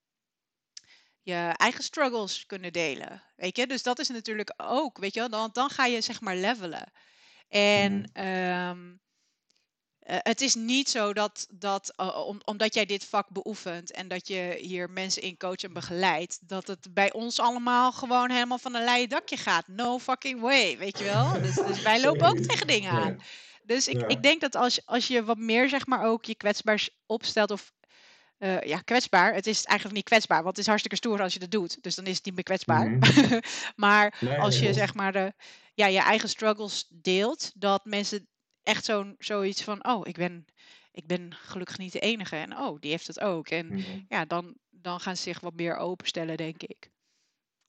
je 1.21 1.53
eigen 1.57 1.85
struggles 1.85 2.47
kunnen 2.47 2.73
delen. 2.73 3.23
Weet 3.37 3.57
je, 3.57 3.67
dus 3.67 3.83
dat 3.83 3.99
is 3.99 4.09
natuurlijk 4.09 4.55
ook, 4.57 4.99
weet 4.99 5.15
je, 5.15 5.29
dan, 5.29 5.51
dan 5.53 5.71
ga 5.71 5.87
je 5.87 6.01
zeg 6.01 6.21
maar 6.21 6.37
levelen. 6.37 6.93
En 7.49 7.93
mm. 7.93 8.25
um, 8.25 9.01
uh, 10.11 10.17
het 10.23 10.41
is 10.41 10.55
niet 10.55 10.89
zo 10.89 11.13
dat, 11.13 11.47
dat 11.51 11.93
uh, 12.01 12.27
om, 12.27 12.41
omdat 12.45 12.75
jij 12.75 12.87
dit 12.87 13.05
vak 13.05 13.29
beoefent 13.29 13.91
en 13.91 14.09
dat 14.09 14.29
je 14.29 14.59
hier 14.61 14.91
mensen 14.91 15.23
in 15.23 15.37
coach 15.37 15.63
en 15.63 15.73
begeleidt, 15.73 16.39
dat 16.49 16.67
het 16.67 16.95
bij 16.95 17.13
ons 17.13 17.41
allemaal 17.41 17.93
gewoon 17.93 18.31
helemaal 18.31 18.59
van 18.59 18.75
een 18.75 18.85
leien 18.85 19.09
dakje 19.09 19.37
gaat. 19.37 19.69
No 19.69 19.99
fucking 19.99 20.41
way, 20.41 20.79
weet 20.79 20.99
je 20.99 21.05
wel? 21.05 21.33
Dus, 21.43 21.55
dus 21.55 21.83
wij 21.83 22.01
lopen 22.01 22.29
ook 22.29 22.39
tegen 22.39 22.67
dingen 22.67 22.91
aan. 22.91 23.19
Dus 23.63 23.89
ik, 23.89 24.01
ja. 24.01 24.07
ik 24.07 24.23
denk 24.23 24.41
dat 24.41 24.55
als, 24.55 24.87
als 24.87 25.07
je 25.07 25.25
wat 25.25 25.39
meer, 25.39 25.69
zeg 25.69 25.87
maar, 25.87 26.05
ook 26.05 26.25
je 26.25 26.35
kwetsbaar 26.35 26.89
opstelt 27.07 27.51
of 27.51 27.73
uh, 28.39 28.63
ja, 28.63 28.79
kwetsbaar. 28.79 29.35
Het 29.35 29.47
is 29.47 29.65
eigenlijk 29.65 29.97
niet 29.97 30.09
kwetsbaar, 30.09 30.43
want 30.43 30.49
het 30.49 30.59
is 30.59 30.67
hartstikke 30.67 30.97
stoer 30.97 31.23
als 31.23 31.33
je 31.33 31.39
dat 31.39 31.51
doet. 31.51 31.83
Dus 31.83 31.95
dan 31.95 32.07
is 32.07 32.17
het 32.17 32.25
niet 32.25 32.35
meer 32.35 32.45
kwetsbaar. 32.45 32.89
Mm 32.89 33.03
-hmm. 33.03 33.41
maar 33.85 34.17
nee, 34.21 34.39
als 34.39 34.59
je 34.59 34.73
zeg 34.73 34.95
maar 34.95 35.13
de, 35.13 35.33
ja, 35.75 35.87
je 35.87 36.01
eigen 36.01 36.29
struggles 36.29 36.87
deelt, 36.91 37.53
dat 37.55 37.85
mensen 37.85 38.29
echt 38.69 38.85
zo'n 38.85 39.15
zoiets 39.19 39.63
van, 39.63 39.85
oh, 39.85 40.07
ik 40.07 40.17
ben, 40.17 40.47
ik 40.93 41.07
ben 41.07 41.35
gelukkig 41.35 41.79
niet 41.79 41.93
de 41.93 42.01
enige. 42.01 42.37
En 42.37 42.59
oh, 42.59 42.81
die 42.81 42.91
heeft 42.91 43.07
het 43.07 43.21
ook. 43.21 43.49
En 43.49 43.67
mm-hmm. 43.67 44.05
ja, 44.09 44.25
dan, 44.25 44.55
dan 44.71 45.01
gaan 45.01 45.17
ze 45.17 45.23
zich 45.23 45.41
wat 45.41 45.55
meer 45.55 45.77
openstellen, 45.77 46.37
denk 46.37 46.63
ik. 46.63 46.91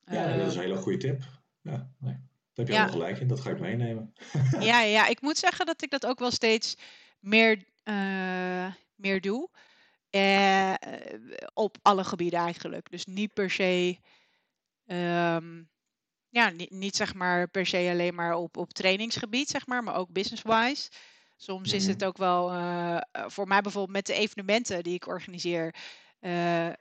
Ja, 0.04 0.32
uh, 0.32 0.38
dat 0.38 0.48
is 0.48 0.56
een 0.56 0.62
hele 0.62 0.76
goede 0.76 0.98
tip. 0.98 1.24
Ja, 1.62 1.92
nee. 2.00 2.14
Daar 2.54 2.66
heb 2.66 2.68
je 2.68 2.74
ja. 2.74 2.86
al 2.86 2.92
gelijk 2.92 3.20
in, 3.20 3.28
dat 3.28 3.40
ga 3.40 3.50
ik 3.50 3.60
meenemen. 3.60 4.14
ja, 4.60 4.82
ja, 4.98 5.08
ik 5.08 5.22
moet 5.22 5.38
zeggen 5.38 5.66
dat 5.66 5.82
ik 5.82 5.90
dat 5.90 6.06
ook 6.06 6.20
wel 6.20 6.32
steeds 6.32 6.76
meer, 7.20 7.64
uh, 7.84 8.74
meer 8.96 9.22
doe. 9.22 9.50
Uh, 10.12 10.74
op 11.54 11.78
alle 11.82 12.04
gebieden 12.04 12.40
eigenlijk. 12.40 12.92
Dus 12.92 13.06
niet 13.06 13.34
per 13.34 13.50
se. 13.50 13.98
Um, 14.86 15.70
ja, 16.30 16.50
niet, 16.50 16.72
niet 16.72 16.96
zeg 16.96 17.13
maar 17.13 17.48
per 17.48 17.65
se 17.65 17.89
alleen 17.92 18.15
maar 18.15 18.36
op, 18.36 18.58
op 18.58 18.74
trainingsgebied, 18.74 19.50
zeg 19.50 19.68
maar, 19.68 19.84
maar 19.84 19.96
ook 19.96 20.12
business-wise. 20.12 20.89
Soms 21.36 21.74
is 21.74 21.88
het 21.88 22.04
ook 22.04 22.18
wel 22.18 22.54
uh, 22.54 22.98
voor 23.12 23.48
mij 23.48 23.62
bijvoorbeeld 23.62 23.96
met 23.96 24.06
de 24.06 24.13
evenementen 24.13 24.84
die 24.84 24.94
ik 24.94 25.08
organiseer. 25.08 25.76
Uh, 26.22 26.65
uh, 26.65 26.74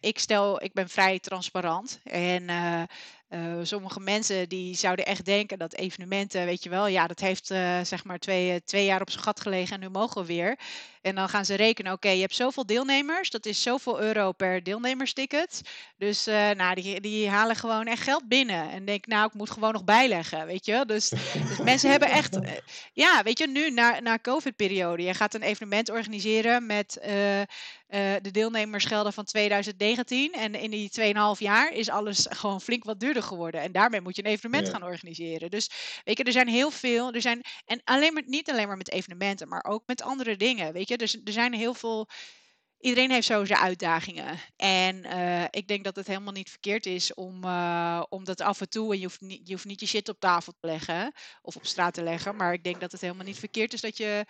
ik 0.00 0.18
stel, 0.18 0.62
ik 0.62 0.72
ben 0.72 0.88
vrij 0.88 1.18
transparant. 1.18 2.00
En 2.04 2.48
uh, 3.30 3.58
sommige 3.62 4.00
mensen 4.00 4.48
die 4.48 4.74
zouden 4.74 5.06
echt 5.06 5.24
denken 5.24 5.58
dat 5.58 5.74
evenementen, 5.74 6.44
weet 6.44 6.62
je 6.62 6.70
wel, 6.70 6.86
ja, 6.86 7.06
dat 7.06 7.20
heeft 7.20 7.46
zeg 7.82 8.04
maar 8.04 8.18
twee, 8.18 8.62
twee 8.64 8.84
jaar 8.84 9.00
op 9.00 9.10
zijn 9.10 9.22
gat 9.22 9.40
gelegen 9.40 9.74
en 9.74 9.80
nu 9.80 9.88
mogen 9.88 10.20
we 10.20 10.26
weer. 10.26 10.58
En 11.02 11.14
dan 11.14 11.28
gaan 11.28 11.44
ze 11.44 11.54
rekenen, 11.54 11.92
oké, 11.92 12.08
je 12.08 12.20
hebt 12.20 12.34
zoveel 12.34 12.66
deelnemers, 12.66 13.30
dat 13.30 13.46
is 13.46 13.62
zoveel 13.62 14.00
euro 14.00 14.32
per 14.32 14.62
deelnemersticket. 14.62 15.62
Dus 15.96 16.24
nou, 16.56 16.74
die, 16.74 17.00
die 17.00 17.28
halen 17.28 17.56
gewoon 17.56 17.86
echt 17.86 18.02
geld 18.02 18.28
binnen. 18.28 18.70
En 18.70 18.84
denk, 18.84 19.06
nou, 19.06 19.26
ik 19.26 19.34
moet 19.34 19.50
gewoon 19.50 19.72
nog 19.72 19.84
bijleggen, 19.84 20.46
weet 20.46 20.66
je. 20.66 20.84
Dus, 20.86 21.08
dus 21.08 21.58
mensen 21.64 21.90
hebben 21.90 22.10
echt, 22.10 22.38
ja, 22.92 23.22
weet 23.22 23.38
je, 23.38 23.48
nu 23.48 23.70
na, 23.70 24.00
na 24.00 24.18
COVID-periode, 24.22 25.02
je 25.02 25.14
gaat 25.14 25.34
een 25.34 25.42
evenement 25.42 25.90
organiseren 25.90 26.66
met 26.66 26.98
de 28.22 28.30
deelnemersgelden 28.32 29.12
van 29.12 29.24
2019. 29.62 30.32
En 30.32 30.54
in 30.54 30.70
die 30.70 30.90
2,5 31.36 31.38
jaar 31.38 31.72
is 31.72 31.88
alles 31.88 32.26
gewoon 32.30 32.60
flink 32.60 32.84
wat 32.84 33.00
duurder 33.00 33.22
geworden. 33.22 33.60
En 33.60 33.72
daarmee 33.72 34.00
moet 34.00 34.16
je 34.16 34.24
een 34.24 34.30
evenement 34.30 34.66
ja. 34.66 34.72
gaan 34.72 34.82
organiseren. 34.82 35.50
Dus 35.50 35.70
weet 36.04 36.18
je, 36.18 36.24
er 36.24 36.32
zijn 36.32 36.48
heel 36.48 36.70
veel. 36.70 37.12
Er 37.12 37.20
zijn, 37.20 37.44
en 37.64 37.80
alleen 37.84 38.12
maar, 38.12 38.22
niet 38.26 38.50
alleen 38.50 38.66
maar 38.66 38.76
met 38.76 38.92
evenementen, 38.92 39.48
maar 39.48 39.64
ook 39.64 39.82
met 39.86 40.02
andere 40.02 40.36
dingen. 40.36 40.72
Weet 40.72 40.88
je, 40.88 40.98
dus 40.98 41.20
er 41.24 41.32
zijn 41.32 41.54
heel 41.54 41.74
veel. 41.74 42.08
Iedereen 42.80 43.10
heeft 43.10 43.26
zo 43.26 43.44
zijn 43.44 43.58
uitdagingen. 43.58 44.38
En 44.56 44.96
uh, 45.06 45.44
ik 45.50 45.68
denk 45.68 45.84
dat 45.84 45.96
het 45.96 46.06
helemaal 46.06 46.32
niet 46.32 46.50
verkeerd 46.50 46.86
is 46.86 47.14
om, 47.14 47.44
uh, 47.44 48.02
om 48.08 48.24
dat 48.24 48.40
af 48.40 48.60
en 48.60 48.68
toe. 48.68 48.92
En 48.92 48.98
je 48.98 49.04
hoeft, 49.04 49.20
niet, 49.20 49.40
je 49.48 49.52
hoeft 49.52 49.64
niet 49.64 49.80
je 49.80 49.86
shit 49.86 50.08
op 50.08 50.20
tafel 50.20 50.52
te 50.52 50.66
leggen 50.66 51.12
of 51.42 51.56
op 51.56 51.66
straat 51.66 51.94
te 51.94 52.02
leggen. 52.02 52.36
Maar 52.36 52.52
ik 52.52 52.64
denk 52.64 52.80
dat 52.80 52.92
het 52.92 53.00
helemaal 53.00 53.24
niet 53.24 53.38
verkeerd 53.38 53.72
is 53.72 53.80
dat 53.80 53.96
je 53.96 54.24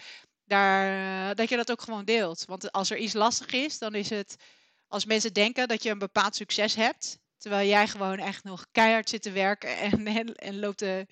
daar, 0.44 1.34
dat 1.34 1.48
je 1.48 1.56
dat 1.56 1.70
ook 1.70 1.82
gewoon 1.82 2.04
deelt. 2.04 2.44
Want 2.44 2.72
als 2.72 2.90
er 2.90 2.96
iets 2.96 3.12
lastig 3.12 3.52
is, 3.52 3.78
dan 3.78 3.94
is 3.94 4.10
het 4.10 4.36
als 4.88 5.04
mensen 5.04 5.32
denken 5.32 5.68
dat 5.68 5.82
je 5.82 5.90
een 5.90 5.98
bepaald 5.98 6.36
succes 6.36 6.74
hebt, 6.74 7.18
terwijl 7.36 7.68
jij 7.68 7.88
gewoon 7.88 8.18
echt 8.18 8.44
nog 8.44 8.66
keihard 8.72 9.08
zit 9.08 9.22
te 9.22 9.30
werken 9.30 9.76
en, 9.76 10.06
en, 10.18 10.34
en 10.34 10.58
loopt, 10.58 10.78
te, 10.78 11.06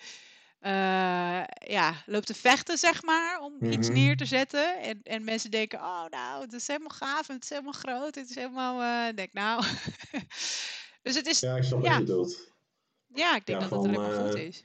uh, 0.60 1.44
ja, 1.66 2.02
loopt 2.06 2.26
te 2.26 2.34
vechten, 2.34 2.78
zeg 2.78 3.02
maar, 3.02 3.40
om 3.40 3.52
mm-hmm. 3.52 3.72
iets 3.72 3.88
neer 3.88 4.16
te 4.16 4.24
zetten. 4.24 4.80
En, 4.82 5.00
en 5.02 5.24
mensen 5.24 5.50
denken, 5.50 5.78
oh 5.78 6.04
nou, 6.10 6.42
het 6.42 6.52
is 6.52 6.66
helemaal 6.66 6.96
gaaf 6.96 7.28
en 7.28 7.34
het 7.34 7.44
is 7.44 7.50
helemaal 7.50 7.72
groot, 7.72 8.14
het 8.14 8.28
is 8.28 8.34
helemaal, 8.34 8.80
uh, 8.80 9.16
denk 9.16 9.32
nou. 9.32 9.64
dus 11.02 11.14
het 11.14 11.26
is... 11.26 11.40
Ja, 11.40 11.56
ik 11.56 11.62
snap 11.62 11.84
ja. 11.84 11.98
wat 11.98 12.08
je 12.08 12.48
Ja, 13.14 13.36
ik 13.36 13.46
denk 13.46 13.60
ja, 13.60 13.68
dat 13.68 13.78
van, 13.78 13.88
het 13.88 13.98
alleen 13.98 14.10
maar 14.10 14.30
goed 14.30 14.38
is 14.38 14.64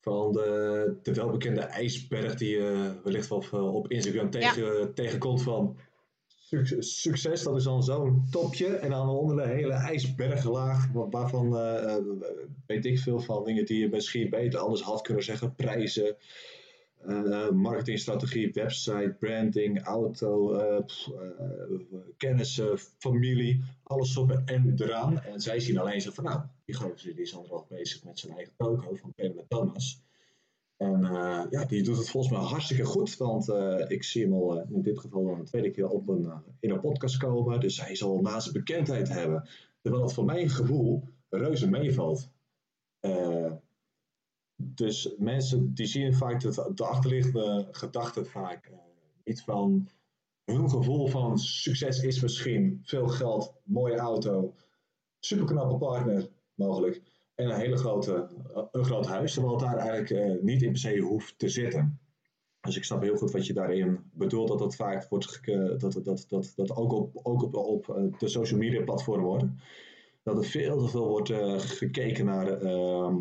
van 0.00 0.32
de, 0.32 0.98
de 1.02 1.14
welbekende 1.14 1.60
ijsberg 1.60 2.34
die 2.34 2.50
je 2.50 3.00
wellicht 3.04 3.28
wel 3.28 3.38
op, 3.38 3.52
eh, 3.52 3.74
op 3.74 3.90
Instagram 3.90 4.30
tegen, 4.30 4.78
ja. 4.78 4.92
tegenkomt 4.94 5.42
van 5.42 5.78
succes, 6.78 7.42
dat 7.42 7.56
is 7.56 7.64
dan 7.64 7.82
zo'n 7.82 8.26
topje 8.30 8.66
en 8.66 8.90
dan 8.90 9.08
onder 9.08 9.36
de 9.36 9.52
hele 9.52 9.72
ijsberglaag 9.72 10.92
waarvan 10.92 11.46
uh, 11.54 11.96
weet 12.66 12.84
ik 12.84 12.98
veel 12.98 13.20
van 13.20 13.44
dingen 13.44 13.64
die 13.64 13.78
je 13.78 13.88
misschien 13.88 14.30
beter 14.30 14.60
anders 14.60 14.82
had 14.82 15.02
kunnen 15.02 15.24
zeggen, 15.24 15.54
prijzen, 15.54 16.16
uh, 17.06 17.50
marketingstrategie, 17.50 18.52
website, 18.52 19.16
branding, 19.18 19.82
auto, 19.82 20.54
uh, 22.18 22.76
familie, 22.98 23.62
alles 23.82 24.16
op 24.16 24.42
en 24.44 24.74
eraan. 24.76 25.20
En 25.22 25.40
zij 25.40 25.60
zien 25.60 25.78
alleen 25.78 26.00
zo 26.00 26.10
van, 26.10 26.24
nou, 26.24 26.40
die 26.64 26.74
gozer 26.74 27.14
die 27.14 27.22
is 27.22 27.36
al 27.36 27.66
bezig 27.68 28.04
met 28.04 28.18
zijn 28.18 28.32
eigen 28.36 28.52
toko 28.56 28.94
van 28.94 29.12
met 29.16 29.48
Thomas. 29.48 30.02
En 30.78 31.00
uh, 31.00 31.44
ja, 31.50 31.64
die 31.64 31.82
doet 31.82 31.96
het 31.96 32.10
volgens 32.10 32.32
mij 32.32 32.42
hartstikke 32.42 32.84
goed, 32.84 33.16
want 33.16 33.48
uh, 33.48 33.84
ik 33.88 34.02
zie 34.02 34.22
hem 34.22 34.32
al 34.32 34.56
uh, 34.56 34.70
in 34.70 34.82
dit 34.82 34.98
geval 34.98 35.24
dan 35.24 35.38
een 35.38 35.44
tweede 35.44 35.70
keer 35.70 35.88
op 35.88 36.08
een, 36.08 36.32
in 36.60 36.70
een 36.70 36.80
podcast 36.80 37.16
komen. 37.16 37.60
Dus 37.60 37.80
hij 37.80 37.94
zal 37.94 38.20
na 38.20 38.40
zijn 38.40 38.54
bekendheid 38.54 39.08
hebben. 39.08 39.48
Terwijl 39.80 40.02
het 40.02 40.12
voor 40.12 40.24
mijn 40.24 40.48
gevoel 40.48 41.02
reuze 41.28 41.68
meevalt. 41.68 42.30
dus 44.56 45.14
mensen 45.18 45.74
die 45.74 45.86
zien 45.86 46.14
vaak 46.14 46.40
de, 46.40 46.70
de 46.74 46.84
achterliggende 46.84 47.68
gedachte 47.70 48.24
vaak 48.24 48.70
iets 49.24 49.42
van 49.42 49.88
hun 50.44 50.70
gevoel 50.70 51.06
van 51.06 51.38
succes 51.38 52.02
is 52.02 52.20
misschien 52.20 52.80
veel 52.84 53.08
geld, 53.08 53.54
mooie 53.64 53.96
auto, 53.96 54.54
superknappe 55.18 55.76
partner 55.76 56.28
mogelijk 56.54 57.02
en 57.38 57.50
een 57.50 57.60
hele 57.60 57.76
grote, 57.76 58.28
een 58.72 58.84
groot 58.84 59.06
huis, 59.06 59.32
terwijl 59.32 59.54
het 59.54 59.64
daar 59.64 59.76
eigenlijk 59.76 60.42
niet 60.42 60.62
in 60.62 60.70
per 60.70 60.80
se 60.80 60.98
hoeft 60.98 61.38
te 61.38 61.48
zitten. 61.48 62.00
Dus 62.60 62.76
ik 62.76 62.84
snap 62.84 63.02
heel 63.02 63.16
goed 63.16 63.30
wat 63.30 63.46
je 63.46 63.52
daarin 63.52 64.10
bedoelt, 64.12 64.48
dat 64.48 64.58
dat 64.58 64.76
vaak 64.76 65.08
wordt, 65.08 65.40
dat, 65.80 66.00
dat, 66.04 66.26
dat, 66.28 66.52
dat 66.56 66.76
ook 66.76 66.92
op, 66.92 67.20
ook 67.22 67.42
op, 67.42 67.88
op 67.88 68.14
de 68.18 68.28
social 68.28 68.58
media 68.58 68.82
platformen 68.82 69.26
wordt. 69.26 69.44
Dat 70.22 70.36
er 70.36 70.44
veel 70.44 70.78
te 70.78 70.88
veel 70.88 71.08
wordt 71.08 71.32
gekeken 71.62 72.24
naar 72.24 72.62
uh, 72.62 73.16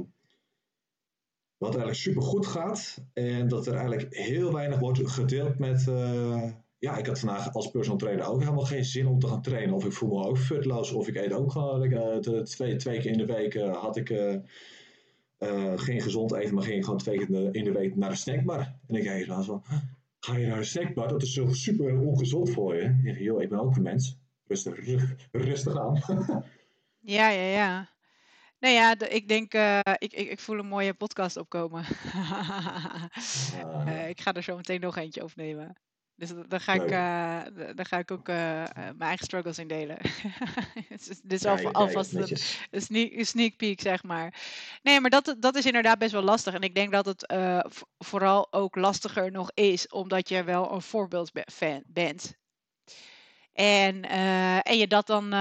wat 1.57 1.69
eigenlijk 1.69 1.97
super 1.97 2.21
goed 2.21 2.45
gaat. 2.45 3.03
En 3.13 3.47
dat 3.47 3.67
er 3.67 3.73
eigenlijk 3.73 4.15
heel 4.15 4.53
weinig 4.53 4.79
wordt 4.79 5.09
gedeeld 5.09 5.57
met. 5.59 5.87
Uh, 6.79 6.89
ja, 6.89 6.97
ik 6.97 7.05
had 7.05 7.19
vandaag 7.19 7.53
als 7.53 7.71
personal 7.71 7.97
trainer 7.97 8.25
ook 8.25 8.39
helemaal 8.39 8.65
geen 8.65 8.85
zin 8.85 9.07
om 9.07 9.19
te 9.19 9.27
gaan 9.27 9.41
trainen. 9.41 9.75
Of 9.75 9.85
ik 9.85 9.91
voel 9.91 10.09
me 10.09 10.27
ook 10.27 10.37
futloos, 10.37 10.91
of 10.91 11.07
ik 11.07 11.15
eet 11.15 11.33
ook 11.33 11.51
gewoon 11.51 12.21
twee, 12.43 12.75
twee 12.75 12.99
keer 12.99 13.11
in 13.11 13.17
de 13.17 13.25
week 13.25 13.53
had 13.55 13.97
ik 13.97 14.09
uh, 14.09 15.73
geen 15.75 16.01
gezond 16.01 16.33
eten, 16.33 16.55
maar 16.55 16.63
ging 16.63 16.83
gewoon 16.83 16.99
twee 16.99 17.17
keer 17.17 17.55
in 17.55 17.63
de 17.63 17.71
week 17.71 17.95
naar 17.95 18.09
de 18.09 18.15
snackbar. 18.15 18.59
En 18.87 18.95
ik 18.95 19.03
kijk 19.03 19.27
eens 19.27 19.45
van, 19.45 19.63
ga 20.19 20.37
je 20.37 20.47
naar 20.47 20.57
de 20.57 20.63
snackbar? 20.63 21.07
Dat 21.07 21.21
is 21.21 21.33
zo 21.33 21.53
super 21.53 21.99
ongezond 21.99 22.49
voor 22.49 22.75
je. 22.75 22.83
Ik 22.83 22.99
zeg, 23.03 23.19
joh, 23.19 23.41
ik 23.41 23.49
ben 23.49 23.59
ook 23.59 23.75
een 23.75 23.81
mens. 23.81 24.17
Rustig, 24.47 24.79
rustig 25.31 25.77
aan. 25.77 26.01
ja, 27.17 27.29
ja, 27.29 27.43
ja. 27.43 27.89
Nou 28.59 28.73
ja, 28.73 28.99
ik 28.99 29.27
denk, 29.27 29.53
uh, 29.53 29.79
ik, 29.79 30.13
ik, 30.13 30.29
ik, 30.29 30.39
voel 30.39 30.59
een 30.59 30.67
mooie 30.67 30.93
podcast 30.93 31.37
opkomen. 31.37 31.83
uh, 33.87 34.09
ik 34.09 34.21
ga 34.21 34.33
er 34.33 34.43
zo 34.43 34.55
meteen 34.55 34.81
nog 34.81 34.97
eentje 34.97 35.23
opnemen. 35.23 35.75
Dus 36.17 36.31
daar 36.47 36.59
ga, 36.59 36.73
ik, 36.73 36.83
uh, 36.83 37.73
daar 37.75 37.85
ga 37.85 37.97
ik 37.97 38.11
ook 38.11 38.29
uh, 38.29 38.35
mijn 38.73 38.99
eigen 38.99 39.25
struggles 39.25 39.59
in 39.59 39.67
delen. 39.67 39.97
dus 40.89 41.05
dit 41.05 41.31
is 41.31 41.45
al, 41.45 41.71
alvast 41.71 42.13
een, 42.13 42.37
een, 42.71 42.81
sneak, 42.81 43.11
een, 43.11 43.25
sneak, 43.25 43.55
peek, 43.55 43.81
zeg 43.81 44.03
maar. 44.03 44.33
Nee, 44.81 45.01
maar 45.01 45.09
dat, 45.09 45.35
dat 45.39 45.55
is 45.55 45.65
inderdaad 45.65 45.97
best 45.97 46.11
wel 46.11 46.21
lastig. 46.21 46.53
En 46.53 46.61
ik 46.61 46.75
denk 46.75 46.91
dat 46.91 47.05
het 47.05 47.31
uh, 47.31 47.63
vooral 47.97 48.53
ook 48.53 48.75
lastiger 48.75 49.31
nog 49.31 49.51
is, 49.53 49.87
omdat 49.87 50.29
je 50.29 50.43
wel 50.43 50.71
een 50.73 50.81
voorbeeld 50.81 51.31
fan 51.53 51.83
bent. 51.85 52.37
En, 53.53 54.01
en 54.63 54.77
je 54.77 54.87
dat 54.87 55.07
dan 55.07 55.33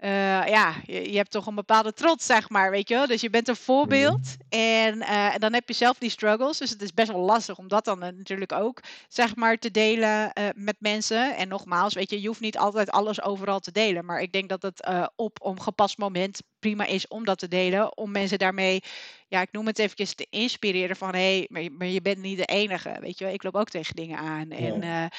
uh, 0.00 0.46
ja, 0.46 0.74
je, 0.84 1.10
je, 1.10 1.16
hebt 1.16 1.30
toch 1.30 1.46
een 1.46 1.54
bepaalde 1.54 1.92
trots, 1.92 2.26
zeg 2.26 2.48
maar, 2.48 2.70
weet 2.70 2.88
je 2.88 2.94
wel. 2.94 3.06
Dus 3.06 3.20
je 3.20 3.30
bent 3.30 3.48
een 3.48 3.56
voorbeeld 3.56 4.36
mhm. 4.48 4.60
en, 4.60 4.96
uh, 4.96 5.34
en 5.34 5.40
dan 5.40 5.52
heb 5.52 5.68
je 5.68 5.74
zelf 5.74 5.98
die 5.98 6.10
struggles. 6.10 6.58
Dus 6.58 6.70
het 6.70 6.82
is 6.82 6.94
best 6.94 7.12
wel 7.12 7.20
lastig 7.20 7.58
om 7.58 7.68
dat 7.68 7.84
dan 7.84 8.04
uh, 8.04 8.10
natuurlijk 8.16 8.52
ook, 8.52 8.80
zeg 9.08 9.36
maar, 9.36 9.56
te 9.56 9.70
delen 9.70 10.32
met 10.54 10.76
mensen. 10.78 11.36
En 11.36 11.48
nogmaals, 11.48 11.94
weet 11.94 12.10
je, 12.10 12.20
je 12.20 12.26
hoeft 12.26 12.40
niet 12.40 12.58
altijd 12.58 12.90
alles 12.90 13.22
overal 13.22 13.60
te 13.60 13.72
delen. 13.72 14.04
Maar 14.04 14.20
ik 14.20 14.32
denk 14.32 14.48
dat 14.48 14.62
het 14.62 15.08
op 15.16 15.44
een 15.44 15.62
gepast 15.62 15.98
moment 15.98 16.42
prima 16.58 16.86
is 16.86 17.08
om 17.08 17.24
dat 17.24 17.38
te 17.38 17.48
delen. 17.48 17.96
Om 17.96 18.10
mensen 18.10 18.38
daarmee, 18.38 18.82
ja, 19.28 19.40
ik 19.40 19.52
noem 19.52 19.66
het 19.66 19.78
eventjes 19.78 20.14
te 20.14 20.26
inspireren 20.30 20.96
van... 20.96 21.14
hé, 21.14 21.36
hey, 21.36 21.46
maar, 21.50 21.72
maar, 21.72 21.86
je 21.86 22.02
bent 22.02 22.18
niet 22.18 22.38
de 22.38 22.44
enige, 22.44 22.96
weet 23.00 23.18
je 23.18 23.24
wel. 23.24 23.34
Ik 23.34 23.42
loop 23.42 23.56
ook 23.56 23.70
tegen 23.70 23.96
dingen 23.96 24.18
aan. 24.18 24.50
En 24.50 25.10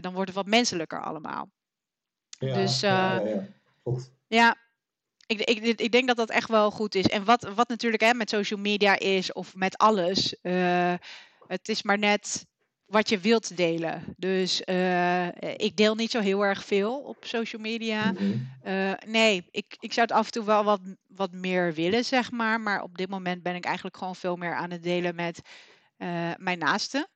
dan 0.00 0.12
wordt 0.12 0.28
het 0.28 0.38
wat 0.38 0.46
menselijker 0.46 1.02
allemaal. 1.02 1.48
Ja, 2.38 2.54
dus... 2.54 2.80
Ja, 2.80 3.22
ja, 3.84 3.96
ja, 4.26 4.56
ik, 5.26 5.40
ik, 5.40 5.80
ik, 5.80 5.92
denk 5.92 6.06
dat 6.06 6.16
dat 6.16 6.30
echt 6.30 6.48
wel 6.48 6.70
goed 6.70 6.94
is. 6.94 7.06
En 7.06 7.24
wat, 7.24 7.42
wat 7.54 7.68
natuurlijk 7.68 8.02
hè, 8.02 8.14
met 8.14 8.30
social 8.30 8.60
media 8.60 8.98
is, 8.98 9.32
of 9.32 9.54
met 9.54 9.78
alles, 9.78 10.36
uh, 10.42 10.94
het 11.46 11.68
is 11.68 11.82
maar 11.82 11.98
net 11.98 12.46
wat 12.84 13.08
je 13.08 13.18
wilt 13.18 13.56
delen. 13.56 14.14
Dus 14.16 14.62
uh, 14.66 15.26
ik 15.56 15.76
deel 15.76 15.94
niet 15.94 16.10
zo 16.10 16.20
heel 16.20 16.44
erg 16.44 16.64
veel 16.64 16.98
op 16.98 17.16
social 17.20 17.62
media. 17.62 18.12
Mm 18.12 18.52
uh, 18.64 18.92
nee, 19.06 19.46
ik, 19.50 19.76
ik 19.78 19.92
zou 19.92 20.06
het 20.06 20.16
af 20.16 20.26
en 20.26 20.32
toe 20.32 20.44
wel 20.44 20.64
wat, 20.64 20.80
wat 21.06 21.32
meer 21.32 21.74
willen, 21.74 22.04
zeg 22.04 22.30
maar. 22.30 22.60
Maar 22.60 22.82
op 22.82 22.96
dit 22.96 23.08
moment 23.08 23.42
ben 23.42 23.54
ik 23.54 23.64
eigenlijk 23.64 23.96
gewoon 23.96 24.16
veel 24.16 24.36
meer 24.36 24.54
aan 24.54 24.70
het 24.70 24.82
delen 24.82 25.14
met 25.14 25.40
mijn 26.36 26.58
naasten. 26.58 27.08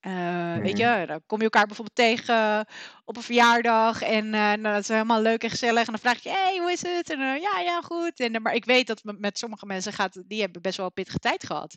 Uh, 0.00 0.56
Weet 0.56 0.78
mhm. 0.78 1.00
je, 1.00 1.06
dan 1.06 1.22
kom 1.26 1.38
je 1.38 1.44
elkaar 1.44 1.66
bijvoorbeeld 1.66 1.96
tegen 1.96 2.66
op 3.04 3.16
een 3.16 3.22
verjaardag. 3.22 4.02
En 4.02 4.24
uh, 4.24 4.32
nou, 4.32 4.62
dat 4.62 4.78
is 4.78 4.88
helemaal 4.88 5.22
leuk 5.22 5.42
en 5.42 5.50
gezellig. 5.50 5.86
En 5.86 5.92
dan 5.92 5.98
vraag 5.98 6.22
je, 6.22 6.30
hey, 6.30 6.58
hoe 6.58 6.72
is 6.72 6.82
het? 6.82 7.10
En 7.10 7.20
uh, 7.20 7.40
ja, 7.40 7.60
ja, 7.60 7.80
goed. 7.80 8.20
En, 8.20 8.42
maar 8.42 8.54
ik 8.54 8.64
weet 8.64 8.86
dat 8.86 9.02
met 9.04 9.38
sommige 9.38 9.66
mensen 9.66 9.92
gaat, 9.92 10.22
die 10.26 10.40
hebben 10.40 10.62
best 10.62 10.76
wel 10.76 10.86
een 10.86 10.92
pittige 10.92 11.18
tijd 11.18 11.46
gehad. 11.46 11.76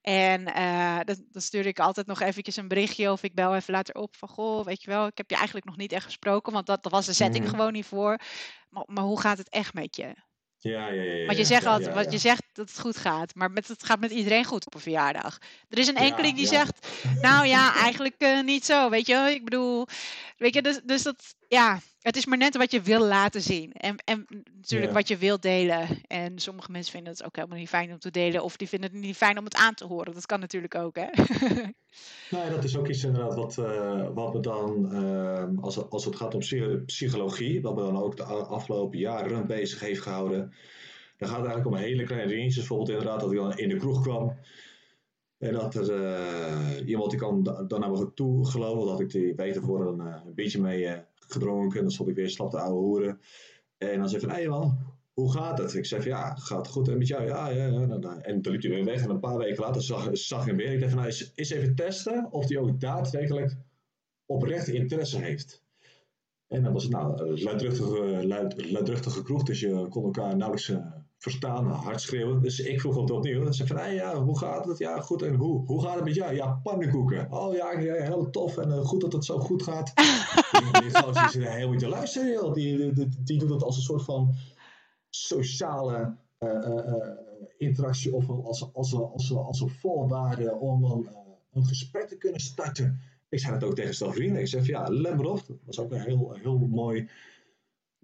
En 0.00 0.44
dan, 1.04 1.16
dan, 1.30 1.42
stuur 1.42 1.66
ik 1.66 1.78
altijd 1.78 2.06
nog 2.06 2.20
eventjes 2.20 2.56
een 2.56 2.68
berichtje 2.68 3.12
of 3.12 3.22
ik 3.22 3.34
bel 3.34 3.54
even 3.54 3.72
later 3.72 3.94
op 3.94 4.16
van, 4.16 4.28
goh, 4.28 4.64
weet 4.64 4.82
je 4.82 4.90
wel, 4.90 5.06
ik 5.06 5.16
heb 5.16 5.30
je 5.30 5.36
eigenlijk 5.36 5.66
nog 5.66 5.76
niet 5.76 5.92
echt 5.92 6.04
gesproken, 6.04 6.52
want 6.52 6.66
dat, 6.66 6.82
dat 6.82 6.92
was 6.92 7.06
de 7.06 7.12
setting 7.12 7.44
mm. 7.44 7.50
gewoon 7.50 7.72
niet 7.72 7.86
voor. 7.86 8.20
Maar, 8.68 8.84
maar 8.86 9.04
hoe 9.04 9.20
gaat 9.20 9.38
het 9.38 9.48
echt 9.48 9.74
met 9.74 9.96
je? 9.96 10.14
Ja, 10.62 10.88
ja, 10.88 11.02
ja. 11.02 11.26
Want 11.26 11.38
je 11.38 11.44
zegt 11.44 11.66
altijd, 11.66 11.94
wat 11.94 12.12
je 12.12 12.18
zegt 12.18 12.42
dat 12.52 12.68
het 12.68 12.78
goed 12.78 12.96
gaat, 12.96 13.34
maar 13.34 13.50
met, 13.50 13.68
het 13.68 13.84
gaat 13.84 14.00
met 14.00 14.10
iedereen 14.10 14.44
goed 14.44 14.66
op 14.66 14.74
een 14.74 14.80
verjaardag. 14.80 15.38
Er 15.68 15.78
is 15.78 15.88
een 15.88 15.96
enkeling 15.96 16.36
die 16.36 16.46
zegt, 16.46 16.86
nou 17.20 17.46
ja, 17.46 17.74
eigenlijk 17.74 18.14
uh, 18.18 18.42
niet 18.42 18.64
zo, 18.64 18.90
weet 18.90 19.06
je. 19.06 19.30
Ik 19.34 19.44
bedoel, 19.44 19.86
weet 20.36 20.54
je, 20.54 20.62
dus, 20.62 20.80
dus 20.84 21.02
dat, 21.02 21.34
ja, 21.48 21.80
het 22.02 22.16
is 22.16 22.26
maar 22.26 22.38
net 22.38 22.56
wat 22.56 22.70
je 22.70 22.80
wil 22.80 23.06
laten 23.06 23.40
zien. 23.40 23.72
En, 23.72 23.96
en 24.04 24.26
natuurlijk 24.56 24.92
wat 24.92 25.08
je 25.08 25.16
wil 25.16 25.40
delen. 25.40 25.88
En 26.06 26.38
sommige 26.38 26.70
mensen 26.70 26.92
vinden 26.92 27.12
het 27.12 27.24
ook 27.24 27.36
helemaal 27.36 27.58
niet 27.58 27.68
fijn 27.68 27.92
om 27.92 27.98
te 27.98 28.10
delen. 28.10 28.42
Of 28.42 28.56
die 28.56 28.68
vinden 28.68 28.90
het 28.90 29.00
niet 29.00 29.16
fijn 29.16 29.38
om 29.38 29.44
het 29.44 29.54
aan 29.54 29.74
te 29.74 29.86
horen. 29.86 30.14
Dat 30.14 30.26
kan 30.26 30.40
natuurlijk 30.40 30.74
ook, 30.74 30.96
hè. 30.96 31.06
nou, 32.36 32.50
dat 32.50 32.64
is 32.64 32.76
ook 32.76 32.88
iets 32.88 33.04
inderdaad 33.04 33.34
wat, 33.34 33.56
uh, 33.56 34.08
wat 34.14 34.32
we 34.32 34.40
dan, 34.40 34.88
uh, 34.92 35.48
als, 35.60 35.90
als 35.90 36.04
het 36.04 36.16
gaat 36.16 36.34
om 36.34 36.40
psychologie, 36.86 37.62
wat 37.62 37.74
we 37.74 37.80
dan 37.80 38.02
ook 38.02 38.16
de 38.16 38.24
afgelopen 38.24 38.98
jaren 38.98 39.46
bezig 39.46 39.80
heeft 39.80 40.00
gehouden. 40.00 40.54
Dan 41.16 41.28
gaat 41.28 41.38
het 41.38 41.46
eigenlijk 41.46 41.76
om 41.76 41.82
hele 41.82 42.04
kleine 42.04 42.28
dingetjes. 42.28 42.56
Bijvoorbeeld 42.56 42.88
inderdaad 42.88 43.20
dat 43.20 43.32
ik 43.32 43.36
dan 43.36 43.58
in 43.58 43.68
de 43.68 43.76
kroeg 43.76 44.02
kwam. 44.02 44.36
En 45.38 45.52
dat 45.52 45.74
er 45.74 45.90
uh, 45.90 46.88
iemand 46.88 47.10
die 47.10 47.18
kwam 47.18 47.42
dan 47.42 47.80
naar 47.80 47.90
me 47.90 48.14
toe 48.14 48.46
geloven. 48.46 48.86
Dat 48.86 49.00
ik 49.00 49.10
die 49.10 49.34
beter 49.34 49.62
voor 49.62 49.86
een, 49.86 50.00
een 50.00 50.34
beetje 50.34 50.60
mee 50.60 51.04
gedronken. 51.28 51.76
En 51.76 51.82
dan 51.84 51.92
stond 51.92 52.08
ik 52.08 52.14
weer 52.14 52.30
slap 52.30 52.50
te 52.50 52.58
ouwe 52.60 52.80
hoeren. 52.80 53.20
En 53.78 53.98
dan 53.98 54.08
zei 54.08 54.26
hij 54.26 54.30
van, 54.30 54.40
hé 54.40 54.48
man, 54.48 54.78
hoe 55.12 55.32
gaat 55.32 55.58
het? 55.58 55.74
Ik 55.74 55.86
zeg, 55.86 56.04
ja, 56.04 56.34
gaat 56.34 56.68
goed 56.68 56.88
en 56.88 56.98
met 56.98 57.06
jou? 57.06 57.24
Ja, 57.24 57.48
ja, 57.48 57.66
ja. 57.66 58.20
En 58.20 58.42
toen 58.42 58.52
liep 58.52 58.62
hij 58.62 58.70
weer 58.70 58.84
weg 58.84 59.02
en 59.02 59.10
een 59.10 59.20
paar 59.20 59.38
weken 59.38 59.62
later 59.62 59.82
zag, 59.82 60.08
zag 60.12 60.40
ik 60.40 60.46
hem 60.46 60.56
weer. 60.56 60.72
Ik 60.72 60.80
dacht 60.80 60.92
van, 60.92 61.02
nou, 61.02 61.14
eens, 61.34 61.50
even 61.50 61.74
testen 61.74 62.32
of 62.32 62.48
hij 62.48 62.58
ook 62.58 62.80
daadwerkelijk 62.80 63.56
oprecht 64.26 64.68
interesse 64.68 65.18
heeft. 65.18 65.62
En 66.48 66.62
dan 66.62 66.72
was 66.72 66.82
het 66.82 66.92
nou 66.92 67.22
een 67.22 67.42
luidruchtige, 67.42 68.26
luid, 68.26 68.70
luidruchtige 68.70 69.22
kroeg, 69.22 69.42
dus 69.42 69.60
je 69.60 69.86
kon 69.88 70.04
elkaar 70.04 70.36
nauwelijks 70.36 70.68
uh, 70.68 70.86
verstaan, 71.22 71.66
hard 71.66 72.00
schreeuwen. 72.00 72.42
Dus 72.42 72.60
ik 72.60 72.80
vroeg 72.80 72.96
het 73.00 73.10
opnieuw. 73.10 73.46
En 73.46 73.54
zei 73.54 73.68
van, 73.68 73.76
hey, 73.76 73.94
ja, 73.94 74.22
hoe 74.22 74.38
gaat 74.38 74.64
het? 74.64 74.78
Ja, 74.78 75.00
goed. 75.00 75.22
En 75.22 75.34
hoe? 75.34 75.66
Hoe 75.66 75.82
gaat 75.82 75.94
het 75.94 76.04
met 76.04 76.14
jou? 76.14 76.34
Ja, 76.34 76.60
pannenkoeken. 76.62 77.32
Oh 77.32 77.54
ja, 77.54 77.78
ja 77.78 77.94
heel 77.94 78.30
tof. 78.30 78.58
En 78.58 78.68
uh, 78.68 78.78
goed 78.78 79.00
dat 79.00 79.12
het 79.12 79.24
zo 79.24 79.38
goed 79.38 79.62
gaat. 79.62 79.92
die, 79.94 80.84
is 80.84 81.48
heel 81.48 81.68
moet 81.68 81.80
je 81.80 81.88
luisteren, 81.88 82.52
Die, 82.52 82.76
die, 82.76 82.92
die, 82.92 83.08
die, 83.24 83.38
doet 83.38 83.50
het 83.50 83.62
als 83.62 83.76
een 83.76 83.82
soort 83.82 84.02
van 84.02 84.34
sociale 85.10 86.16
uh, 86.38 87.08
interactie 87.58 88.14
of 88.14 88.30
als, 88.30 88.70
als, 88.72 88.94
als, 88.94 89.34
als 89.34 89.60
een 89.60 89.70
voorwaarde 89.70 90.54
om 90.54 90.80
dan 90.80 91.08
een 91.52 91.66
gesprek 91.66 92.08
te 92.08 92.16
kunnen 92.16 92.40
starten. 92.40 93.00
Ik 93.28 93.38
zei 93.38 93.54
het 93.54 93.64
ook 93.64 93.74
tegen 93.74 93.94
stel 93.94 94.12
vrienden. 94.12 94.40
Ik 94.40 94.48
zeg 94.48 94.66
ja, 94.66 94.88
let 94.88 95.16
maar 95.16 95.26
op. 95.26 95.46
Dat 95.46 95.56
was 95.64 95.78
ook 95.78 95.92
een 95.92 96.00
heel, 96.00 96.36
heel 96.42 96.58
mooi 96.58 97.08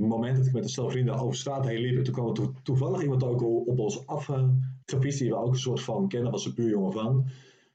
moment 0.06 0.36
dat 0.36 0.46
ik 0.46 0.52
met 0.52 0.62
een 0.62 0.68
stel 0.68 0.90
vrienden 0.90 1.18
over 1.18 1.36
straat 1.36 1.66
heen 1.66 1.80
liep. 1.80 1.96
En 1.96 2.02
toen 2.02 2.14
kwam 2.14 2.28
er 2.28 2.62
toevallig 2.62 3.02
iemand 3.02 3.24
ook 3.24 3.42
op 3.42 3.78
ons 3.78 4.06
afgefietst, 4.06 5.18
die 5.18 5.28
we 5.28 5.36
ook 5.36 5.52
een 5.52 5.58
soort 5.58 5.80
van 5.80 6.08
kennen, 6.08 6.30
was 6.30 6.46
een 6.46 6.54
buurjongen 6.54 6.92
van. 6.92 7.28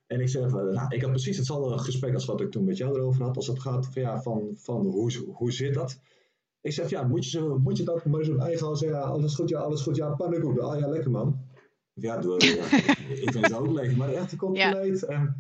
En 0.08 0.22
ik 0.22 0.30
zeg, 0.30 0.52
nou, 0.52 0.86
ik 0.90 1.02
had 1.02 1.10
precies 1.10 1.38
hetzelfde 1.38 1.78
gesprek 1.78 2.14
als 2.14 2.26
wat 2.26 2.42
ik 2.42 2.52
toen 2.52 2.64
met 2.64 2.78
jou 2.78 2.96
erover 2.96 3.24
had. 3.24 3.36
Als 3.36 3.48
het 3.48 3.60
gaat 3.60 3.86
van, 3.86 4.02
ja, 4.02 4.22
van, 4.22 4.52
van 4.56 4.86
hoe, 4.86 5.12
hoe 5.34 5.52
zit 5.52 5.74
dat? 5.74 6.00
Ik 6.62 6.74
zeg, 6.74 6.90
ja, 6.90 7.04
moet 7.04 7.24
je, 7.24 7.30
zo, 7.30 7.60
moet 7.60 7.78
je 7.78 7.84
dat 7.84 8.06
maar 8.06 8.24
zo'n 8.24 8.42
eigen 8.42 8.68
al 8.68 8.76
zeggen, 8.76 9.00
ja, 9.00 9.04
alles 9.06 9.36
goed, 9.36 9.50
ja, 9.50 9.60
alles 9.60 9.82
goed, 9.82 9.96
ja, 9.96 10.10
pannenkoek. 10.10 10.60
Ah 10.60 10.80
ja, 10.80 10.88
lekker 10.88 11.12
man. 11.12 11.38
Ja, 11.94 12.18
ik 12.20 13.32
vind 13.32 13.46
het 13.46 13.54
ook 13.54 13.72
lekker, 13.72 13.98
maar 13.98 14.14
echt 14.14 14.36
compleet. 14.36 15.00
Ja. 15.00 15.08
En 15.08 15.36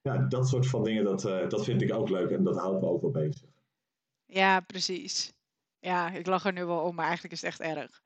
ja, 0.00 0.18
dat 0.28 0.48
soort 0.48 0.66
van 0.66 0.84
dingen, 0.84 1.04
dat, 1.04 1.24
uh, 1.24 1.48
dat 1.48 1.64
vind 1.64 1.82
ik 1.82 1.94
ook 1.94 2.08
leuk 2.08 2.30
en 2.30 2.44
dat 2.44 2.56
houdt 2.56 2.80
me 2.80 2.88
ook 2.88 3.02
wel 3.02 3.10
bezig. 3.10 3.48
Ja, 4.26 4.60
precies. 4.60 5.32
Ja, 5.84 6.10
ik 6.10 6.26
lach 6.26 6.44
er 6.44 6.52
nu 6.52 6.64
wel 6.64 6.78
om, 6.78 6.94
maar 6.94 7.04
eigenlijk 7.04 7.34
is 7.34 7.42
het 7.42 7.50
echt 7.50 7.60
erg. 7.60 8.02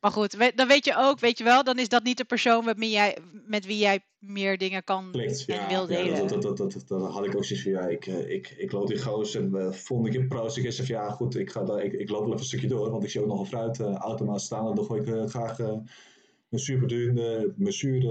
Maar 0.00 0.10
goed, 0.10 0.56
dan 0.56 0.68
weet 0.68 0.84
je 0.84 0.96
ook, 0.96 1.20
weet 1.20 1.38
je 1.38 1.44
wel, 1.44 1.64
dan 1.64 1.78
is 1.78 1.88
dat 1.88 2.02
niet 2.02 2.16
de 2.16 2.24
persoon 2.24 2.64
met 2.64 2.78
wie 2.78 2.90
jij, 2.90 3.18
met 3.46 3.66
wie 3.66 3.78
jij 3.78 4.00
meer 4.18 4.58
dingen 4.58 4.84
kan 4.84 5.10
Klikt, 5.10 5.44
en 5.44 5.68
wil 5.68 5.86
delen. 5.86 6.14
Ja, 6.14 6.24
dat, 6.26 6.42
dat, 6.42 6.56
dat, 6.56 6.84
dat, 6.86 7.12
had 7.12 7.26
ik 7.26 7.36
ook 7.36 7.44
zoiets 7.44 7.62
van, 7.62 7.72
ja, 7.72 7.88
ik, 7.88 8.06
eh, 8.06 8.30
ik, 8.30 8.50
ik 8.50 8.72
loop 8.72 8.86
die 8.86 8.98
goos 8.98 9.34
en 9.34 9.50
uh, 9.54 9.72
volgende 9.72 10.18
keer 10.18 10.26
proost 10.26 10.56
ik 10.56 10.64
eens 10.64 10.76
ja 10.76 11.10
goed, 11.10 11.36
ik, 11.36 11.50
ga 11.50 11.64
daar, 11.64 11.82
ik, 11.82 11.92
ik 11.92 12.08
loop 12.08 12.20
wel 12.20 12.28
even 12.28 12.40
een 12.40 12.46
stukje 12.46 12.68
door, 12.68 12.90
want 12.90 13.04
ik 13.04 13.10
zie 13.10 13.20
ook 13.20 13.26
nog 13.26 13.40
een 13.40 13.46
fruitautomaat 13.46 14.38
uh, 14.38 14.44
staan 14.44 14.68
en 14.68 14.74
dan 14.74 14.84
gooi 14.84 15.00
ik 15.00 15.06
uh, 15.06 15.26
graag 15.26 15.58
mijn 15.58 16.62
zuurverdiende, 16.62 17.54
mijn 17.56 17.72
zuur 17.72 18.02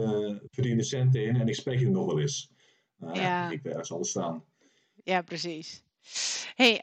verdiende 0.52 0.84
centen 0.84 1.24
in 1.24 1.36
en 1.36 1.48
ik 1.48 1.56
spreek 1.56 1.80
je 1.80 1.90
nog 1.90 2.06
wel 2.06 2.20
eens. 2.20 2.52
Ik 3.50 3.62
ben 3.62 3.86
zal 3.86 4.04
staan. 4.04 4.44
Ja, 5.04 5.22
precies. 5.22 5.84
Hey, 6.56 6.82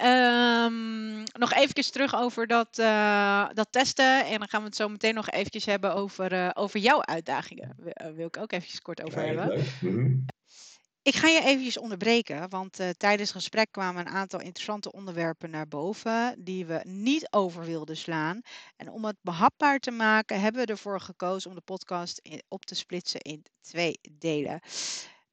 um, 0.64 1.22
nog 1.38 1.52
even 1.52 1.92
terug 1.92 2.14
over 2.14 2.46
dat, 2.46 2.78
uh, 2.78 3.48
dat 3.52 3.68
testen. 3.70 4.26
En 4.26 4.38
dan 4.38 4.48
gaan 4.48 4.60
we 4.60 4.66
het 4.66 4.76
zo 4.76 4.88
meteen 4.88 5.14
nog 5.14 5.30
eventjes 5.30 5.64
hebben 5.64 5.94
over, 5.94 6.32
uh, 6.32 6.50
over 6.54 6.80
jouw 6.80 7.02
uitdagingen. 7.02 7.74
Wil, 7.76 8.14
wil 8.14 8.26
ik 8.26 8.36
ook 8.36 8.52
eventjes 8.52 8.80
kort 8.80 9.02
over 9.02 9.26
ja, 9.26 9.26
hebben. 9.26 9.64
Mm 9.80 10.26
ik 11.06 11.14
ga 11.14 11.28
je 11.28 11.40
eventjes 11.40 11.78
onderbreken, 11.78 12.48
want 12.48 12.80
uh, 12.80 12.88
tijdens 12.88 13.28
het 13.28 13.38
gesprek 13.38 13.72
kwamen 13.72 14.06
een 14.06 14.12
aantal 14.12 14.40
interessante 14.40 14.92
onderwerpen 14.92 15.50
naar 15.50 15.68
boven 15.68 16.34
die 16.38 16.66
we 16.66 16.80
niet 16.84 17.26
over 17.30 17.64
wilden 17.64 17.96
slaan. 17.96 18.40
En 18.76 18.90
om 18.90 19.04
het 19.04 19.16
behapbaar 19.20 19.78
te 19.78 19.90
maken, 19.90 20.40
hebben 20.40 20.66
we 20.66 20.72
ervoor 20.72 21.00
gekozen 21.00 21.50
om 21.50 21.56
de 21.56 21.62
podcast 21.62 22.20
op 22.48 22.64
te 22.64 22.74
splitsen 22.74 23.20
in 23.20 23.44
twee 23.60 23.98
delen. 24.10 24.60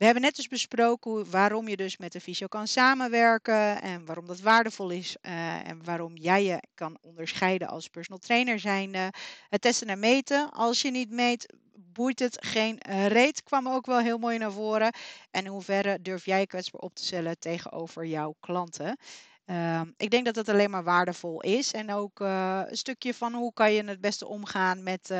We 0.03 0.09
hebben 0.09 0.27
net 0.27 0.35
dus 0.35 0.47
besproken 0.47 1.31
waarom 1.31 1.67
je 1.67 1.77
dus 1.77 1.97
met 1.97 2.11
de 2.11 2.21
fysio 2.21 2.47
kan 2.47 2.67
samenwerken 2.67 3.81
en 3.81 4.05
waarom 4.05 4.27
dat 4.27 4.39
waardevol 4.39 4.89
is 4.89 5.15
uh, 5.21 5.67
en 5.67 5.83
waarom 5.83 6.15
jij 6.15 6.43
je 6.43 6.63
kan 6.75 6.97
onderscheiden 7.01 7.67
als 7.67 7.87
personal 7.87 8.19
trainer 8.19 8.59
zijnde. 8.59 9.13
Het 9.49 9.61
testen 9.61 9.87
en 9.87 9.99
meten. 9.99 10.51
Als 10.51 10.81
je 10.81 10.91
niet 10.91 11.09
meet, 11.09 11.53
boeit 11.75 12.19
het 12.19 12.45
geen 12.45 12.77
reet, 13.07 13.43
kwam 13.43 13.67
ook 13.67 13.85
wel 13.85 13.99
heel 13.99 14.17
mooi 14.17 14.37
naar 14.37 14.51
voren. 14.51 14.93
En 15.31 15.45
in 15.45 15.51
hoeverre 15.51 16.01
durf 16.01 16.25
jij 16.25 16.45
kwetsbaar 16.45 16.81
op 16.81 16.95
te 16.95 17.03
stellen 17.03 17.39
tegenover 17.39 18.05
jouw 18.05 18.35
klanten? 18.39 18.97
Uh, 19.45 19.81
ik 19.97 20.09
denk 20.09 20.25
dat 20.25 20.35
het 20.35 20.49
alleen 20.49 20.69
maar 20.69 20.83
waardevol 20.83 21.41
is. 21.41 21.73
En 21.73 21.91
ook 21.91 22.19
uh, 22.19 22.61
een 22.65 22.77
stukje 22.77 23.13
van 23.13 23.33
hoe 23.33 23.53
kan 23.53 23.73
je 23.73 23.83
het 23.83 24.01
beste 24.01 24.27
omgaan 24.27 24.83
met 24.83 25.13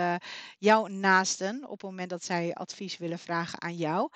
jouw 0.58 0.88
naasten 0.88 1.64
op 1.64 1.82
het 1.82 1.90
moment 1.90 2.10
dat 2.10 2.24
zij 2.24 2.54
advies 2.54 2.98
willen 2.98 3.20
vragen 3.20 3.62
aan 3.62 3.76
jou. 3.76 4.10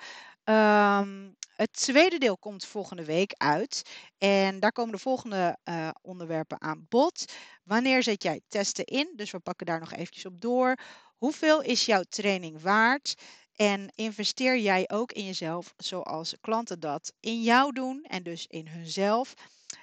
Um, 0.48 1.36
het 1.54 1.72
tweede 1.72 2.18
deel 2.18 2.38
komt 2.38 2.64
volgende 2.64 3.04
week 3.04 3.34
uit. 3.36 3.82
En 4.18 4.60
daar 4.60 4.72
komen 4.72 4.92
de 4.92 5.00
volgende 5.00 5.58
uh, 5.64 5.88
onderwerpen 6.02 6.60
aan 6.60 6.86
bod. 6.88 7.32
Wanneer 7.64 8.02
zet 8.02 8.22
jij 8.22 8.40
testen 8.48 8.84
in? 8.84 9.12
Dus 9.16 9.30
we 9.30 9.38
pakken 9.38 9.66
daar 9.66 9.80
nog 9.80 9.92
eventjes 9.92 10.26
op 10.26 10.40
door. 10.40 10.74
Hoeveel 11.16 11.62
is 11.62 11.84
jouw 11.84 12.02
training 12.02 12.60
waard? 12.60 13.14
En 13.56 13.92
investeer 13.94 14.58
jij 14.58 14.88
ook 14.90 15.12
in 15.12 15.24
jezelf 15.24 15.74
zoals 15.76 16.34
klanten 16.40 16.80
dat 16.80 17.12
in 17.20 17.42
jou 17.42 17.72
doen 17.72 18.04
en 18.08 18.22
dus 18.22 18.46
in 18.46 18.68
hunzelf? 18.68 19.34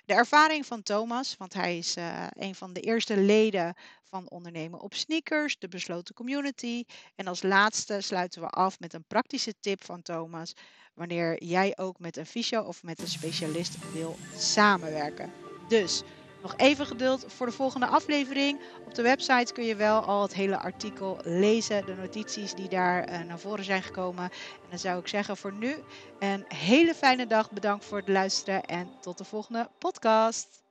De 0.06 0.14
ervaring 0.14 0.66
van 0.66 0.84
Thomas, 0.84 1.36
want 1.38 1.54
hij 1.54 1.78
is 1.78 1.98
uh, 1.98 2.28
een 2.30 2.56
van 2.56 2.74
de 2.74 2.80
eerste 2.80 3.18
leden 3.18 3.76
van 4.10 4.30
Ondernemen 4.30 4.80
op 4.80 4.94
Sneakers, 4.94 5.58
de 5.60 5.68
besloten 5.68 6.16
community. 6.16 6.84
En 7.16 7.28
als 7.28 7.44
laatste 7.44 8.02
sluiten 8.02 8.42
we 8.42 8.48
af 8.48 8.80
met 8.80 8.94
een 8.94 9.08
praktische 9.08 9.54
tip 9.60 9.84
van 9.84 10.02
Thomas 10.02 10.54
wanneer 10.94 11.44
jij 11.44 11.78
ook 11.78 12.00
met 12.00 12.18
een 12.18 12.26
fysio 12.26 12.62
of 12.62 12.84
met 12.84 13.00
een 13.00 13.08
specialist 13.08 13.92
wil 13.94 14.16
samenwerken. 14.38 15.32
Dus 15.68 16.04
nog 16.42 16.58
even 16.58 16.86
geduld 16.86 17.26
voor 17.28 17.46
de 17.46 17.52
volgende 17.52 17.88
aflevering. 17.88 18.60
Op 18.86 18.96
de 18.96 19.02
website 19.02 19.54
kun 19.54 19.66
je 19.66 19.76
wel 19.76 20.02
al 20.02 20.22
het 20.22 20.34
hele 20.34 20.58
artikel 20.58 21.18
lezen, 21.24 21.86
de 21.86 21.96
notities 21.96 22.54
die 22.54 22.70
daar 22.70 23.10
uh, 23.10 23.22
naar 23.22 23.40
voren 23.40 23.64
zijn 23.64 23.84
gekomen. 23.84 24.24
En 24.24 24.70
dan 24.70 24.80
zou 24.80 25.00
ik 25.00 25.08
zeggen 25.08 25.38
voor 25.38 25.54
nu 25.54 25.76
een 26.20 26.46
hele 26.48 26.94
fijne 26.94 27.28
dag. 27.28 27.52
Bedankt 27.52 27.86
voor 27.86 27.98
het 27.98 28.08
luisteren 28.08 28.66
en 28.66 28.90
tot 29.02 29.18
de 29.18 29.24
volgende 29.24 29.70
podcast. 29.78 30.65